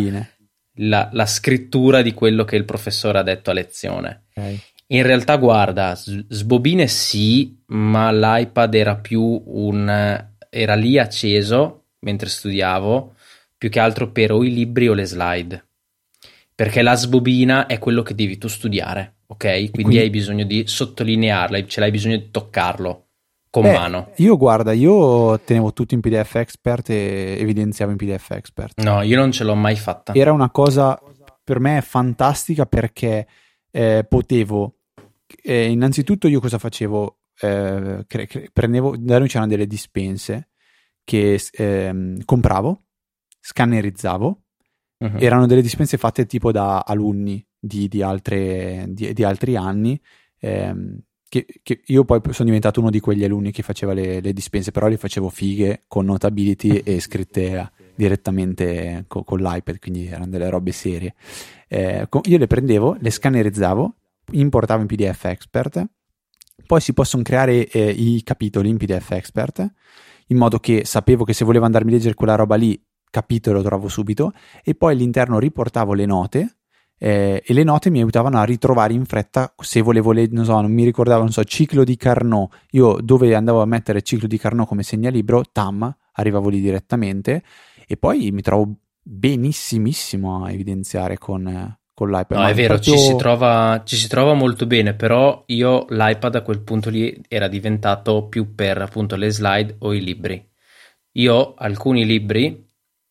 la- 0.81 1.09
la 1.11 1.27
scrittura 1.27 2.03
di 2.03 2.13
quello 2.13 2.45
che 2.45 2.57
il 2.57 2.67
professore 2.67 3.19
ha 3.19 3.23
detto 3.23 3.49
a 3.51 3.55
lezione. 3.55 4.25
Ok. 4.37 4.57
In 4.89 5.03
realtà, 5.05 5.37
guarda, 5.37 5.95
sbobine 5.95 6.87
sì, 6.87 7.63
ma 7.69 8.13
l'iPad 8.13 8.75
era 8.75 8.97
più 8.97 9.23
un... 9.47 10.27
era 10.51 10.75
lì 10.75 10.99
acceso 10.99 11.85
mentre 12.01 12.29
studiavo, 12.29 13.15
più 13.59 13.69
che 13.69 13.81
altro 13.81 14.11
per 14.11 14.33
o 14.33 14.45
i 14.45 14.53
libri 14.53 14.89
o 14.89 14.95
le 14.95 15.05
slide. 15.05 15.67
perché 16.55 16.83
la 16.83 16.97
sbobina 16.97 17.67
è 17.67 17.79
quello 17.79 18.03
che 18.03 18.17
devi 18.17 18.37
tu 18.37 18.49
studiare, 18.49 19.19
ok? 19.27 19.39
Quindi, 19.47 19.71
quindi... 19.71 19.99
hai 19.99 20.11
bisogno 20.11 20.45
di 20.45 20.67
sottolinearla, 20.67 21.65
ce 21.67 21.79
l'hai 21.79 21.93
bisogno 21.93 22.17
di 22.17 22.31
toccarlo 22.33 23.09
con 23.49 23.63
Beh, 23.63 23.73
mano. 23.73 24.11
Io 24.17 24.37
guarda, 24.37 24.73
io 24.73 25.39
tenevo 25.41 25.73
tutto 25.73 25.95
in 25.95 26.01
PDF 26.01 26.35
Expert 26.35 26.91
e 26.91 27.37
evidenziavo 27.39 27.93
in 27.93 27.97
PDF 27.97 28.31
Expert. 28.31 28.83
No, 28.83 29.03
io 29.03 29.17
non 29.17 29.31
ce 29.31 29.45
l'ho 29.45 29.55
mai 29.55 29.77
fatta. 29.77 30.15
Era 30.15 30.33
una 30.33 30.51
cosa 30.51 31.01
per 31.45 31.61
me 31.61 31.81
fantastica 31.81 32.67
perché 32.67 33.27
eh, 33.71 34.05
potevo 34.09 34.79
eh, 35.43 35.71
innanzitutto 35.71 36.29
io 36.29 36.41
cosa 36.41 36.59
facevo? 36.59 37.19
Eh, 37.41 38.05
cre- 38.07 38.27
cre- 38.27 38.49
prendevo, 38.53 38.97
da 38.99 39.19
noi 39.19 39.29
c'erano 39.29 39.51
delle 39.51 39.67
dispense 39.67 40.49
che 41.05 41.41
ehm, 41.53 42.25
compravo, 42.25 42.83
scannerizzavo, 43.49 44.43
uh-huh. 44.99 45.17
erano 45.19 45.47
delle 45.47 45.63
dispense 45.63 45.97
fatte 45.97 46.27
tipo 46.27 46.53
da 46.53 46.81
alunni 46.81 47.45
di, 47.59 47.89
di, 47.89 48.03
altre, 48.03 48.85
di, 48.89 49.15
di 49.15 49.25
altri 49.25 49.57
anni. 49.57 49.99
Ehm, 50.41 50.99
che, 51.31 51.47
che, 51.63 51.81
io 51.87 52.05
poi 52.05 52.21
sono 52.31 52.47
diventato 52.47 52.81
uno 52.81 52.91
di 52.91 53.01
quegli 53.01 53.25
alunni 53.25 53.51
che 53.51 53.63
faceva 53.63 53.95
le, 53.95 54.21
le 54.21 54.33
dispense, 54.33 54.71
però 54.71 54.87
le 54.87 54.99
facevo 54.99 55.31
fighe 55.31 55.85
con 55.87 56.05
notability 56.05 56.79
e 56.79 57.01
scritte 57.01 57.71
direttamente 57.95 59.05
co, 59.07 59.25
con 59.25 59.41
l'iPad, 59.41 59.79
quindi 59.79 60.07
erano 60.07 60.29
delle 60.29 60.51
robe 60.51 60.73
serie. 60.73 61.15
Eh, 61.69 62.07
io 62.23 62.39
le 62.39 62.47
prendevo, 62.47 62.97
le 63.01 63.11
scannerizzavo, 63.11 63.95
importavo 64.33 64.83
in 64.83 64.87
PDF 64.87 65.25
Expert, 65.25 65.87
poi 66.67 66.81
si 66.81 66.93
possono 66.93 67.23
creare 67.23 67.67
eh, 67.67 67.91
i 67.91 68.23
capitoli 68.23 68.69
in 68.69 68.77
PDF 68.77 69.11
Expert, 69.13 69.67
in 70.29 70.37
modo 70.37 70.59
che 70.59 70.85
sapevo 70.85 71.25
che 71.25 71.33
se 71.33 71.45
volevo 71.45 71.65
andarmi 71.65 71.91
a 71.91 71.95
leggere 71.95 72.15
quella 72.15 72.35
roba 72.35 72.57
lì, 72.57 72.81
capitolo 73.11 73.59
lo 73.59 73.65
trovo 73.65 73.89
subito, 73.89 74.33
e 74.63 74.75
poi 74.75 74.93
all'interno 74.93 75.39
riportavo 75.39 75.95
le 75.95 76.07
note, 76.07 76.57
eh, 76.99 77.43
e 77.45 77.55
le 77.55 77.63
note 77.63 77.91
mi 77.91 78.01
aiutavano 78.01 78.39
a 78.39 78.45
ritrovare 78.45 78.93
in 78.93 79.05
fretta 79.05 79.55
se 79.57 79.81
volevo 79.81 80.13
leggere, 80.13 80.35
non 80.35 80.45
so, 80.45 80.61
non 80.61 80.73
mi 80.73 80.85
ricordavo, 80.85 81.21
non 81.21 81.33
so, 81.33 81.45
ciclo 81.45 81.85
di 81.85 81.97
Carnot, 81.97 82.67
io 82.73 82.99
dove 83.01 83.35
andavo 83.35 83.63
a 83.63 83.67
mettere 83.67 84.03
ciclo 84.03 84.27
di 84.27 84.39
Carnot 84.39 84.67
come 84.67 84.83
segnalibro, 84.83 85.45
tam, 85.53 85.95
arrivavo 86.13 86.49
lì 86.49 86.61
direttamente 86.61 87.43
e 87.87 87.97
poi 87.97 88.31
mi 88.33 88.43
trovo 88.43 88.75
benissimissimo 89.01 90.45
a 90.45 90.51
evidenziare 90.51 91.17
con, 91.17 91.79
con 91.95 92.11
l'iPad. 92.11 92.39
No, 92.39 92.47
è 92.47 92.55
vero, 92.55 92.75
proprio... 92.75 92.97
ci, 92.97 92.99
si 92.99 93.17
trova, 93.17 93.83
ci, 93.85 93.97
si 93.97 94.09
trova, 94.09 94.35
molto 94.35 94.67
bene, 94.67 94.95
però 94.95 95.45
io 95.47 95.87
l'iPad 95.89 96.35
a 96.35 96.43
quel 96.43 96.61
punto 96.61 96.91
lì 96.91 97.19
era 97.29 97.49
diventato 97.49 98.27
più 98.27 98.55
per 98.55 98.83
appunto 98.83 99.17
le 99.17 99.31
slide 99.31 99.77
o 99.79 99.95
i 99.95 100.03
libri. 100.03 100.47
Io 101.13 101.55
alcuni 101.55 102.05
libri, 102.05 102.68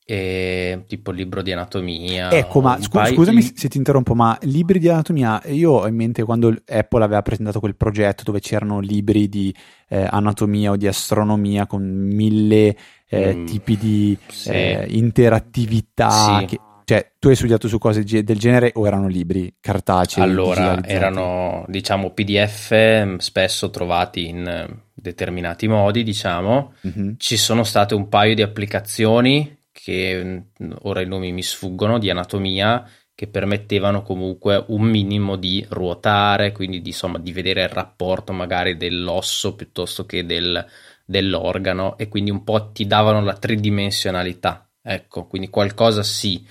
eh, 0.09 0.85
tipo 0.87 1.11
il 1.11 1.17
libro 1.17 1.41
di 1.41 1.51
anatomia. 1.51 2.31
Ecco, 2.31 2.61
ma 2.61 2.77
scu- 2.79 2.93
pai- 2.93 3.13
scusami 3.13 3.41
se 3.41 3.67
ti 3.67 3.75
interrompo, 3.75 4.15
ma 4.15 4.37
libri 4.43 4.79
di 4.79 4.87
anatomia, 4.87 5.41
io 5.47 5.71
ho 5.71 5.87
in 5.87 5.95
mente 5.95 6.23
quando 6.23 6.55
Apple 6.65 7.03
aveva 7.03 7.21
presentato 7.21 7.59
quel 7.59 7.75
progetto 7.75 8.23
dove 8.23 8.39
c'erano 8.39 8.79
libri 8.79 9.27
di 9.27 9.53
eh, 9.89 10.07
anatomia 10.09 10.71
o 10.71 10.77
di 10.77 10.87
astronomia 10.87 11.67
con 11.67 11.83
mille 11.83 12.77
eh, 13.09 13.35
mm, 13.35 13.45
tipi 13.47 13.77
di 13.77 14.17
sì. 14.27 14.49
Eh, 14.49 14.85
interattività. 14.91 16.39
Sì. 16.39 16.45
Che 16.45 16.59
cioè, 16.85 17.11
tu 17.19 17.27
hai 17.27 17.35
studiato 17.35 17.67
su 17.67 17.77
cose 17.77 18.01
del 18.05 18.39
genere 18.39 18.71
o 18.75 18.87
erano 18.87 19.09
libri 19.09 19.55
cartacei? 19.59 20.23
Allora, 20.23 20.81
erano, 20.85 21.65
diciamo, 21.67 22.11
PDF 22.11 22.73
mm, 22.73 23.17
spesso 23.17 23.69
trovati 23.69 24.29
in 24.29 24.47
eh, 24.47 24.83
determinati 24.93 25.67
modi, 25.67 26.03
diciamo. 26.03 26.75
Mm-hmm. 26.87 27.11
Ci 27.17 27.35
sono 27.35 27.65
state 27.65 27.93
un 27.93 28.07
paio 28.07 28.35
di 28.35 28.41
applicazioni 28.41 29.56
che 29.87 30.21
mm, 30.61 30.71
ora 30.81 30.99
i 30.99 31.07
nomi 31.07 31.31
mi 31.31 31.41
sfuggono, 31.41 31.97
di 31.97 32.09
anatomia, 32.09 32.85
che 33.15 33.27
permettevano 33.27 34.01
comunque 34.03 34.65
un 34.67 34.81
minimo 34.81 35.37
di 35.37 35.65
ruotare, 35.69 36.51
quindi 36.51 36.81
di, 36.81 36.89
insomma, 36.89 37.17
di 37.19 37.31
vedere 37.31 37.63
il 37.63 37.69
rapporto 37.69 38.33
magari 38.33 38.75
dell'osso 38.75 39.55
piuttosto 39.55 40.05
che 40.05 40.25
del, 40.25 40.63
dell'organo 41.05 41.97
e 41.97 42.09
quindi 42.09 42.31
un 42.31 42.43
po' 42.43 42.71
ti 42.73 42.85
davano 42.85 43.21
la 43.21 43.37
tridimensionalità. 43.37 44.69
Ecco, 44.81 45.25
quindi 45.27 45.49
qualcosa 45.49 46.03
sì 46.03 46.45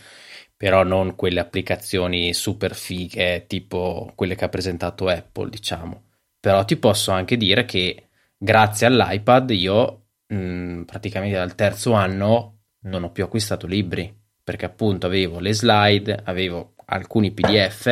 però 0.56 0.82
non 0.84 1.14
quelle 1.16 1.40
applicazioni 1.40 2.32
super 2.32 2.74
fighe 2.74 3.44
tipo 3.46 4.10
quelle 4.14 4.34
che 4.34 4.46
ha 4.46 4.48
presentato 4.48 5.08
Apple, 5.08 5.50
diciamo. 5.50 6.04
Però 6.40 6.64
ti 6.64 6.76
posso 6.78 7.10
anche 7.10 7.36
dire 7.36 7.66
che 7.66 8.08
grazie 8.38 8.86
all'iPad 8.86 9.50
io 9.50 10.06
mh, 10.28 10.82
praticamente 10.84 11.36
dal 11.36 11.54
terzo 11.54 11.92
anno 11.92 12.55
non 12.86 13.04
ho 13.04 13.10
più 13.10 13.24
acquistato 13.24 13.66
libri 13.66 14.14
perché 14.42 14.64
appunto 14.64 15.06
avevo 15.06 15.38
le 15.40 15.52
slide, 15.52 16.20
avevo 16.24 16.74
alcuni 16.86 17.32
PDF 17.32 17.86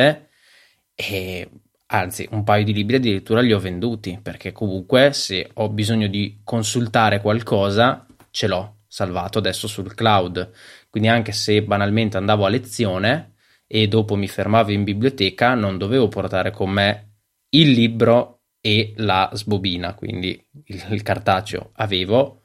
e 0.95 1.49
anzi 1.87 2.27
un 2.31 2.43
paio 2.43 2.63
di 2.63 2.73
libri 2.73 2.95
addirittura 2.95 3.41
li 3.41 3.53
ho 3.53 3.59
venduti 3.59 4.19
perché 4.21 4.51
comunque 4.51 5.13
se 5.13 5.49
ho 5.53 5.69
bisogno 5.69 6.07
di 6.07 6.39
consultare 6.43 7.21
qualcosa 7.21 8.05
ce 8.31 8.47
l'ho 8.47 8.77
salvato 8.87 9.37
adesso 9.37 9.67
sul 9.67 9.93
cloud 9.93 10.51
quindi 10.89 11.09
anche 11.09 11.33
se 11.33 11.61
banalmente 11.61 12.15
andavo 12.15 12.45
a 12.45 12.49
lezione 12.49 13.33
e 13.67 13.87
dopo 13.87 14.15
mi 14.15 14.27
fermavo 14.27 14.71
in 14.71 14.83
biblioteca, 14.83 15.55
non 15.55 15.77
dovevo 15.77 16.07
portare 16.07 16.51
con 16.51 16.69
me 16.69 17.17
il 17.49 17.71
libro 17.71 18.43
e 18.61 18.93
la 18.97 19.29
sbobina, 19.33 19.93
quindi 19.93 20.41
il, 20.67 20.85
il 20.91 21.01
cartaceo. 21.01 21.71
Avevo 21.73 22.43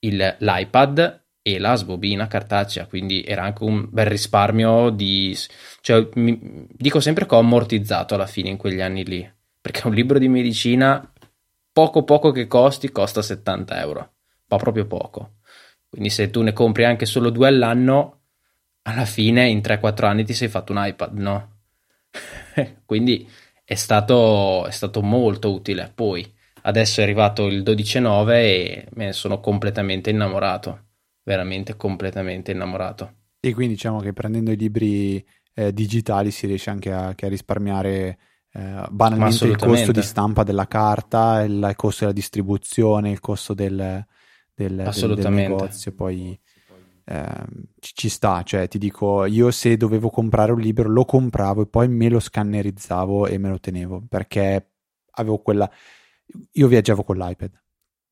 il, 0.00 0.36
l'iPad 0.38 1.25
e 1.46 1.60
la 1.60 1.76
sbobina 1.76 2.26
cartacea, 2.26 2.86
quindi 2.86 3.22
era 3.22 3.44
anche 3.44 3.62
un 3.62 3.86
bel 3.88 4.06
risparmio 4.06 4.90
di... 4.90 5.38
Cioè, 5.80 6.08
mi, 6.14 6.66
dico 6.72 6.98
sempre 6.98 7.24
che 7.24 7.36
ho 7.36 7.38
ammortizzato 7.38 8.16
alla 8.16 8.26
fine 8.26 8.48
in 8.48 8.56
quegli 8.56 8.80
anni 8.80 9.04
lì, 9.04 9.32
perché 9.60 9.86
un 9.86 9.94
libro 9.94 10.18
di 10.18 10.26
medicina, 10.26 11.08
poco 11.72 12.02
poco 12.02 12.32
che 12.32 12.48
costi, 12.48 12.90
costa 12.90 13.22
70 13.22 13.80
euro, 13.80 14.14
ma 14.48 14.56
proprio 14.56 14.86
poco. 14.86 15.34
Quindi 15.88 16.10
se 16.10 16.30
tu 16.30 16.42
ne 16.42 16.52
compri 16.52 16.84
anche 16.84 17.06
solo 17.06 17.30
due 17.30 17.46
all'anno, 17.46 18.22
alla 18.82 19.04
fine 19.04 19.46
in 19.46 19.60
3-4 19.60 20.04
anni 20.04 20.24
ti 20.24 20.34
sei 20.34 20.48
fatto 20.48 20.72
un 20.72 20.84
iPad, 20.84 21.16
no? 21.16 21.58
Quindi 22.84 23.30
è 23.62 23.76
stato, 23.76 24.66
è 24.66 24.72
stato 24.72 25.00
molto 25.00 25.52
utile. 25.52 25.92
Poi 25.94 26.28
adesso 26.62 26.98
è 26.98 27.04
arrivato 27.04 27.46
il 27.46 27.62
12.9 27.62 28.30
e 28.32 28.88
me 28.94 29.04
ne 29.04 29.12
sono 29.12 29.38
completamente 29.38 30.10
innamorato, 30.10 30.85
veramente 31.26 31.76
completamente 31.76 32.52
innamorato. 32.52 33.14
E 33.40 33.52
quindi 33.52 33.74
diciamo 33.74 33.98
che 33.98 34.12
prendendo 34.12 34.52
i 34.52 34.56
libri 34.56 35.24
eh, 35.54 35.72
digitali 35.72 36.30
si 36.30 36.46
riesce 36.46 36.70
anche 36.70 36.92
a, 36.92 37.08
a 37.08 37.28
risparmiare 37.28 38.18
eh, 38.52 38.86
banalmente 38.88 39.46
il 39.46 39.56
costo 39.56 39.90
di 39.90 40.02
stampa 40.02 40.44
della 40.44 40.68
carta, 40.68 41.42
il, 41.42 41.66
il 41.68 41.76
costo 41.76 42.04
della 42.04 42.12
distribuzione, 42.12 43.10
il 43.10 43.18
costo 43.18 43.54
del, 43.54 44.06
del, 44.54 44.90
del, 44.94 45.14
del 45.14 45.32
negozio, 45.32 45.92
poi 45.92 46.38
eh, 47.04 47.44
ci, 47.80 47.92
ci, 47.94 48.08
sta, 48.08 48.42
cioè 48.44 48.68
ti 48.68 48.78
dico, 48.78 49.24
io 49.24 49.50
se 49.50 49.76
dovevo 49.76 50.10
comprare 50.10 50.52
un 50.52 50.60
libro 50.60 50.88
lo 50.88 51.04
compravo 51.04 51.62
e 51.62 51.66
poi 51.66 51.88
me 51.88 52.08
lo 52.08 52.20
scannerizzavo 52.20 53.26
e 53.26 53.38
me 53.38 53.48
lo 53.48 53.58
tenevo, 53.58 54.04
perché 54.08 54.70
avevo 55.10 55.38
quella... 55.38 55.68
Io 56.52 56.68
viaggiavo 56.68 57.02
con 57.02 57.16
l'iPad, 57.16 57.50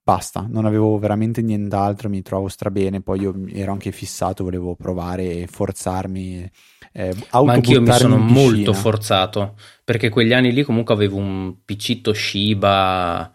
basta, 0.05 0.47
non 0.47 0.67
avevo 0.67 0.99
veramente 0.99 1.41
nient'altro, 1.41 2.11
mi 2.11 2.21
trovo 2.21 2.49
strabene, 2.49 3.01
poi 3.01 3.21
io 3.21 3.35
ero 3.49 3.73
anche 3.73 3.91
fissato, 3.91 4.45
volevo 4.45 4.77
provare 4.77 5.39
e 5.39 5.47
forzarmi. 5.47 6.51
Eh, 6.93 7.15
Ma 7.31 7.55
anch'io 7.55 7.81
mi 7.81 7.91
sono 7.93 8.19
molto 8.19 8.75
forzato, 8.75 9.57
perché 9.83 10.11
quegli 10.11 10.35
anni 10.35 10.53
lì 10.53 10.63
comunque 10.63 10.93
avevo 10.95 11.17
un 11.17 11.65
PC 11.65 12.03
Toshiba 12.03 13.33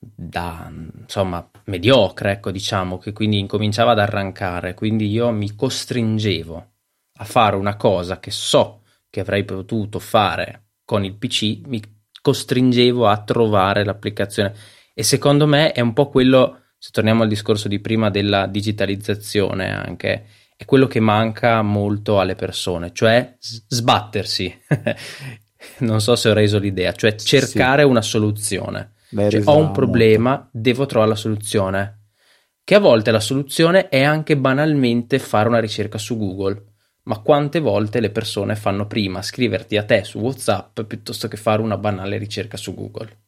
da 0.00 0.72
insomma 1.00 1.46
mediocre, 1.64 2.32
ecco, 2.32 2.50
diciamo, 2.50 2.96
che 2.96 3.12
quindi 3.12 3.38
incominciava 3.38 3.92
ad 3.92 3.98
arrancare, 3.98 4.72
quindi 4.72 5.08
io 5.10 5.30
mi 5.30 5.54
costringevo 5.54 6.70
a 7.20 7.24
fare 7.24 7.56
una 7.56 7.76
cosa 7.76 8.18
che 8.18 8.30
so 8.30 8.82
che 9.10 9.20
avrei 9.20 9.44
potuto 9.44 9.98
fare 9.98 10.68
con 10.84 11.04
il 11.04 11.14
PC, 11.16 11.60
mi 11.66 11.82
costringevo 12.22 13.06
a 13.06 13.22
trovare 13.22 13.84
l'applicazione 13.84 14.54
e 14.98 15.04
secondo 15.04 15.46
me 15.46 15.70
è 15.70 15.80
un 15.80 15.92
po' 15.92 16.08
quello, 16.08 16.62
se 16.76 16.90
torniamo 16.90 17.22
al 17.22 17.28
discorso 17.28 17.68
di 17.68 17.78
prima 17.78 18.10
della 18.10 18.48
digitalizzazione 18.48 19.72
anche, 19.72 20.24
è 20.56 20.64
quello 20.64 20.88
che 20.88 20.98
manca 20.98 21.62
molto 21.62 22.18
alle 22.18 22.34
persone, 22.34 22.90
cioè 22.92 23.36
sbattersi. 23.38 24.52
non 25.78 26.00
so 26.00 26.16
se 26.16 26.30
ho 26.30 26.32
reso 26.32 26.58
l'idea, 26.58 26.90
cioè 26.94 27.14
cercare 27.14 27.82
sì. 27.82 27.88
una 27.88 28.02
soluzione 28.02 28.94
cioè, 29.10 29.40
ho 29.44 29.56
un 29.56 29.70
problema, 29.70 30.30
molto. 30.30 30.48
devo 30.50 30.86
trovare 30.86 31.12
la 31.12 31.16
soluzione. 31.16 31.98
Che 32.64 32.74
a 32.74 32.80
volte 32.80 33.12
la 33.12 33.20
soluzione 33.20 33.88
è 33.90 34.02
anche 34.02 34.36
banalmente 34.36 35.20
fare 35.20 35.48
una 35.48 35.60
ricerca 35.60 35.96
su 35.96 36.18
Google. 36.18 36.64
Ma 37.04 37.20
quante 37.20 37.60
volte 37.60 38.00
le 38.00 38.10
persone 38.10 38.56
fanno 38.56 38.88
prima 38.88 39.22
scriverti 39.22 39.76
a 39.76 39.84
te 39.84 40.02
su 40.02 40.18
WhatsApp 40.18 40.80
piuttosto 40.80 41.28
che 41.28 41.36
fare 41.36 41.62
una 41.62 41.78
banale 41.78 42.18
ricerca 42.18 42.56
su 42.56 42.74
Google? 42.74 43.27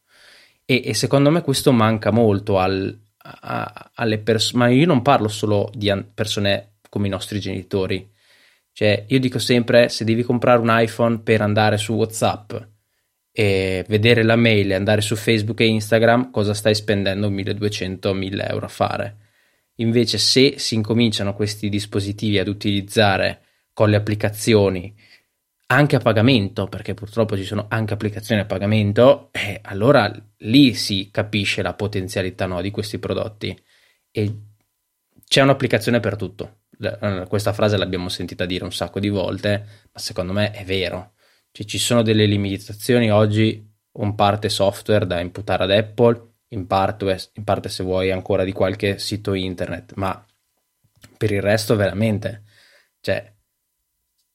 E, 0.70 0.82
e 0.84 0.94
secondo 0.94 1.32
me 1.32 1.40
questo 1.40 1.72
manca 1.72 2.12
molto 2.12 2.60
al, 2.60 2.96
a, 3.16 3.90
alle 3.92 4.18
persone. 4.18 4.64
Ma 4.64 4.70
io 4.70 4.86
non 4.86 5.02
parlo 5.02 5.26
solo 5.26 5.68
di 5.74 5.92
persone 6.14 6.74
come 6.88 7.08
i 7.08 7.10
nostri 7.10 7.40
genitori. 7.40 8.08
Cioè, 8.70 9.06
io 9.08 9.18
dico 9.18 9.40
sempre, 9.40 9.88
se 9.88 10.04
devi 10.04 10.22
comprare 10.22 10.60
un 10.60 10.68
iPhone 10.70 11.22
per 11.22 11.40
andare 11.40 11.76
su 11.76 11.94
WhatsApp 11.94 12.52
e 13.32 13.84
vedere 13.88 14.22
la 14.22 14.36
mail 14.36 14.70
e 14.70 14.74
andare 14.74 15.00
su 15.00 15.16
Facebook 15.16 15.58
e 15.58 15.66
Instagram, 15.66 16.30
cosa 16.30 16.54
stai 16.54 16.76
spendendo 16.76 17.28
1200-1000 17.28 18.48
euro 18.48 18.66
a 18.66 18.68
fare? 18.68 19.16
Invece, 19.78 20.18
se 20.18 20.56
si 20.58 20.76
incominciano 20.76 21.34
questi 21.34 21.68
dispositivi 21.68 22.38
ad 22.38 22.46
utilizzare 22.46 23.40
con 23.72 23.90
le 23.90 23.96
applicazioni 23.96 24.94
anche 25.72 25.96
a 25.96 26.00
pagamento, 26.00 26.66
perché 26.66 26.94
purtroppo 26.94 27.36
ci 27.36 27.44
sono 27.44 27.66
anche 27.68 27.94
applicazioni 27.94 28.40
a 28.40 28.44
pagamento, 28.44 29.28
eh, 29.32 29.60
allora 29.62 30.12
lì 30.38 30.74
si 30.74 31.10
capisce 31.12 31.62
la 31.62 31.74
potenzialità 31.74 32.46
no, 32.46 32.60
di 32.60 32.70
questi 32.70 32.98
prodotti. 32.98 33.56
E 34.10 34.34
c'è 35.26 35.42
un'applicazione 35.42 36.00
per 36.00 36.16
tutto. 36.16 36.62
Eh, 36.80 37.24
questa 37.28 37.52
frase 37.52 37.76
l'abbiamo 37.76 38.08
sentita 38.08 38.46
dire 38.46 38.64
un 38.64 38.72
sacco 38.72 38.98
di 38.98 39.08
volte, 39.08 39.66
ma 39.92 40.00
secondo 40.00 40.32
me 40.32 40.50
è 40.50 40.64
vero. 40.64 41.12
Cioè, 41.52 41.66
ci 41.66 41.78
sono 41.78 42.02
delle 42.02 42.26
limitazioni 42.26 43.10
oggi, 43.10 43.64
in 43.92 44.14
parte 44.16 44.48
software 44.48 45.06
da 45.06 45.20
imputare 45.20 45.64
ad 45.64 45.70
Apple, 45.70 46.32
in 46.48 46.66
parte, 46.66 47.30
in 47.34 47.44
parte 47.44 47.68
se 47.68 47.84
vuoi 47.84 48.10
ancora 48.10 48.42
di 48.42 48.52
qualche 48.52 48.98
sito 48.98 49.34
internet, 49.34 49.92
ma 49.94 50.24
per 51.16 51.30
il 51.30 51.42
resto 51.42 51.76
veramente, 51.76 52.42
cioè, 53.00 53.32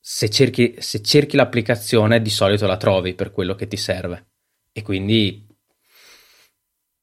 se 0.08 0.30
cerchi, 0.30 0.76
se 0.78 1.02
cerchi 1.02 1.36
l'applicazione 1.36 2.22
di 2.22 2.30
solito 2.30 2.68
la 2.68 2.78
trovi 2.78 3.16
per 3.16 3.32
quello 3.32 3.56
che 3.56 3.66
ti 3.66 3.76
serve 3.76 4.28
e 4.72 4.84
quindi 4.84 5.48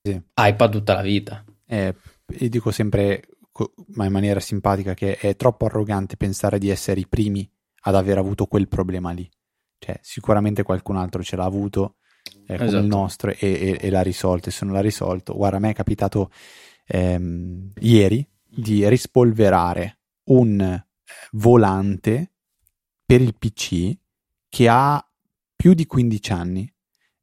sì. 0.00 0.22
iPad 0.36 0.70
tutta 0.70 0.94
la 0.94 1.03
vita. 1.03 1.44
Eh, 1.66 1.96
io 2.38 2.48
dico 2.48 2.70
sempre, 2.70 3.24
ma 3.94 4.05
in 4.05 4.12
maniera 4.12 4.38
simpatica, 4.38 4.94
che 4.94 5.16
è 5.16 5.34
troppo 5.34 5.64
arrogante 5.64 6.16
pensare 6.16 6.61
di 6.61 6.68
essere 6.68 7.00
i 7.00 7.09
primi 7.09 7.50
ad 7.80 7.96
aver 7.96 8.18
avuto 8.18 8.46
quel 8.46 8.68
problema 8.68 9.11
lì. 9.11 9.28
Cioè, 9.80 9.98
sicuramente 10.00 10.62
qualcun 10.62 10.96
altro 10.96 11.24
ce 11.24 11.34
l'ha 11.34 11.44
avuto 11.44 11.96
eh, 12.46 12.55
come 12.57 12.68
esatto. 12.68 12.82
il 12.82 12.86
nostro 12.86 13.30
e, 13.32 13.36
e, 13.40 13.78
e, 13.80 13.90
l'ha 13.90 14.03
risolto. 14.03 14.48
E 14.48 14.53
se 14.53 14.64
non 14.64 14.74
l'ha 14.74 14.80
risolto, 14.80 15.34
guarda, 15.34 15.57
a 15.57 15.61
me 15.61 15.70
è 15.70 15.74
capitato 15.74 16.30
ehm, 16.86 17.72
ieri 17.80 18.24
di 18.48 18.88
rispolverare 18.88 19.98
un 20.26 20.61
eh, 20.61 20.86
volante 21.32 22.32
per 23.05 23.20
il 23.20 23.34
PC 23.36 23.96
che 24.48 24.68
ha 24.68 25.05
più 25.55 25.74
di 25.74 25.86
15 25.86 26.32
anni. 26.32 26.74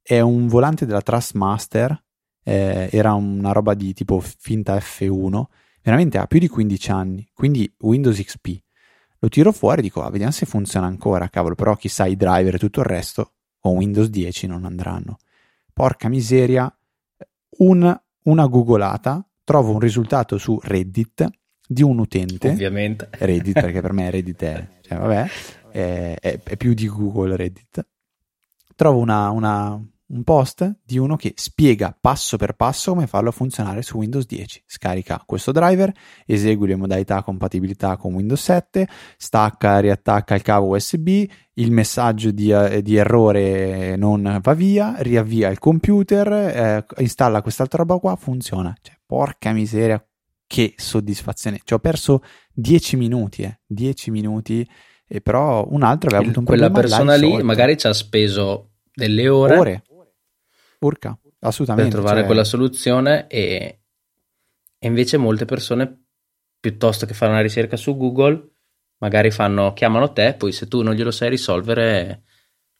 È 0.01 0.19
un 0.19 0.47
volante 0.47 0.85
della 0.85 1.01
Trustmaster, 1.01 2.03
eh, 2.43 2.89
era 2.91 3.13
una 3.13 3.51
roba 3.51 3.73
di 3.73 3.93
tipo 3.93 4.19
finta 4.19 4.75
F1, 4.77 5.43
veramente 5.81 6.17
ha 6.17 6.25
più 6.25 6.39
di 6.39 6.47
15 6.47 6.91
anni, 6.91 7.29
quindi 7.33 7.71
Windows 7.79 8.17
XP. 8.17 8.57
Lo 9.19 9.27
tiro 9.27 9.51
fuori 9.51 9.79
e 9.79 9.83
dico, 9.83 10.01
ah, 10.01 10.09
vediamo 10.09 10.31
se 10.31 10.45
funziona 10.45 10.87
ancora, 10.87 11.27
cavolo, 11.29 11.55
però 11.55 11.75
chissà 11.75 12.05
i 12.05 12.15
driver 12.15 12.55
e 12.55 12.59
tutto 12.59 12.79
il 12.79 12.85
resto 12.85 13.33
con 13.59 13.75
Windows 13.75 14.07
10 14.07 14.47
non 14.47 14.65
andranno. 14.65 15.17
Porca 15.73 16.07
miseria, 16.07 16.73
un, 17.57 18.01
una 18.23 18.45
googolata, 18.47 19.23
trovo 19.43 19.73
un 19.73 19.79
risultato 19.79 20.37
su 20.37 20.57
Reddit 20.63 21.27
di 21.67 21.83
un 21.83 21.99
utente. 21.99 22.49
Ovviamente. 22.49 23.09
Reddit, 23.11 23.59
perché 23.59 23.81
per 23.81 23.93
me 23.93 24.09
Reddit 24.11 24.41
è, 24.43 24.67
cioè, 24.81 24.97
vabbè, 24.97 25.27
è, 25.71 26.15
è, 26.19 26.39
è, 26.41 26.57
più 26.57 26.73
di 26.73 26.87
Google 26.87 27.35
Reddit, 27.35 27.85
trovo 28.75 28.99
una, 28.99 29.29
una, 29.29 29.71
un 29.73 30.23
post 30.23 30.79
di 30.83 30.97
uno 30.97 31.15
che 31.15 31.33
spiega 31.35 31.95
passo 31.99 32.37
per 32.37 32.53
passo 32.55 32.93
come 32.93 33.07
farlo 33.07 33.31
funzionare 33.31 33.81
su 33.81 33.97
Windows 33.97 34.25
10. 34.25 34.63
Scarica 34.65 35.21
questo 35.25 35.51
driver, 35.51 35.91
esegui 36.25 36.67
le 36.67 36.75
modalità 36.75 37.21
compatibilità 37.23 37.97
con 37.97 38.13
Windows 38.13 38.41
7, 38.41 38.87
stacca 39.17 39.79
riattacca 39.79 40.35
il 40.35 40.41
cavo 40.41 40.75
USB, 40.75 41.07
il 41.53 41.71
messaggio 41.71 42.31
di, 42.31 42.53
di, 42.81 42.95
errore 42.95 43.95
non 43.97 44.39
va 44.41 44.53
via, 44.53 44.95
riavvia 44.99 45.49
il 45.49 45.59
computer, 45.59 46.31
eh, 46.31 46.85
installa 46.97 47.41
quest'altra 47.41 47.79
roba 47.79 47.99
qua, 47.99 48.15
funziona. 48.15 48.75
Cioè, 48.81 48.97
porca 49.05 49.51
miseria, 49.51 50.03
che 50.49 50.73
soddisfazione. 50.77 51.59
Ci 51.63 51.75
ho 51.75 51.79
perso 51.79 52.23
10 52.53 52.95
minuti, 52.97 53.43
eh, 53.43 53.59
10 53.67 54.09
minuti 54.09 54.67
e 55.11 55.21
però 55.21 55.65
un 55.67 55.81
altro 55.81 56.09
aveva 56.09 56.23
avuto 56.23 56.39
un 56.39 56.45
Quella 56.45 56.69
problema. 56.69 56.95
Quella 56.95 57.13
persona 57.13 57.37
lì 57.37 57.43
magari 57.43 57.77
ci 57.77 57.87
ha 57.87 57.93
speso 57.93 58.73
delle 58.93 59.27
ore. 59.27 59.57
Ore. 59.57 59.83
Urca, 60.81 61.17
assolutamente. 61.39 61.89
Per 61.89 61.99
trovare 61.99 62.19
cioè... 62.19 62.27
quella 62.27 62.43
soluzione 62.43 63.25
e, 63.27 63.79
e 64.77 64.87
invece 64.87 65.17
molte 65.17 65.45
persone, 65.45 66.05
piuttosto 66.59 67.07
che 67.07 67.15
fare 67.15 67.31
una 67.31 67.41
ricerca 67.41 67.75
su 67.75 67.97
Google, 67.97 68.51
magari 68.99 69.31
fanno, 69.31 69.73
chiamano 69.73 70.13
te, 70.13 70.35
poi 70.35 70.51
se 70.51 70.67
tu 70.67 70.83
non 70.83 70.93
glielo 70.93 71.09
sai 71.09 71.29
risolvere, 71.29 72.21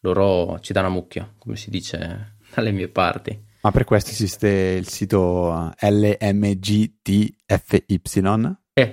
loro 0.02 0.60
ci 0.60 0.72
danno 0.72 0.88
a 0.88 0.92
mucchio, 0.92 1.34
come 1.40 1.56
si 1.56 1.72
dice 1.72 2.36
dalle 2.54 2.72
mie 2.72 2.90
parti. 2.90 3.48
Ma 3.62 3.72
per 3.72 3.86
questo 3.86 4.12
esiste 4.12 4.48
il 4.48 4.88
sito 4.88 5.74
LMGTFY 5.80 7.34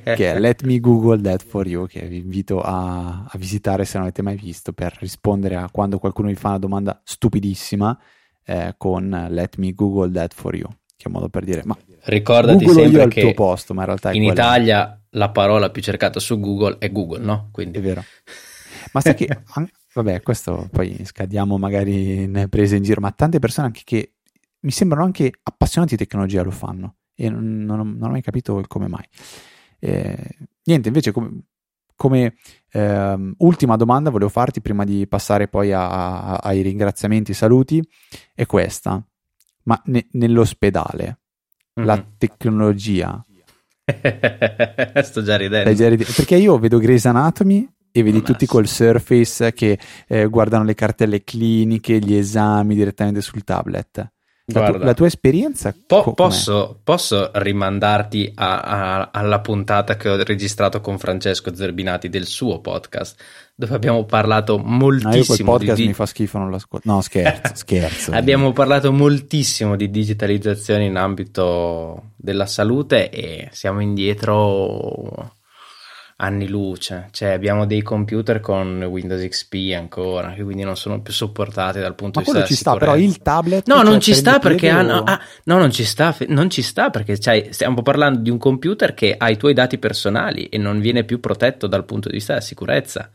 che 0.03 0.33
è 0.33 0.39
Let 0.39 0.63
Me 0.63 0.81
Google 0.81 1.21
That 1.21 1.45
For 1.45 1.67
You, 1.67 1.87
che 1.87 2.07
vi 2.07 2.19
invito 2.19 2.61
a, 2.61 3.25
a, 3.25 3.39
visitare 3.39 3.85
se 3.85 3.97
non 3.97 4.07
avete 4.07 4.23
mai 4.23 4.37
visto, 4.37 4.73
per 4.73 4.97
rispondere 5.01 5.57
a 5.57 5.69
quando 5.71 5.99
qualcuno 5.99 6.29
vi 6.29 6.35
fa 6.35 6.49
una 6.49 6.59
domanda 6.59 7.01
stupidissima 7.05 7.99
eh, 8.45 8.75
con 8.77 9.27
Let 9.31 9.57
Me 9.57 9.73
Google 9.73 10.11
That 10.13 10.35
For 10.35 10.55
You, 10.55 10.69
che 10.69 11.05
è 11.05 11.07
un 11.07 11.13
modo 11.13 11.29
per 11.29 11.45
dire, 11.45 11.63
ma 11.65 11.77
ricordati 12.05 12.65
Google 12.65 12.83
sempre 12.83 13.03
io 13.03 13.09
che 13.09 13.21
tuo 13.21 13.35
posto, 13.35 13.75
ma 13.75 13.81
in 13.81 13.87
realtà 13.87 14.13
in 14.13 14.23
Italia 14.23 15.01
la 15.11 15.31
parola 15.31 15.71
più 15.71 15.83
cercata 15.83 16.21
su 16.21 16.39
Google 16.39 16.77
è 16.79 16.91
Google, 16.91 17.25
no? 17.25 17.49
Quindi... 17.53 17.79
È 17.79 17.81
vero. 17.81 18.05
Ma 18.93 19.01
sai 19.01 19.15
che, 19.15 19.29
vabbè, 19.95 20.23
questo 20.23 20.69
poi 20.71 21.05
scadiamo 21.05 21.59
magari 21.59 22.23
in 22.23 22.47
prese 22.49 22.77
in 22.77 22.83
giro, 22.83 23.01
ma 23.01 23.11
tante 23.11 23.39
persone 23.39 23.67
anche 23.67 23.83
che 23.85 24.13
mi 24.61 24.71
sembrano 24.71 25.05
anche 25.05 25.31
appassionati 25.43 25.97
di 25.97 26.05
tecnologia 26.05 26.43
lo 26.43 26.51
fanno 26.51 26.97
e 27.15 27.31
non, 27.31 27.65
non, 27.65 27.97
non 27.97 28.09
ho 28.09 28.13
mai 28.13 28.23
capito 28.23 28.59
il 28.59 28.67
come 28.67 28.89
mai. 28.89 29.05
Eh, 29.87 30.49
niente, 30.65 30.89
invece 30.89 31.13
come, 31.13 31.43
come 31.95 32.35
eh, 32.73 33.35
ultima 33.39 33.77
domanda 33.77 34.11
volevo 34.11 34.31
farti 34.31 34.61
prima 34.61 34.85
di 34.85 35.07
passare 35.07 35.47
poi 35.47 35.73
a, 35.73 35.89
a, 35.89 36.35
ai 36.43 36.63
ringraziamenti 36.63 37.33
saluti 37.33 37.83
è 38.35 38.47
questa. 38.47 39.03
Ma 39.65 39.81
ne, 39.87 40.07
nell'ospedale 40.13 41.19
mm-hmm. 41.79 41.89
la 41.89 42.05
tecnologia... 42.19 43.25
Sto 45.03 45.23
già 45.23 45.37
ridendo. 45.37 45.73
Già 45.73 45.89
ridendo. 45.89 46.13
Perché 46.17 46.35
io 46.35 46.59
vedo 46.59 46.79
Grey's 46.79 47.07
Anatomy 47.07 47.69
e 47.93 48.03
vedi 48.03 48.21
tutti 48.21 48.45
col 48.45 48.67
Surface 48.67 49.53
che 49.53 49.79
eh, 50.09 50.27
guardano 50.27 50.65
le 50.65 50.75
cartelle 50.75 51.23
cliniche, 51.23 52.01
gli 52.01 52.17
esami 52.17 52.75
direttamente 52.75 53.21
sul 53.21 53.45
tablet. 53.45 54.11
La, 54.49 54.71
tu, 54.71 54.79
la, 54.79 54.95
tua 54.95 55.07
esperienza? 55.09 55.75
Po- 55.87 56.15
posso, 56.15 56.79
posso, 56.85 57.31
rimandarti 57.35 58.31
a, 58.37 58.61
a, 58.61 59.11
alla 59.13 59.41
puntata 59.41 59.97
che 59.97 60.09
ho 60.09 60.23
registrato 60.23 60.81
con 60.81 60.99
Francesco 60.99 61.53
Zerbinati 61.53 62.09
del 62.09 62.27
suo 62.27 62.61
podcast, 62.61 63.21
dove 63.57 63.75
abbiamo 63.75 64.05
parlato 64.05 64.57
moltissimo. 64.59 65.11
No, 65.11 65.17
io 65.17 65.25
quel 65.25 65.43
podcast 65.43 65.81
di... 65.81 65.87
mi 65.89 65.95
fa 65.95 66.07
schifo, 66.07 66.39
non 66.39 66.53
l'ascolto. 66.53 66.89
No, 66.89 67.01
scherzo, 67.01 67.55
scherzo. 67.59 68.13
abbiamo 68.13 68.53
parlato 68.53 68.93
moltissimo 68.93 69.75
di 69.75 69.91
digitalizzazione 69.91 70.85
in 70.85 70.95
ambito 70.95 72.13
della 72.15 72.47
salute 72.47 73.11
e 73.11 73.49
siamo 73.51 73.81
indietro 73.81 75.33
anni 76.17 76.49
luce, 76.49 77.09
cioè 77.11 77.31
abbiamo 77.31 77.67
dei 77.67 77.83
computer 77.83 78.41
con 78.41 78.83
Windows 78.83 79.23
XP 79.27 79.75
ancora, 79.77 80.33
che 80.33 80.43
quindi 80.43 80.63
non 80.63 80.77
sono 80.77 81.03
più 81.03 81.13
supportati 81.13 81.79
dal 81.79 81.95
punto 81.95 82.21
Ma 82.21 82.25
di 82.25 82.33
vista 82.33 82.47
ci 82.47 82.55
sta, 82.55 82.77
però 82.77 82.97
il 82.97 83.19
tablet 83.19 83.67
No, 83.67 83.77
cioè, 83.77 83.85
non 83.85 84.01
ci 84.01 84.15
sta 84.15 84.39
perché 84.39 84.71
hanno, 84.71 85.03
ah, 85.03 85.21
no, 85.45 85.59
non 85.59 85.71
ci 85.71 85.85
sta, 85.85 86.17
non 86.29 86.49
ci 86.49 86.63
sta 86.63 86.89
perché 86.89 87.19
cioè, 87.19 87.49
stiamo 87.51 87.83
parlando 87.83 88.21
di 88.21 88.31
un 88.31 88.39
computer 88.39 88.95
che 88.95 89.15
ha 89.17 89.29
i 89.29 89.37
tuoi 89.37 89.53
dati 89.53 89.79
personali 89.79 90.47
e 90.47 90.57
non 90.57 90.81
viene 90.81 91.05
più 91.05 91.21
protetto 91.21 91.67
dal 91.67 91.85
punto 91.85 92.09
di 92.09 92.15
vista 92.15 92.33
della 92.33 92.45
sicurezza. 92.45 93.11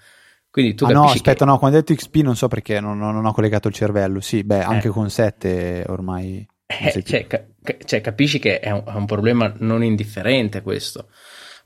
Quindi 0.51 0.75
tu 0.75 0.85
ah, 0.85 0.91
no, 0.91 1.05
aspetta, 1.05 1.45
che... 1.45 1.45
no, 1.45 1.57
quando 1.57 1.77
hai 1.77 1.83
detto 1.83 1.99
XP 1.99 2.17
non 2.17 2.35
so 2.35 2.47
perché 2.49 2.79
non, 2.79 2.99
non, 2.99 3.25
ho 3.25 3.33
collegato 3.33 3.67
il 3.67 3.73
cervello. 3.73 4.19
Sì, 4.19 4.43
beh, 4.43 4.61
anche 4.61 4.89
eh. 4.89 4.91
con 4.91 5.09
7 5.09 5.85
ormai 5.87 6.45
eh, 6.79 7.03
cioè, 7.03 7.27
ca- 7.27 7.43
cioè, 7.83 8.01
capisci 8.01 8.39
che 8.39 8.59
è 8.59 8.71
un, 8.71 8.83
è 8.85 8.93
un 8.93 9.05
problema 9.05 9.51
non 9.57 9.83
indifferente 9.83 10.61
questo. 10.61 11.07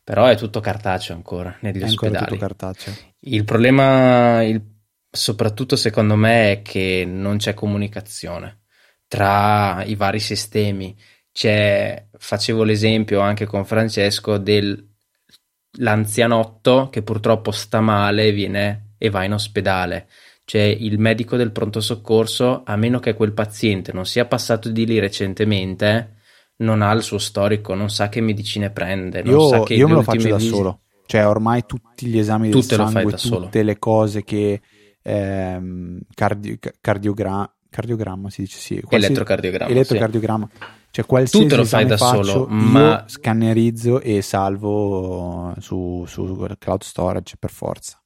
Però 0.06 0.28
è 0.28 0.38
tutto 0.38 0.60
cartaceo 0.60 1.16
ancora 1.16 1.58
negli 1.62 1.82
è 1.82 1.86
ospedali. 1.86 2.26
Tutto 2.26 2.38
cartaceo. 2.38 2.93
Il 3.22 3.43
problema, 3.43 4.43
il, 4.43 4.62
soprattutto 5.10 5.76
secondo 5.76 6.16
me, 6.16 6.51
è 6.51 6.62
che 6.62 7.06
non 7.08 7.38
c'è 7.38 7.56
comunicazione 7.56 8.66
tra 9.08 9.84
i 9.84 9.95
vari 9.95 10.20
sistemi. 10.20 10.95
C'è, 11.32 12.06
facevo 12.16 12.64
l'esempio 12.64 13.20
anche 13.20 13.47
con 13.47 13.66
Francesco 13.66 14.38
dell'anzianotto 14.38 16.89
che 16.91 17.01
purtroppo 17.01 17.49
sta 17.49 17.82
male 17.82 18.32
viene, 18.32 18.91
e 18.99 19.10
va 19.10 19.24
in 19.24 19.34
ospedale. 19.34 20.08
Cioè 20.45 20.62
il 20.62 20.99
medico 20.99 21.36
del 21.36 21.51
pronto 21.51 21.82
soccorso, 21.82 22.62
a 22.64 22.76
meno 22.76 22.99
che 22.99 23.16
quel 23.16 23.34
paziente 23.34 23.91
non 23.91 24.06
sia 24.06 24.26
passato 24.26 24.70
di 24.70 24.86
lì 24.86 24.99
recentemente, 24.99 26.14
non 26.58 26.82
ha 26.82 26.91
il 26.91 27.01
suo 27.01 27.18
storico, 27.18 27.74
non 27.74 27.89
sa 27.89 28.10
che 28.10 28.22
medicine 28.22 28.70
prende. 28.70 29.24
Non 29.24 29.34
io 29.34 29.47
sa 29.47 29.64
che 29.64 29.74
io 29.74 29.88
me 29.88 29.95
lo 29.95 30.03
faccio 30.03 30.28
da 30.30 30.39
solo. 30.39 30.82
cioè 31.06 31.28
ormai 31.28 31.66
tutti 31.66 32.06
gli 32.08 32.18
esami 32.18 32.49
del 32.49 32.62
Tutte 32.62 32.76
sangue, 32.76 33.03
tutte 33.03 33.18
solo. 33.18 33.49
le 33.51 33.78
cose 33.80 34.24
che 34.24 34.62
ehm, 35.01 35.99
cardio, 36.14 36.58
cardiogramma, 36.80 37.56
cardiogramma 37.70 38.30
si 38.30 38.41
dice 38.41 38.58
sì, 38.60 38.82
elettrocardiogramma, 38.89 39.72
elettrocardiogramma. 39.72 40.49
Sì. 40.51 40.60
Cioè 40.91 41.06
qualsiasi 41.06 41.45
Tutto 41.45 41.58
lo 41.58 41.66
fai 41.66 41.86
da 41.86 41.97
faccio, 41.97 42.24
solo, 42.24 42.47
ma 42.47 43.03
scannerizzo 43.06 43.99
e 43.99 44.22
salvo 44.22 45.53
su, 45.60 46.06
su 46.08 46.47
cloud 46.58 46.84
storage 46.84 47.36
per 47.38 47.51
forza. 47.51 47.99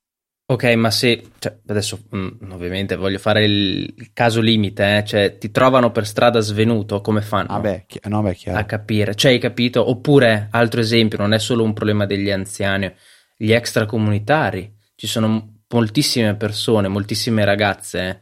Ok, 0.52 0.64
ma 0.74 0.90
se 0.90 1.30
cioè, 1.38 1.60
adesso 1.68 2.06
mh, 2.10 2.18
mm, 2.18 2.52
ovviamente 2.52 2.96
voglio 2.96 3.20
fare 3.20 3.44
il, 3.46 3.94
il 3.96 4.10
caso 4.14 4.42
limite, 4.42 4.98
eh? 4.98 5.04
cioè 5.06 5.38
ti 5.38 5.52
trovano 5.52 5.92
per 5.92 6.08
strada 6.08 6.40
svenuto, 6.40 7.02
come 7.02 7.22
fanno? 7.22 7.50
Ah 7.50 7.60
beh, 7.60 7.84
chi- 7.86 8.00
no, 8.06 8.24
beh, 8.24 8.34
chiaro. 8.34 8.58
A 8.58 8.64
capire, 8.64 9.14
cioè 9.14 9.32
hai 9.32 9.38
capito? 9.38 9.88
Oppure, 9.88 10.48
altro 10.50 10.80
esempio, 10.80 11.20
non 11.20 11.34
è 11.34 11.40
solo 11.40 11.64
un 11.64 11.74
problema 11.74 12.08
degli 12.08 12.32
anziani, 12.32 12.92
gli 13.38 13.52
extracomunitari, 13.52 14.74
ci 14.96 15.06
sono 15.06 15.60
moltissime 15.70 16.36
persone, 16.36 16.88
moltissime 16.88 17.46
ragazze 17.46 18.10
eh, 18.10 18.20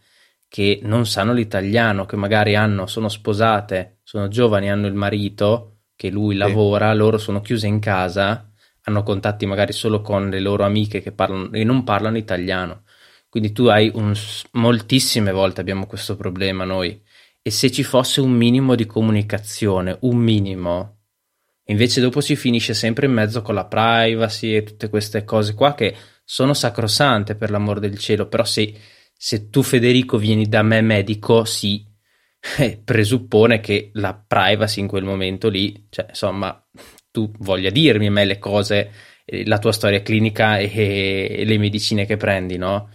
che 0.50 0.80
non 0.84 1.06
sanno 1.06 1.32
l'italiano, 1.32 2.06
che 2.06 2.18
magari 2.18 2.56
hanno, 2.56 2.88
sono 2.88 3.08
sposate, 3.08 4.00
sono 4.04 4.28
giovani, 4.28 4.70
hanno 4.70 4.88
il 4.88 4.96
marito, 4.96 5.84
che 5.96 6.10
lui 6.10 6.34
sì. 6.34 6.40
lavora, 6.40 6.94
loro 6.94 7.18
sono 7.18 7.40
chiuse 7.40 7.68
in 7.68 7.80
casa 7.80 8.47
hanno 8.88 9.04
contatti 9.04 9.46
magari 9.46 9.74
solo 9.74 10.02
con 10.02 10.30
le 10.30 10.40
loro 10.40 10.64
amiche 10.64 11.02
che 11.02 11.12
parlano 11.12 11.52
e 11.52 11.64
non 11.64 11.84
parlano 11.84 12.18
italiano. 12.18 12.84
Quindi 13.30 13.52
tu 13.52 13.66
hai 13.66 13.92
un, 13.94 14.14
moltissime 14.54 15.32
volte 15.32 15.60
abbiamo 15.62 15.86
questo 15.86 16.16
problema 16.16 16.64
noi. 16.64 17.02
E 17.42 17.52
se 17.52 17.70
ci 17.70 17.84
fosse 17.84 18.22
un 18.22 18.32
minimo 18.32 18.76
di 18.76 18.86
comunicazione, 18.86 19.98
un 20.02 20.18
minimo, 20.18 21.00
invece 21.66 22.00
dopo 22.02 22.22
si 22.22 22.36
finisce 22.38 22.74
sempre 22.74 23.06
in 23.06 23.14
mezzo 23.14 23.42
con 23.42 23.56
la 23.56 23.66
privacy 23.66 24.56
e 24.56 24.64
tutte 24.64 24.90
queste 24.90 25.24
cose 25.26 25.54
qua 25.54 25.74
che 25.76 25.96
sono 26.24 26.54
sacrosante 26.54 27.36
per 27.36 27.52
l'amor 27.52 27.80
del 27.80 27.98
cielo, 27.98 28.28
però 28.28 28.46
se, 28.46 28.74
se 29.14 29.50
tu 29.50 29.64
Federico 29.64 30.18
vieni 30.18 30.48
da 30.48 30.62
me 30.62 30.82
medico, 30.82 31.44
sì, 31.44 31.86
eh, 32.58 32.82
presuppone 32.84 33.60
che 33.60 33.92
la 33.94 34.14
privacy 34.14 34.80
in 34.80 34.88
quel 34.88 35.04
momento 35.04 35.50
lì, 35.50 35.88
cioè 35.90 36.06
insomma, 36.10 36.66
tu 37.18 37.32
voglia 37.40 37.72
dirmi 37.72 38.06
a 38.06 38.12
me 38.12 38.26
le 38.26 38.38
cose, 38.38 38.92
eh, 39.26 39.44
la 39.48 39.58
tua 39.58 39.72
storia 39.72 40.04
clinica 40.04 40.60
e, 40.60 41.28
e 41.32 41.46
le 41.46 41.58
medicine 41.58 42.06
che 42.06 42.16
prendi, 42.16 42.58
no? 42.58 42.90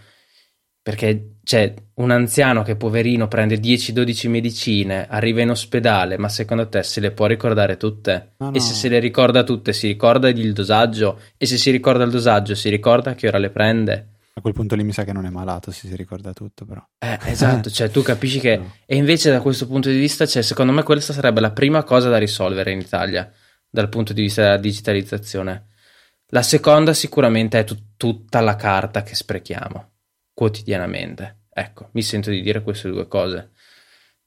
Perché 0.81 1.39
c'è 1.43 1.73
un 1.95 2.11
anziano 2.11 2.63
che 2.63 2.77
poverino 2.77 3.27
prende 3.27 3.59
10-12 3.59 4.29
medicine, 4.29 5.07
arriva 5.09 5.41
in 5.41 5.49
ospedale, 5.49 6.17
ma 6.17 6.29
secondo 6.29 6.69
te 6.69 6.83
se 6.83 7.01
le 7.01 7.11
può 7.11 7.25
ricordare 7.25 7.75
tutte? 7.75 8.35
No, 8.37 8.49
no. 8.49 8.55
E 8.55 8.61
se 8.61 8.73
se 8.73 8.87
le 8.87 8.99
ricorda 8.99 9.43
tutte 9.43 9.73
si 9.73 9.87
ricorda 9.87 10.29
il 10.29 10.53
dosaggio? 10.53 11.19
E 11.35 11.45
se 11.45 11.57
si 11.57 11.69
ricorda 11.69 12.05
il 12.05 12.11
dosaggio 12.11 12.55
si 12.55 12.69
ricorda 12.69 13.15
che 13.15 13.27
ora 13.27 13.39
le 13.39 13.49
prende? 13.49 14.07
A 14.35 14.41
quel 14.41 14.53
punto 14.53 14.75
lì 14.75 14.83
mi 14.83 14.93
sa 14.93 15.03
che 15.03 15.11
non 15.11 15.25
è 15.25 15.29
malato 15.29 15.69
se 15.69 15.87
si 15.87 15.95
ricorda 15.97 16.31
tutto, 16.31 16.63
però. 16.65 16.81
Eh, 16.97 17.19
esatto, 17.25 17.69
cioè 17.69 17.89
tu 17.89 18.01
capisci 18.01 18.39
che... 18.39 18.55
No. 18.63 18.73
E 18.85 18.95
invece 18.95 19.31
da 19.31 19.41
questo 19.41 19.67
punto 19.67 19.89
di 19.89 19.97
vista, 19.97 20.25
cioè, 20.25 20.41
secondo 20.41 20.71
me 20.71 20.83
questa 20.83 21.11
sarebbe 21.11 21.41
la 21.41 21.51
prima 21.51 21.83
cosa 21.83 22.07
da 22.09 22.17
risolvere 22.17 22.71
in 22.71 22.79
Italia 22.79 23.29
dal 23.73 23.89
punto 23.89 24.13
di 24.13 24.21
vista 24.21 24.43
della 24.43 24.57
digitalizzazione. 24.57 25.69
La 26.27 26.43
seconda 26.43 26.93
sicuramente 26.93 27.57
è 27.57 27.63
tut- 27.63 27.95
tutta 27.97 28.39
la 28.39 28.55
carta 28.55 29.01
che 29.01 29.15
sprechiamo 29.15 29.93
quotidianamente. 30.31 31.45
Ecco, 31.51 31.89
mi 31.93 32.03
sento 32.03 32.29
di 32.29 32.43
dire 32.43 32.61
queste 32.61 32.89
due 32.89 33.07
cose. 33.07 33.49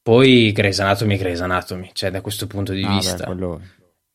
Poi 0.03 0.51
Grey's 0.51 0.81
Anatomy, 0.81 1.17
Grey's 1.17 1.43
Anatomy, 1.43 1.91
cioè 1.93 2.11
da 2.11 2.23
questo 2.23 2.49
punto 2.49 2.73
di 2.73 2.83
ah, 2.83 2.89
vista 2.89 3.19
beh, 3.19 3.25
quello... 3.25 3.61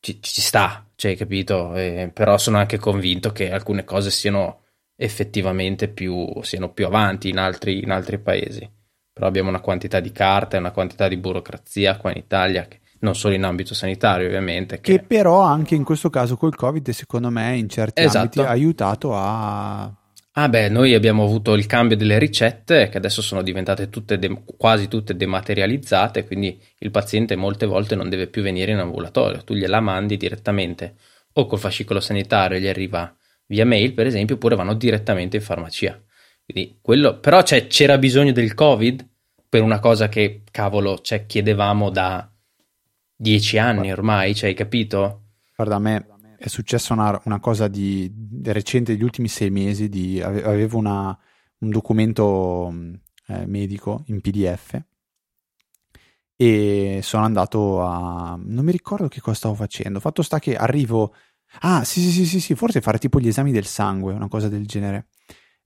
ci, 0.00 0.20
ci, 0.20 0.42
sta, 0.42 0.86
cioè, 0.96 1.16
capito? 1.16 1.74
Eh, 1.76 2.10
però 2.12 2.36
sono 2.36 2.58
anche 2.58 2.76
convinto 2.76 3.32
che 3.32 3.50
alcune 3.50 3.84
cose 3.84 4.10
siano 4.10 4.64
effettivamente 4.96 5.88
più, 5.88 6.42
siano 6.42 6.74
più 6.74 6.84
avanti 6.84 7.30
in 7.30 7.38
altri, 7.38 7.82
in 7.82 7.90
altri 7.90 8.18
paesi. 8.18 8.70
Però 9.10 9.26
abbiamo 9.26 9.48
una 9.48 9.60
quantità 9.60 9.98
di 9.98 10.12
carte, 10.12 10.58
una 10.58 10.72
quantità 10.72 11.08
di 11.08 11.16
burocrazia 11.16 11.96
qua 11.96 12.10
in 12.10 12.18
Italia 12.18 12.66
che 12.66 12.80
non 13.02 13.14
solo 13.14 13.34
in 13.34 13.44
ambito 13.44 13.74
sanitario 13.74 14.26
ovviamente. 14.26 14.80
Che, 14.80 14.98
che 14.98 15.04
però 15.04 15.40
anche 15.40 15.74
in 15.74 15.84
questo 15.84 16.10
caso 16.10 16.36
col 16.36 16.54
Covid 16.54 16.90
secondo 16.90 17.30
me 17.30 17.56
in 17.56 17.68
certi 17.68 18.00
esatto. 18.00 18.18
ambiti 18.18 18.40
ha 18.40 18.48
aiutato 18.48 19.14
a... 19.14 19.94
Ah 20.34 20.48
beh, 20.48 20.70
noi 20.70 20.94
abbiamo 20.94 21.24
avuto 21.24 21.52
il 21.52 21.66
cambio 21.66 21.96
delle 21.96 22.18
ricette 22.18 22.88
che 22.88 22.96
adesso 22.96 23.20
sono 23.20 23.42
diventate 23.42 23.90
tutte 23.90 24.18
de- 24.18 24.44
quasi 24.56 24.88
tutte 24.88 25.14
dematerializzate, 25.14 26.24
quindi 26.24 26.58
il 26.78 26.90
paziente 26.90 27.36
molte 27.36 27.66
volte 27.66 27.94
non 27.94 28.08
deve 28.08 28.28
più 28.28 28.40
venire 28.40 28.72
in 28.72 28.78
ambulatorio, 28.78 29.44
tu 29.44 29.52
gliela 29.52 29.80
mandi 29.80 30.16
direttamente 30.16 30.94
o 31.34 31.46
col 31.46 31.58
fascicolo 31.58 32.00
sanitario 32.00 32.58
gli 32.58 32.66
arriva 32.66 33.14
via 33.46 33.66
mail 33.66 33.92
per 33.92 34.06
esempio, 34.06 34.36
oppure 34.36 34.56
vanno 34.56 34.74
direttamente 34.74 35.36
in 35.36 35.42
farmacia. 35.42 36.00
Quindi 36.44 36.78
quello, 36.80 37.18
però 37.18 37.42
c'era 37.42 37.98
bisogno 37.98 38.32
del 38.32 38.54
Covid 38.54 39.06
per 39.48 39.60
una 39.60 39.80
cosa 39.80 40.08
che 40.08 40.42
cavolo 40.50 41.00
cioè, 41.00 41.26
chiedevamo 41.26 41.90
da 41.90 42.31
dieci 43.22 43.56
anni 43.56 43.92
ormai, 43.92 44.34
cioè 44.34 44.50
hai 44.50 44.54
capito? 44.54 45.20
Guarda, 45.54 45.76
a 45.76 45.78
me 45.78 46.06
è 46.36 46.48
successa 46.48 46.92
una, 46.92 47.20
una 47.24 47.38
cosa 47.38 47.68
di, 47.68 48.10
di, 48.12 48.50
recente, 48.50 48.92
degli 48.92 49.04
ultimi 49.04 49.28
sei 49.28 49.50
mesi, 49.50 49.88
di, 49.88 50.20
avevo 50.20 50.76
una, 50.76 51.16
un 51.58 51.70
documento 51.70 52.74
eh, 53.28 53.46
medico 53.46 54.02
in 54.06 54.20
PDF 54.20 54.82
e 56.34 56.98
sono 57.02 57.22
andato 57.24 57.82
a... 57.82 58.36
non 58.42 58.64
mi 58.64 58.72
ricordo 58.72 59.06
che 59.06 59.20
cosa 59.20 59.36
stavo 59.36 59.54
facendo, 59.54 60.00
fatto 60.00 60.22
sta 60.22 60.40
che 60.40 60.56
arrivo... 60.56 61.14
Ah, 61.60 61.84
sì, 61.84 62.00
sì, 62.00 62.24
sì, 62.24 62.40
sì, 62.40 62.54
forse 62.54 62.80
fare 62.80 62.98
tipo 62.98 63.20
gli 63.20 63.28
esami 63.28 63.52
del 63.52 63.66
sangue, 63.66 64.14
una 64.14 64.28
cosa 64.28 64.48
del 64.48 64.66
genere. 64.66 65.08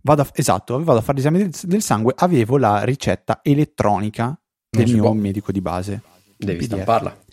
Vado 0.03 0.23
a, 0.23 0.29
esatto, 0.35 0.83
vado 0.83 0.99
a 0.99 1.03
fare 1.03 1.17
gli 1.17 1.21
esami 1.21 1.39
del, 1.39 1.53
del 1.63 1.81
sangue, 1.81 2.13
avevo 2.17 2.59
la 2.59 2.83
ricetta 2.83 3.41
elettronica 3.43 4.39
del 4.69 4.93
mio 4.93 5.03
può. 5.03 5.13
medico 5.13 5.53
di 5.53 5.61
base. 5.61 6.03
Devi 6.37 6.65
stamparla. 6.65 7.25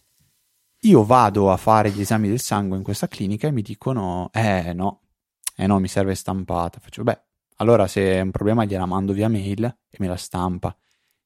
Io 0.86 1.06
vado 1.06 1.50
a 1.50 1.56
fare 1.56 1.92
gli 1.92 2.02
esami 2.02 2.28
del 2.28 2.42
sangue 2.42 2.76
in 2.76 2.84
questa 2.84 3.08
clinica 3.08 3.48
e 3.48 3.52
mi 3.52 3.62
dicono, 3.62 4.30
eh 4.34 4.74
no, 4.74 5.04
eh 5.56 5.66
no, 5.66 5.80
mi 5.80 5.88
serve 5.88 6.14
stampata. 6.14 6.80
Faccio, 6.82 7.04
beh, 7.04 7.22
allora 7.58 7.88
se 7.88 8.16
è 8.16 8.20
un 8.20 8.32
problema 8.32 8.66
gliela 8.66 8.86
mando 8.86 9.14
via 9.14 9.30
mail 9.30 9.64
e 9.64 9.98
me 10.00 10.08
la 10.08 10.18
stampa. 10.18 10.76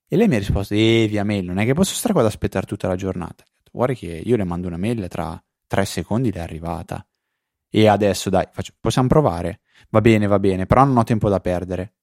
E 0.08 0.16
lei 0.16 0.28
mi 0.28 0.36
ha 0.36 0.38
risposto, 0.38 0.76
eh, 0.76 1.08
via 1.10 1.24
mail, 1.24 1.44
non 1.44 1.58
è 1.58 1.66
che 1.66 1.74
posso 1.74 1.96
stare 1.96 2.14
qua 2.14 2.22
ad 2.22 2.28
aspettare 2.28 2.68
tutta 2.68 2.88
la 2.88 2.96
giornata. 2.96 3.44
Guarda 3.72 3.96
che 3.96 4.22
io 4.24 4.36
le 4.36 4.44
mando 4.44 4.68
una 4.68 4.78
mail 4.78 5.08
tra 5.08 5.44
tre 5.66 5.86
secondi 5.86 6.32
l'è 6.32 6.40
arrivata. 6.40 7.04
E 7.68 7.88
adesso 7.88 8.30
dai, 8.30 8.48
faccio, 8.52 8.74
possiamo 8.80 9.08
provare? 9.08 9.62
Va 9.90 10.02
bene, 10.02 10.28
va 10.28 10.38
bene, 10.38 10.68
però 10.68 10.84
non 10.84 10.98
ho 10.98 11.04
tempo 11.04 11.30
da 11.30 11.40
perdere. 11.40 11.96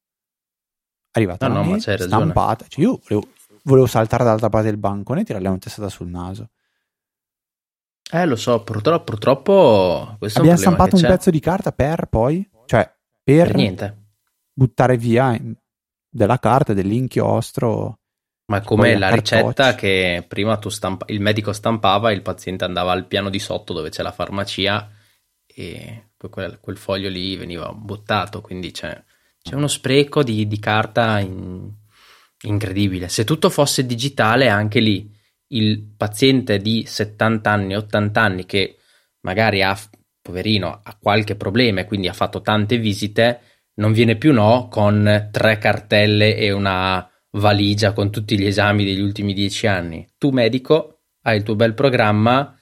Arrivata 1.13 1.47
no, 1.47 1.55
la 1.55 1.61
no, 1.61 1.71
mail, 1.71 1.81
stampata. 1.81 2.67
Cioè, 2.67 2.85
io 2.85 3.01
volevo, 3.09 3.29
volevo 3.63 3.87
saltare 3.87 4.25
dall'altra 4.25 4.49
parte 4.49 4.67
del 4.67 4.77
bancone 4.77 5.21
e 5.21 5.25
tirarle 5.25 5.47
una 5.47 5.59
testata 5.59 5.89
sul 5.89 6.09
naso. 6.09 6.51
Eh, 8.15 8.27
lo 8.27 8.37
so, 8.37 8.63
purtroppo, 8.63 9.03
purtroppo 9.03 10.17
Abbiamo 10.35 10.57
stampato 10.57 10.95
un 10.95 11.03
c'è. 11.03 11.09
pezzo 11.09 11.31
di 11.31 11.41
carta 11.41 11.73
per 11.73 12.07
poi, 12.07 12.49
cioè, 12.65 12.89
per, 13.25 13.47
per 13.49 13.57
niente. 13.57 14.03
buttare 14.53 14.97
via 14.97 15.37
della 16.09 16.39
carta, 16.39 16.75
dell'inchiostro. 16.75 17.99
Ma 18.47 18.61
come 18.61 18.97
la 18.97 19.11
ricetta 19.11 19.75
che 19.75 20.25
prima 20.29 20.57
tu 20.59 20.69
stampa- 20.69 21.07
il 21.09 21.21
medico 21.21 21.53
stampava 21.53 22.11
e 22.11 22.15
il 22.15 22.23
paziente 22.23 22.65
andava 22.65 22.93
al 22.93 23.07
piano 23.07 23.31
di 23.31 23.41
sotto 23.41 23.73
dove 23.73 23.89
c'è 23.89 24.05
la 24.05 24.13
farmacia 24.13 24.89
e 25.45 26.11
poi 26.17 26.31
quel, 26.31 26.61
quel 26.61 26.77
foglio 26.77 27.09
lì 27.09 27.35
veniva 27.35 27.73
buttato, 27.73 28.41
quindi 28.41 28.71
c'è, 28.71 29.03
c'è 29.43 29.57
uno 29.57 29.67
spreco 29.67 30.23
di, 30.23 30.47
di 30.47 30.59
carta 30.61 31.19
in, 31.19 31.69
incredibile. 32.43 33.09
Se 33.09 33.25
tutto 33.25 33.51
fosse 33.51 33.85
digitale 33.85 34.49
anche 34.49 34.79
lì 34.79 35.14
il 35.55 35.81
paziente 35.97 36.59
di 36.59 36.85
70 36.87 37.51
anni, 37.51 37.77
80 37.77 38.21
anni 38.21 38.47
che 38.47 38.77
magari 39.21 39.63
ha, 39.63 39.77
poverino, 40.21 40.81
ha 40.83 40.97
qualche 41.01 41.37
problema 41.37 41.81
e 41.81 41.85
quindi 41.87 42.09
ha 42.09 42.13
fatto 42.13 42.41
tante 42.41 42.79
visite, 42.79 43.41
non 43.75 43.93
viene 43.93 44.17
più 44.17 44.33
no 44.33 44.69
con 44.69 45.29
tre 45.31 45.59
cartelle 45.59 46.37
e 46.37 46.53
una 46.53 47.09
valigia 47.33 47.93
con 47.93 48.11
tutti 48.11 48.39
gli 48.39 48.47
esami 48.47 48.85
degli 48.85 49.01
ultimi 49.01 49.33
dieci 49.33 49.67
anni. 49.67 50.07
Tu 50.19 50.31
medico 50.31 51.03
hai 51.23 51.39
il 51.39 51.43
tuo 51.43 51.57
bel 51.57 51.75
programma, 51.75 52.57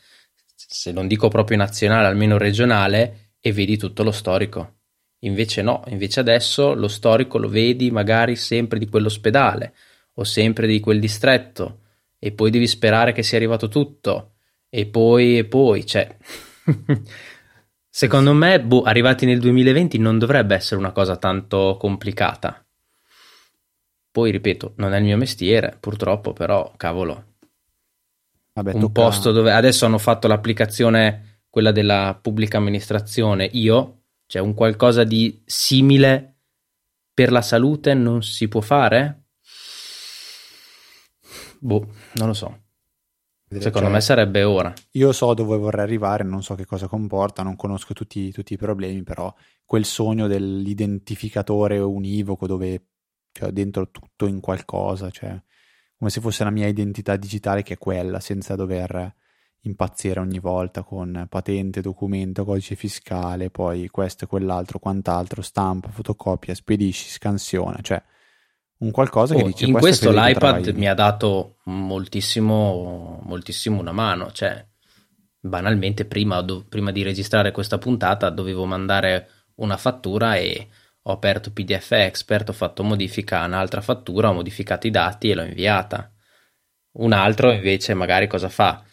se 0.55 0.93
non 0.93 1.07
dico 1.07 1.29
proprio 1.29 1.57
nazionale, 1.57 2.07
almeno 2.07 2.39
regionale, 2.39 3.33
e 3.41 3.53
vedi 3.53 3.77
tutto 3.77 4.03
lo 4.03 4.13
storico. 4.13 4.77
Invece 5.21 5.63
no, 5.63 5.83
invece 5.89 6.21
adesso 6.21 6.75
lo 6.75 6.89
storico 6.89 7.39
lo 7.39 7.49
vedi 7.49 7.91
magari 7.91 8.37
sempre 8.37 8.79
di 8.79 8.89
quell'ospedale 8.89 9.75
o 10.15 10.25
sempre 10.25 10.67
di 10.67 10.81
quel 10.81 11.01
distretto 11.01 11.82
e 12.25 12.31
poi 12.31 12.53
devi 12.53 12.69
sperare 12.69 13.11
che 13.11 13.25
sia 13.25 13.37
arrivato 13.37 13.67
tutto 13.67 14.35
e 14.69 14.87
poi 14.87 15.39
e 15.39 15.45
poi, 15.45 15.85
cioè 15.85 16.17
secondo 17.91 18.33
me, 18.33 18.63
boh, 18.63 18.83
arrivati 18.83 19.27
nel 19.27 19.41
2020 19.41 19.99
non 19.99 20.21
dovrebbe 20.21 20.55
essere 20.55 20.79
una 20.79 20.93
cosa 20.93 21.17
tanto 21.17 21.77
complicata. 21.81 22.65
Poi 24.13 24.31
ripeto, 24.31 24.75
non 24.77 24.93
è 24.95 24.99
il 24.99 25.05
mio 25.05 25.17
mestiere, 25.17 25.77
purtroppo, 25.81 26.33
però 26.33 26.73
cavolo. 26.77 27.39
Vabbè, 28.53 28.75
un 28.75 28.81
tocca... 28.83 28.93
posto 28.93 29.33
dove 29.33 29.51
adesso 29.51 29.85
hanno 29.85 29.99
fatto 29.99 30.29
l'applicazione 30.29 31.41
quella 31.49 31.73
della 31.73 32.17
pubblica 32.21 32.59
amministrazione 32.59 33.49
io 33.53 34.03
Cioè 34.27 34.41
un 34.43 34.55
qualcosa 34.55 35.05
di 35.05 35.43
simile 35.45 36.37
per 37.13 37.33
la 37.33 37.43
salute 37.43 37.95
non 37.95 38.23
si 38.23 38.47
può 38.47 38.61
fare? 38.61 39.22
Boh, 41.65 41.87
non 42.15 42.27
lo 42.27 42.33
so. 42.35 42.59
Secondo 43.49 43.87
cioè, 43.87 43.91
me 43.91 44.01
sarebbe 44.01 44.43
ora. 44.43 44.73
Io 44.93 45.13
so 45.13 45.33
dove 45.35 45.57
vorrei 45.57 45.85
arrivare, 45.85 46.25
non 46.25 46.43
so 46.43 46.57
che 46.57 46.65
cosa 46.65 46.89
comporta, 46.89 47.43
non 47.43 47.55
conosco 47.55 47.93
tutti, 47.95 48.33
tutti 48.33 48.55
i 48.55 48.57
problemi, 48.57 49.05
però 49.05 49.33
quel 49.65 49.85
sogno 49.85 50.27
dell'identificatore 50.27 51.79
univoco 51.79 52.47
dove 52.47 52.87
cioè, 53.31 53.53
dentro 53.53 53.91
tutto 53.91 54.27
in 54.27 54.41
qualcosa, 54.41 55.11
cioè 55.11 55.41
come 55.97 56.11
se 56.11 56.21
fosse 56.21 56.43
la 56.43 56.51
mia 56.51 56.67
identità 56.67 57.15
digitale 57.15 57.63
che 57.63 57.75
è 57.75 57.79
quella, 57.79 58.19
senza 58.19 58.57
dover 58.57 59.15
impazzire 59.61 60.19
ogni 60.19 60.41
volta 60.41 60.83
con 60.83 61.27
patente, 61.29 61.81
documento, 61.81 62.45
codice 62.45 62.75
fiscale, 62.75 63.51
poi 63.51 63.87
questo 63.89 64.25
e 64.25 64.27
quell'altro, 64.27 64.81
quant'altro, 64.81 65.43
stampa, 65.43 65.91
fotocopia, 65.91 66.55
spedisci, 66.55 67.09
scansiona, 67.09 67.79
cioè 67.83 68.03
un 68.83 68.91
qualcosa 68.91 69.35
oh, 69.35 69.39
che 69.39 69.45
dice 69.45 69.65
in 69.65 69.73
questo, 69.73 70.11
questo 70.11 70.27
l'iPad 70.27 70.77
mi 70.77 70.89
ha 70.89 70.95
dato 70.95 71.57
moltissimo, 71.65 73.21
moltissimo 73.25 73.81
una 73.81 73.93
mano, 73.93 74.33
cioè 74.33 74.65
banalmente 75.41 76.05
prima, 76.05 76.41
do, 76.41 76.65
prima 76.69 76.91
di 76.91 77.03
registrare 77.03 77.53
questa 77.53 77.79
puntata 77.79 78.31
dovevo 78.31 78.65
mandare 78.65 79.29
una 79.57 79.77
fattura 79.77 80.37
e 80.37 80.69
ho 81.03 81.13
aperto 81.13 81.53
PDF 81.53 81.93
Expert, 81.93 82.49
ho 82.49 82.53
fatto 82.53 82.83
modifica 82.83 83.41
a 83.41 83.47
un'altra 83.47 83.81
fattura, 83.81 84.31
ho 84.31 84.35
modificato 84.35 84.87
i 84.87 84.91
dati 84.91 85.31
e 85.31 85.35
l'ho 85.35 85.43
inviata. 85.43 86.13
Un 86.95 87.13
altro 87.13 87.51
invece 87.51 87.95
magari 87.95 88.27
cosa 88.27 88.49
fa? 88.49 88.85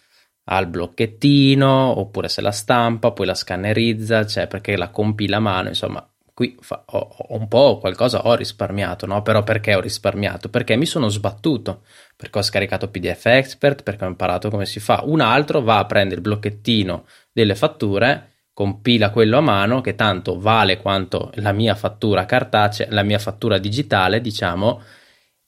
Ha 0.45 0.57
il 0.59 0.67
blocchettino, 0.67 1.99
oppure 1.99 2.29
se 2.29 2.41
la 2.41 2.51
stampa, 2.51 3.11
poi 3.11 3.27
la 3.27 3.35
scannerizza, 3.35 4.25
cioè 4.25 4.47
perché 4.47 4.75
la 4.75 4.89
compila 4.89 5.37
a 5.37 5.41
mano, 5.41 5.67
insomma, 5.67 6.08
qui 6.39 6.55
fa, 6.61 6.85
ho, 6.85 6.97
ho, 6.97 7.37
un 7.37 7.49
po' 7.49 7.79
qualcosa 7.79 8.25
ho 8.25 8.33
risparmiato, 8.33 9.05
no? 9.05 9.21
Però 9.21 9.43
perché 9.43 9.75
ho 9.75 9.81
risparmiato? 9.81 10.47
Perché 10.47 10.77
mi 10.77 10.85
sono 10.85 11.09
sbattuto, 11.09 11.81
perché 12.15 12.39
ho 12.39 12.41
scaricato 12.41 12.87
PDF 12.87 13.25
Expert, 13.25 13.83
perché 13.83 14.05
ho 14.05 14.07
imparato 14.07 14.49
come 14.49 14.65
si 14.65 14.79
fa. 14.79 15.01
Un 15.03 15.19
altro 15.19 15.59
va 15.61 15.79
a 15.79 15.85
prendere 15.85 16.15
il 16.15 16.21
blocchettino 16.21 17.05
delle 17.33 17.55
fatture 17.55 18.35
compila 18.53 19.09
quello 19.09 19.37
a 19.37 19.41
mano 19.41 19.81
che 19.81 19.95
tanto 19.95 20.39
vale 20.39 20.77
quanto 20.77 21.29
la 21.35 21.51
mia 21.51 21.75
fattura 21.75 22.23
cartacea, 22.25 22.87
la 22.89 23.03
mia 23.03 23.19
fattura 23.19 23.57
digitale, 23.57 24.21
diciamo, 24.21 24.81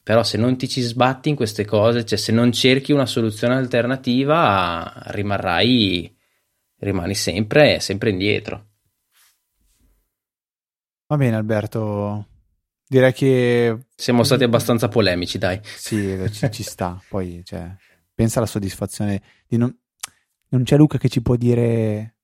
però 0.04 0.24
se 0.24 0.38
non 0.38 0.58
ti 0.58 0.68
ci 0.68 0.82
sbatti 0.82 1.30
in 1.30 1.36
queste 1.36 1.64
cose, 1.64 2.04
cioè 2.04 2.18
se 2.18 2.34
non 2.34 2.52
cerchi 2.52 2.92
una 2.92 3.06
soluzione 3.06 3.56
alternativa, 3.56 4.92
rimarrai, 5.06 6.14
rimani 6.80 7.16
sempre, 7.16 7.80
sempre 7.80 8.10
indietro. 8.10 8.71
Va 11.12 11.18
bene 11.18 11.36
Alberto, 11.36 12.26
direi 12.88 13.12
che... 13.12 13.88
Siamo 13.94 14.24
stati 14.24 14.46
abbastanza 14.46 14.88
polemici, 14.88 15.38
dai. 15.38 15.60
Sì, 15.62 16.18
ci, 16.32 16.50
ci 16.50 16.64
sta, 16.64 17.04
poi 17.10 17.42
cioè, 17.44 17.70
pensa 18.14 18.40
alla 18.40 18.48
soddisfazione 18.48 19.22
di 19.46 19.58
non... 19.58 19.78
Non 20.48 20.64
c'è 20.64 20.78
Luca 20.78 20.98
che 20.98 21.10
ci 21.10 21.22
può 21.22 21.36
dire 21.36 22.16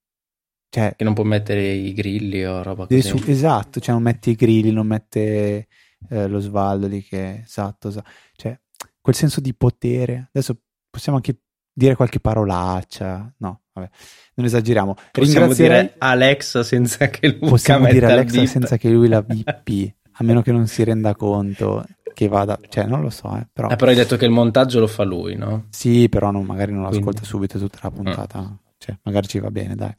cioè, 0.70 0.94
che 0.96 1.04
non 1.04 1.14
può 1.14 1.26
mettere 1.26 1.70
i 1.70 1.92
grilli 1.92 2.46
o 2.46 2.64
roba 2.64 2.88
così. 2.88 3.02
Su, 3.02 3.22
esatto, 3.26 3.82
cioè 3.82 3.94
non 3.94 4.04
mette 4.04 4.30
i 4.30 4.36
grilli, 4.36 4.72
non 4.72 4.88
mette 4.88 5.68
eh, 6.10 6.28
lo 6.28 6.40
svaldo 6.40 6.88
lì 6.88 7.04
che 7.04 7.42
esatto, 7.44 7.90
esatto, 7.90 8.10
cioè 8.38 8.58
quel 9.02 9.16
senso 9.16 9.42
di 9.42 9.54
potere. 9.54 10.30
Adesso 10.30 10.62
possiamo 10.90 11.18
anche 11.18 11.38
dire 11.78 11.96
qualche 11.96 12.20
parolaccia, 12.20 13.32
no, 13.38 13.62
vabbè, 13.72 13.90
non 14.34 14.46
esageriamo. 14.48 14.96
Possiamo 15.12 15.54
dire 15.54 15.94
Alexa 16.00 16.64
senza 16.64 17.08
che 17.10 17.38
lui 17.40 17.50
Possiamo 17.50 17.86
dire 17.88 18.12
Alexa 18.12 18.44
senza 18.48 18.78
che 18.78 18.90
lui 18.90 19.08
la 19.08 19.22
bippi, 19.22 19.94
a 20.14 20.24
meno 20.24 20.42
che 20.42 20.52
non 20.52 20.66
si 20.66 20.84
renda 20.84 21.16
conto 21.16 21.86
che 22.16 22.28
vada, 22.28 22.58
cioè 22.70 22.86
non 22.86 23.02
lo 23.02 23.12
so, 23.12 23.38
eh, 23.38 23.46
però... 23.54 23.70
Eh, 23.70 23.76
però 23.76 23.92
hai 23.92 23.98
detto 23.98 24.18
che 24.18 24.26
il 24.26 24.32
montaggio 24.32 24.80
lo 24.80 24.88
fa 24.88 25.04
lui, 25.04 25.36
no? 25.36 25.66
Sì, 25.70 26.10
però 26.10 26.32
non, 26.32 26.46
magari 26.46 26.72
non 26.72 26.82
Quindi... 26.86 26.98
ascolta 26.98 27.24
subito 27.24 27.60
tutta 27.60 27.78
la 27.84 27.92
puntata, 27.92 28.40
mm. 28.42 28.54
cioè 28.80 28.98
magari 29.04 29.28
ci 29.28 29.38
va 29.38 29.52
bene, 29.52 29.76
dai. 29.76 29.96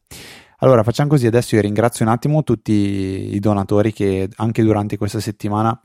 Allora, 0.58 0.82
facciamo 0.82 1.10
così, 1.10 1.28
adesso 1.28 1.54
io 1.54 1.60
ringrazio 1.60 2.04
un 2.04 2.10
attimo 2.10 2.42
tutti 2.42 2.72
i 2.72 3.38
donatori 3.38 3.92
che 3.92 4.28
anche 4.34 4.64
durante 4.64 4.96
questa 4.96 5.20
settimana 5.20 5.80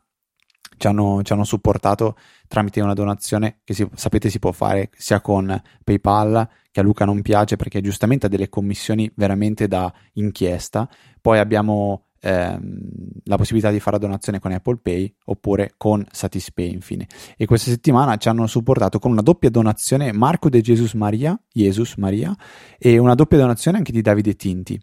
ci 0.83 0.87
hanno, 0.87 1.21
ci 1.23 1.31
hanno 1.31 1.45
supportato 1.45 2.17
tramite 2.45 2.81
una 2.81 2.93
donazione 2.93 3.59
che 3.63 3.73
si, 3.73 3.87
sapete 3.93 4.29
si 4.29 4.39
può 4.39 4.51
fare 4.51 4.89
sia 4.97 5.21
con 5.21 5.61
PayPal, 5.81 6.49
che 6.71 6.81
a 6.81 6.83
Luca 6.83 7.05
non 7.05 7.21
piace 7.21 7.55
perché 7.55 7.79
giustamente 7.79 8.25
ha 8.25 8.29
delle 8.29 8.49
commissioni 8.49 9.09
veramente 9.15 9.69
da 9.69 9.93
inchiesta. 10.13 10.89
Poi 11.21 11.39
abbiamo 11.39 12.07
ehm, 12.19 12.79
la 13.23 13.37
possibilità 13.37 13.71
di 13.71 13.79
fare 13.79 13.95
la 13.95 14.05
donazione 14.05 14.39
con 14.39 14.51
Apple 14.51 14.79
Pay 14.81 15.15
oppure 15.25 15.75
con 15.77 16.05
Satispay 16.11 16.73
infine. 16.73 17.07
E 17.37 17.45
questa 17.45 17.69
settimana 17.69 18.17
ci 18.17 18.27
hanno 18.27 18.45
supportato 18.47 18.99
con 18.99 19.11
una 19.11 19.21
doppia 19.21 19.49
donazione 19.49 20.11
Marco 20.11 20.49
De 20.49 20.59
Jesus 20.59 20.95
Maria, 20.95 21.39
Jesus 21.49 21.95
Maria 21.95 22.35
e 22.77 22.97
una 22.97 23.15
doppia 23.15 23.37
donazione 23.37 23.77
anche 23.77 23.93
di 23.93 24.01
Davide 24.01 24.35
Tinti. 24.35 24.77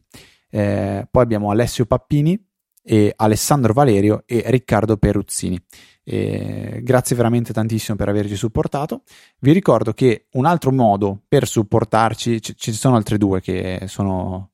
Eh, 0.48 1.06
poi 1.10 1.22
abbiamo 1.22 1.50
Alessio 1.50 1.84
Pappini 1.84 2.42
e 2.82 3.12
Alessandro 3.16 3.72
Valerio 3.72 4.22
e 4.26 4.44
Riccardo 4.46 4.96
Peruzzini. 4.96 5.60
Eh, 6.02 6.80
grazie 6.82 7.14
veramente 7.14 7.52
tantissimo 7.52 7.96
per 7.96 8.08
averci 8.08 8.34
supportato. 8.34 9.02
Vi 9.38 9.52
ricordo 9.52 9.92
che 9.92 10.26
un 10.32 10.46
altro 10.46 10.72
modo 10.72 11.22
per 11.28 11.46
supportarci, 11.46 12.40
c- 12.40 12.54
ci 12.54 12.72
sono 12.72 12.96
altre 12.96 13.18
due 13.18 13.40
che 13.40 13.84
sono 13.86 14.50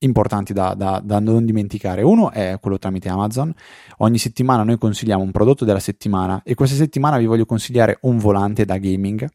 importanti 0.00 0.52
da, 0.52 0.74
da, 0.74 1.00
da, 1.02 1.18
non 1.18 1.44
dimenticare. 1.44 2.02
Uno 2.02 2.30
è 2.30 2.58
quello 2.60 2.78
tramite 2.78 3.08
Amazon. 3.08 3.52
Ogni 3.98 4.18
settimana 4.18 4.62
noi 4.62 4.78
consigliamo 4.78 5.22
un 5.22 5.32
prodotto 5.32 5.64
della 5.64 5.80
settimana 5.80 6.42
e 6.44 6.54
questa 6.54 6.76
settimana 6.76 7.18
vi 7.18 7.26
voglio 7.26 7.46
consigliare 7.46 7.98
un 8.02 8.18
volante 8.18 8.64
da 8.64 8.78
gaming 8.78 9.28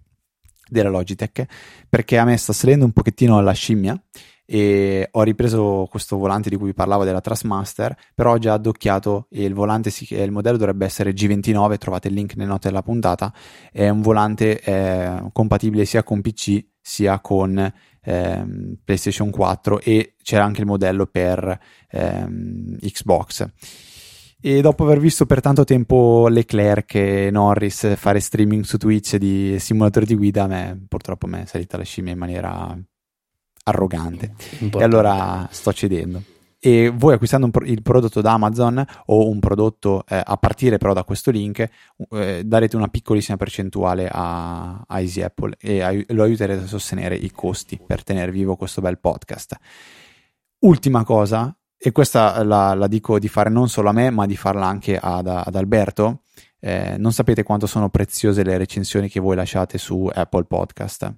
della 0.70 0.90
Logitech 0.90 1.46
perché 1.90 2.18
a 2.18 2.24
me 2.24 2.38
sta 2.38 2.54
salendo 2.54 2.86
un 2.86 2.92
pochettino 2.92 3.42
la 3.42 3.52
scimmia 3.52 4.02
e 4.46 5.08
ho 5.12 5.22
ripreso 5.24 5.88
questo 5.90 6.18
volante 6.18 6.50
di 6.50 6.56
cui 6.56 6.68
vi 6.68 6.74
parlavo 6.74 7.04
della 7.04 7.22
Trustmaster 7.22 7.96
però 8.14 8.34
ho 8.34 8.38
già 8.38 8.54
addocchiato 8.54 9.28
il 9.32 9.54
volante 9.54 9.92
il 10.10 10.32
modello 10.32 10.58
dovrebbe 10.58 10.86
essere 10.86 11.12
G29 11.12 11.78
trovate 11.78 12.10
il 12.10 12.14
link 12.14 12.36
nelle 12.36 12.50
note 12.50 12.68
della 12.68 12.84
puntata 12.84 13.34
è 13.72 13.88
un 13.88 14.02
volante 14.02 14.60
eh, 14.60 15.30
compatibile 15.32 15.86
sia 15.86 16.04
con 16.04 16.22
PC 16.22 16.66
sia 16.84 17.20
con 17.22 17.72
ehm, 18.04 18.78
PlayStation 18.84 19.30
4 19.32 19.80
e 19.80 20.16
c'era 20.22 20.44
anche 20.44 20.62
il 20.62 20.68
modello 20.68 21.06
per 21.08 21.60
ehm, 21.90 22.78
Xbox. 22.80 23.50
E 24.46 24.60
dopo 24.60 24.84
aver 24.84 25.00
visto 25.00 25.26
per 25.26 25.40
tanto 25.40 25.64
tempo 25.64 26.28
Leclerc 26.28 26.96
e 26.96 27.30
Norris 27.32 27.96
fare 27.96 28.20
streaming 28.20 28.66
su 28.66 28.78
Twitch 28.78 29.16
di 29.16 29.58
simulatori 29.58 30.06
di 30.06 30.16
guida, 30.16 30.44
a 30.44 30.48
me 30.48 30.86
purtroppo 30.86 31.28
mi 31.28 31.42
è 31.42 31.46
salita 31.46 31.78
la 31.78 31.84
scimmia 31.84 32.12
in 32.12 32.20
maniera 32.20 32.78
arrogante. 33.64 34.34
Importante. 34.60 34.78
E 34.78 34.84
allora 34.84 35.48
sto 35.52 35.74
cedendo 35.74 36.22
e 36.66 36.94
voi 36.96 37.16
acquistando 37.16 37.50
pro- 37.50 37.66
il 37.66 37.82
prodotto 37.82 38.22
da 38.22 38.32
Amazon 38.32 38.82
o 39.08 39.28
un 39.28 39.42
prodotto 39.42 40.06
eh, 40.08 40.22
a 40.24 40.38
partire 40.38 40.78
però 40.78 40.94
da 40.94 41.04
questo 41.04 41.30
link 41.30 41.70
eh, 42.12 42.42
darete 42.46 42.78
una 42.78 42.88
piccolissima 42.88 43.36
percentuale 43.36 44.08
a, 44.10 44.82
a 44.88 45.00
Easy 45.02 45.22
Apple 45.22 45.58
e 45.60 45.82
ai- 45.82 46.06
lo 46.12 46.24
aiuterete 46.24 46.64
a 46.64 46.68
sostenere 46.68 47.16
i 47.16 47.32
costi 47.32 47.78
per 47.86 48.06
tenere 48.06 48.32
vivo 48.32 48.56
questo 48.56 48.80
bel 48.80 48.98
podcast. 48.98 49.58
Ultima 50.60 51.04
cosa, 51.04 51.54
e 51.78 51.92
questa 51.92 52.42
la, 52.46 52.74
la 52.76 52.88
dico 52.88 53.20
di 53.20 53.28
fare 53.28 53.50
non 53.50 53.68
solo 53.68 53.90
a 53.90 53.92
me 53.92 54.10
ma 54.10 54.26
di 54.26 54.38
farla 54.38 54.66
anche 54.66 54.98
ad, 54.98 55.28
ad 55.28 55.56
Alberto, 55.56 56.22
eh, 56.62 56.96
non 56.98 57.12
sapete 57.12 57.44
quanto 57.44 57.68
sono 57.68 57.90
preziose 57.90 58.42
le 58.42 58.58
recensioni 58.58 59.10
che 59.10 59.20
voi 59.20 59.36
lasciate 59.36 59.78
su 59.78 60.10
Apple 60.10 60.46
Podcast. 60.46 61.14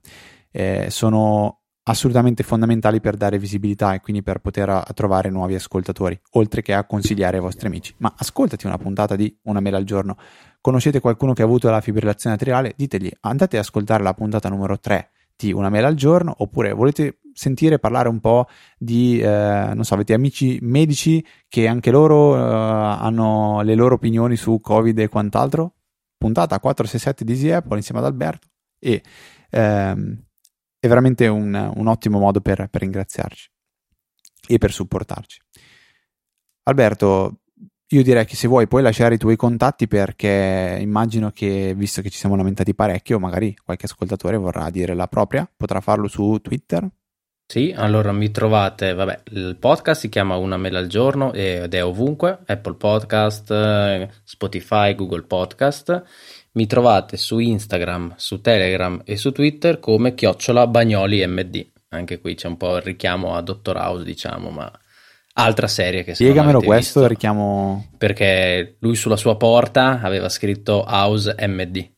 Eh, 0.49 0.87
sono 0.89 1.64
assolutamente 1.87 2.43
fondamentali 2.43 2.99
per 2.99 3.15
dare 3.15 3.37
visibilità 3.37 3.93
e 3.93 4.01
quindi 4.01 4.23
per 4.23 4.39
poter 4.39 4.69
a, 4.69 4.81
a 4.81 4.93
trovare 4.93 5.29
nuovi 5.29 5.55
ascoltatori, 5.55 6.19
oltre 6.31 6.61
che 6.61 6.73
a 6.73 6.85
consigliare 6.85 7.37
ai 7.37 7.43
vostri 7.43 7.67
amici. 7.67 7.93
Ma 7.97 8.13
ascoltati 8.17 8.65
una 8.65 8.77
puntata 8.77 9.15
di 9.15 9.35
Una 9.43 9.59
mela 9.59 9.77
al 9.77 9.83
giorno. 9.83 10.17
Conoscete 10.61 10.99
qualcuno 10.99 11.33
che 11.33 11.43
ha 11.43 11.45
avuto 11.45 11.69
la 11.69 11.81
fibrillazione 11.81 12.35
atriale? 12.35 12.73
Ditegli, 12.75 13.11
andate 13.21 13.57
ad 13.57 13.63
ascoltare 13.63 14.03
la 14.03 14.13
puntata 14.13 14.49
numero 14.49 14.79
3 14.79 15.09
di 15.35 15.51
Una 15.53 15.69
mela 15.69 15.87
al 15.87 15.95
giorno, 15.95 16.33
oppure 16.39 16.73
volete 16.73 17.19
sentire 17.33 17.77
parlare 17.77 18.09
un 18.09 18.19
po' 18.19 18.47
di, 18.77 19.19
eh, 19.19 19.71
non 19.73 19.83
so, 19.83 19.93
avete 19.93 20.13
amici 20.13 20.57
medici 20.61 21.23
che 21.47 21.67
anche 21.67 21.91
loro 21.91 22.35
eh, 22.35 22.39
hanno 22.39 23.61
le 23.61 23.75
loro 23.75 23.95
opinioni 23.95 24.37
su 24.37 24.59
Covid 24.59 24.97
e 24.97 25.07
quant'altro? 25.07 25.73
Puntata 26.17 26.59
467 26.59 27.23
di 27.23 27.33
Easy 27.33 27.51
Apple 27.51 27.77
insieme 27.77 27.99
ad 27.99 28.07
Alberto 28.07 28.47
e 28.79 29.03
ehm, 29.51 30.24
è 30.85 30.87
veramente 30.87 31.27
un, 31.27 31.71
un 31.75 31.87
ottimo 31.87 32.19
modo 32.19 32.41
per, 32.41 32.67
per 32.69 32.81
ringraziarci 32.81 33.49
e 34.47 34.57
per 34.57 34.71
supportarci. 34.71 35.41
Alberto, 36.63 37.39
io 37.87 38.03
direi 38.03 38.25
che 38.25 38.35
se 38.35 38.47
vuoi 38.47 38.67
puoi 38.67 38.81
lasciare 38.81 39.15
i 39.15 39.19
tuoi 39.19 39.35
contatti 39.35 39.87
perché 39.87 40.77
immagino 40.79 41.31
che, 41.31 41.73
visto 41.75 42.01
che 42.01 42.09
ci 42.09 42.17
siamo 42.17 42.35
lamentati 42.35 42.73
parecchio, 42.73 43.19
magari 43.19 43.55
qualche 43.63 43.85
ascoltatore 43.85 44.37
vorrà 44.37 44.69
dire 44.69 44.93
la 44.93 45.07
propria, 45.07 45.49
potrà 45.55 45.81
farlo 45.81 46.07
su 46.07 46.39
Twitter. 46.41 46.87
Sì, 47.47 47.71
allora 47.75 48.11
mi 48.11 48.31
trovate, 48.31 48.93
vabbè, 48.93 49.21
il 49.33 49.57
podcast 49.59 50.01
si 50.01 50.09
chiama 50.09 50.35
Una 50.35 50.57
mela 50.57 50.79
al 50.79 50.87
giorno 50.87 51.31
ed 51.31 51.75
è 51.75 51.83
ovunque, 51.83 52.39
Apple 52.45 52.73
Podcast, 52.73 54.09
Spotify, 54.23 54.95
Google 54.95 55.23
Podcast. 55.23 56.03
Mi 56.55 56.67
trovate 56.67 57.17
su 57.17 57.39
Instagram, 57.39 58.13
su 58.17 58.41
Telegram 58.41 59.01
e 59.05 59.17
su 59.17 59.31
Twitter 59.31 59.79
come 59.79 60.13
chiocciola 60.13 60.67
bagnoli 60.67 61.25
md. 61.25 61.71
Anche 61.89 62.19
qui 62.19 62.35
c'è 62.35 62.47
un 62.47 62.57
po' 62.57 62.75
il 62.75 62.81
richiamo 62.81 63.35
a 63.35 63.41
Dottor 63.41 63.77
House, 63.77 64.03
diciamo, 64.03 64.49
ma 64.49 64.71
altra 65.33 65.67
serie 65.67 66.03
che 66.03 66.13
Spiegamelo 66.13 66.59
questo, 66.59 66.99
visto, 67.01 67.07
richiamo... 67.07 67.91
Perché 67.97 68.77
lui 68.79 68.95
sulla 68.95 69.17
sua 69.17 69.37
porta 69.37 70.01
aveva 70.01 70.29
scritto 70.29 70.83
House 70.87 71.35
MD 71.39 71.93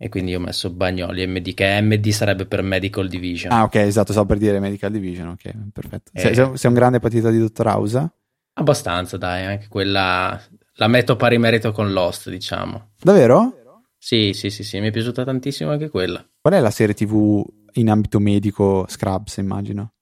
e 0.00 0.08
quindi 0.08 0.32
ho 0.32 0.38
messo 0.38 0.70
Bagnoli 0.70 1.26
MD, 1.26 1.54
che 1.54 1.80
MD 1.80 2.08
sarebbe 2.10 2.46
per 2.46 2.62
Medical 2.62 3.08
Division. 3.08 3.52
Ah, 3.52 3.64
ok, 3.64 3.74
esatto, 3.74 4.12
stavo 4.12 4.28
per 4.28 4.38
dire 4.38 4.60
Medical 4.60 4.92
Division, 4.92 5.28
ok, 5.30 5.52
perfetto. 5.72 6.12
E... 6.14 6.20
Sei, 6.20 6.34
sei, 6.34 6.70
un 6.70 6.74
grande 6.74 7.00
patito 7.00 7.30
di 7.30 7.38
Dottor 7.38 7.66
House? 7.66 8.08
Abbastanza, 8.52 9.16
dai, 9.16 9.44
anche 9.44 9.66
quella 9.68 10.40
la 10.78 10.86
metto 10.86 11.16
pari 11.16 11.38
merito 11.38 11.72
con 11.72 11.92
Lost, 11.92 12.30
diciamo. 12.30 12.90
Davvero? 13.00 13.54
Sì, 13.98 14.32
sì, 14.32 14.48
sì, 14.48 14.62
sì, 14.62 14.78
mi 14.78 14.88
è 14.88 14.90
piaciuta 14.92 15.24
tantissimo 15.24 15.70
anche 15.70 15.88
quella. 15.88 16.24
Qual 16.40 16.54
è 16.54 16.60
la 16.60 16.70
serie 16.70 16.94
TV 16.94 17.44
in 17.74 17.90
ambito 17.90 18.20
medico 18.20 18.86
Scrubs, 18.88 19.38
immagino? 19.38 19.94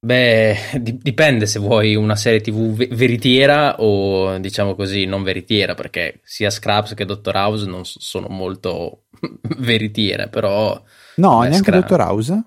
Beh, 0.00 0.80
dipende 0.80 1.46
se 1.46 1.58
vuoi 1.58 1.96
una 1.96 2.16
serie 2.16 2.40
TV 2.40 2.86
veritiera 2.94 3.80
o 3.80 4.38
diciamo 4.38 4.74
così 4.74 5.04
non 5.04 5.22
veritiera, 5.22 5.74
perché 5.74 6.20
sia 6.22 6.50
Scraps 6.50 6.94
che 6.94 7.04
Dottor 7.04 7.34
House 7.34 7.66
non 7.66 7.84
sono 7.84 8.28
molto 8.28 9.04
veritiere, 9.58 10.28
però... 10.28 10.82
No, 11.16 11.40
beh, 11.40 11.48
neanche 11.48 11.70
Scra- 11.70 11.80
Dottor 11.80 12.00
House? 12.00 12.42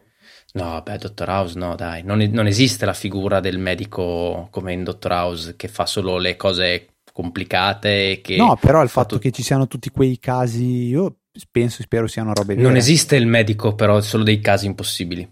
No, 0.54 0.82
beh, 0.82 0.98
Dottor 0.98 1.30
House 1.30 1.58
no, 1.58 1.76
dai, 1.76 2.04
non, 2.04 2.18
non, 2.32 2.48
esiste 2.48 2.86
la 2.86 2.94
figura 2.94 3.40
del 3.40 3.58
medico 3.58 4.48
come 4.50 4.74
in 4.74 4.84
Dottor 4.84 5.12
House 5.12 5.56
che 5.56 5.68
fa 5.68 5.86
solo 5.86 6.18
le 6.18 6.36
cose 6.36 6.91
complicate. 7.12 8.20
Che 8.22 8.36
no, 8.36 8.58
però 8.58 8.82
il 8.82 8.90
fatto 8.90 9.18
che 9.18 9.32
ci 9.32 9.44
siano 9.44 9.68
tutti 9.68 9.90
quei 9.90 10.20
casi, 10.20 10.88
io 10.88 11.18
penso, 11.50 11.82
spero 11.82 12.08
siano 12.08 12.34
robe 12.34 12.56
vere. 12.56 12.68
Non 12.68 12.76
esiste 12.76 13.16
il 13.16 13.28
medico, 13.28 13.76
però, 13.76 14.00
solo 14.02 14.24
dei 14.24 14.40
casi 14.40 14.66
impossibili. 14.66 15.30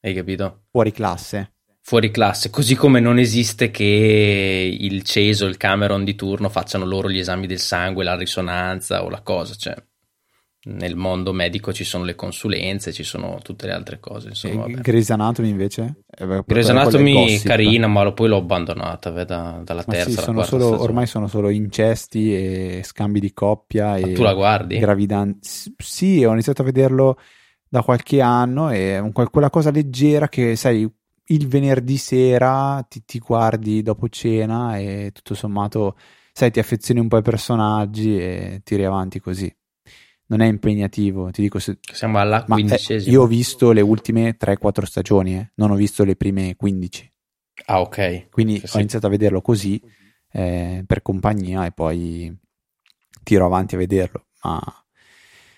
Hai 0.00 0.14
capito? 0.14 0.64
Fuori 0.70 0.92
classe. 0.92 1.52
Fuori 1.80 2.10
classe, 2.10 2.50
così 2.50 2.74
come 2.74 3.00
non 3.00 3.18
esiste 3.18 3.70
che 3.70 4.76
il 4.78 5.02
Ceso, 5.04 5.46
il 5.46 5.56
Cameron 5.56 6.04
di 6.04 6.14
turno 6.14 6.50
facciano 6.50 6.84
loro 6.84 7.08
gli 7.08 7.18
esami 7.18 7.46
del 7.46 7.60
sangue, 7.60 8.04
la 8.04 8.14
risonanza 8.14 9.02
o 9.02 9.08
la 9.08 9.22
cosa, 9.22 9.54
cioè 9.54 9.74
nel 10.68 10.96
mondo 10.96 11.32
medico 11.32 11.72
ci 11.72 11.84
sono 11.84 12.04
le 12.04 12.14
consulenze, 12.14 12.92
ci 12.92 13.02
sono 13.02 13.38
tutte 13.42 13.66
le 13.66 13.72
altre 13.72 13.98
cose. 14.00 14.28
Insomma, 14.28 14.66
Grey's 14.66 15.10
Anatomy 15.10 15.48
invece? 15.48 16.02
Eh, 16.06 16.42
Grey's 16.46 16.68
Anatomy 16.68 17.38
carina, 17.40 17.86
ma 17.86 18.12
poi 18.12 18.28
l'ho 18.28 18.36
abbandonata 18.36 19.10
da, 19.24 19.60
dalla 19.64 19.84
ma 19.86 19.92
terza 19.92 20.22
sì, 20.22 20.42
solo, 20.44 20.80
Ormai 20.80 21.06
sono 21.06 21.26
solo 21.26 21.48
incesti 21.48 22.34
e 22.34 22.82
scambi 22.84 23.20
di 23.20 23.32
coppia. 23.32 23.90
Ma 23.90 23.96
e 23.96 24.12
tu 24.12 24.22
la 24.22 24.34
guardi? 24.34 24.78
Gravidanze. 24.78 25.72
Sì, 25.78 26.24
ho 26.24 26.32
iniziato 26.32 26.62
a 26.62 26.66
vederlo 26.66 27.18
da 27.68 27.82
qualche 27.82 28.20
anno 28.20 28.70
e 28.70 29.02
quella 29.30 29.50
cosa 29.50 29.70
leggera 29.70 30.28
che, 30.28 30.54
sai, 30.56 30.88
il 31.30 31.48
venerdì 31.48 31.96
sera 31.96 32.84
ti, 32.88 33.04
ti 33.04 33.18
guardi 33.18 33.82
dopo 33.82 34.08
cena 34.08 34.78
e 34.78 35.10
tutto 35.12 35.34
sommato, 35.34 35.96
sai, 36.32 36.50
ti 36.50 36.58
affezioni 36.58 37.00
un 37.00 37.08
po' 37.08 37.16
ai 37.16 37.22
personaggi 37.22 38.18
e 38.18 38.60
tiri 38.64 38.84
avanti 38.84 39.18
così. 39.18 39.54
Non 40.28 40.40
è 40.40 40.46
impegnativo, 40.46 41.30
ti 41.30 41.40
dico 41.40 41.58
se... 41.58 41.78
Siamo 41.80 42.18
alla 42.18 42.42
eh, 42.42 42.44
quindicesima. 42.44 43.10
Eh, 43.10 43.12
io 43.12 43.22
ho 43.22 43.26
visto 43.26 43.72
le 43.72 43.80
ultime 43.80 44.36
3-4 44.38 44.82
stagioni, 44.82 45.36
eh. 45.36 45.52
non 45.54 45.70
ho 45.70 45.74
visto 45.74 46.04
le 46.04 46.16
prime 46.16 46.54
15. 46.54 47.12
Ah, 47.66 47.80
ok. 47.80 48.28
Quindi 48.30 48.60
sì. 48.62 48.76
ho 48.76 48.78
iniziato 48.78 49.06
a 49.06 49.10
vederlo 49.10 49.40
così 49.40 49.82
eh, 50.30 50.84
per 50.86 51.02
compagnia 51.02 51.64
e 51.64 51.72
poi 51.72 52.36
tiro 53.22 53.46
avanti 53.46 53.74
a 53.74 53.78
vederlo, 53.78 54.26
ma 54.42 54.60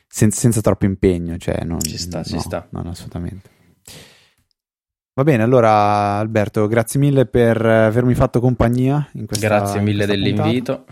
senza, 0.07 0.41
senza 0.41 0.61
troppo 0.61 0.85
impegno, 0.85 1.37
cioè 1.37 1.65
non, 1.65 1.81
ci 1.81 1.99
sta, 1.99 2.19
no, 2.19 2.25
ci 2.25 2.39
sta. 2.39 2.67
Non 2.71 2.87
assolutamente. 2.87 3.59
Va 5.13 5.25
bene, 5.25 5.43
allora 5.43 6.19
Alberto, 6.19 6.67
grazie 6.67 6.99
mille 6.99 7.27
per 7.27 7.65
avermi 7.65 8.15
fatto 8.15 8.41
compagnia 8.41 9.09
in 9.15 9.27
questa 9.27 9.47
Grazie 9.47 9.81
mille 9.81 10.05
in 10.05 10.09
dell'invito. 10.09 10.87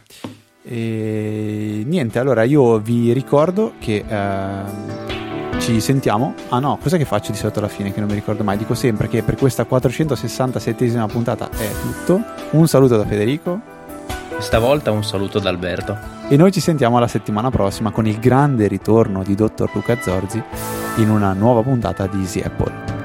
E 0.70 1.82
niente, 1.86 2.18
allora 2.18 2.42
io 2.42 2.78
vi 2.78 3.14
ricordo 3.14 3.72
che 3.78 4.04
eh, 4.06 5.58
ci 5.60 5.80
sentiamo. 5.80 6.34
Ah 6.50 6.58
no, 6.58 6.78
cos'è 6.80 6.98
che 6.98 7.06
faccio 7.06 7.32
di 7.32 7.38
solito 7.38 7.60
alla 7.60 7.68
fine 7.68 7.90
che 7.90 8.00
non 8.00 8.08
mi 8.10 8.14
ricordo 8.14 8.44
mai? 8.44 8.58
Dico 8.58 8.74
sempre 8.74 9.08
che 9.08 9.22
per 9.22 9.36
questa 9.36 9.66
467esima 9.68 11.08
puntata 11.08 11.48
è 11.50 11.70
tutto. 11.80 12.22
Un 12.50 12.68
saluto 12.68 12.98
da 12.98 13.06
Federico. 13.06 13.58
Stavolta 14.36 14.90
un 14.90 15.02
saluto 15.02 15.38
da 15.38 15.48
Alberto. 15.48 15.96
E 16.28 16.36
noi 16.36 16.52
ci 16.52 16.60
sentiamo 16.60 16.98
la 16.98 17.08
settimana 17.08 17.50
prossima 17.50 17.90
con 17.90 18.06
il 18.06 18.18
grande 18.18 18.68
ritorno 18.68 19.22
di 19.22 19.34
Dottor 19.34 19.70
Luca 19.72 19.96
Zorzi 20.02 20.42
in 20.96 21.08
una 21.08 21.32
nuova 21.32 21.62
puntata 21.62 22.06
di 22.06 22.18
Easy 22.18 22.42
Apple. 22.42 22.97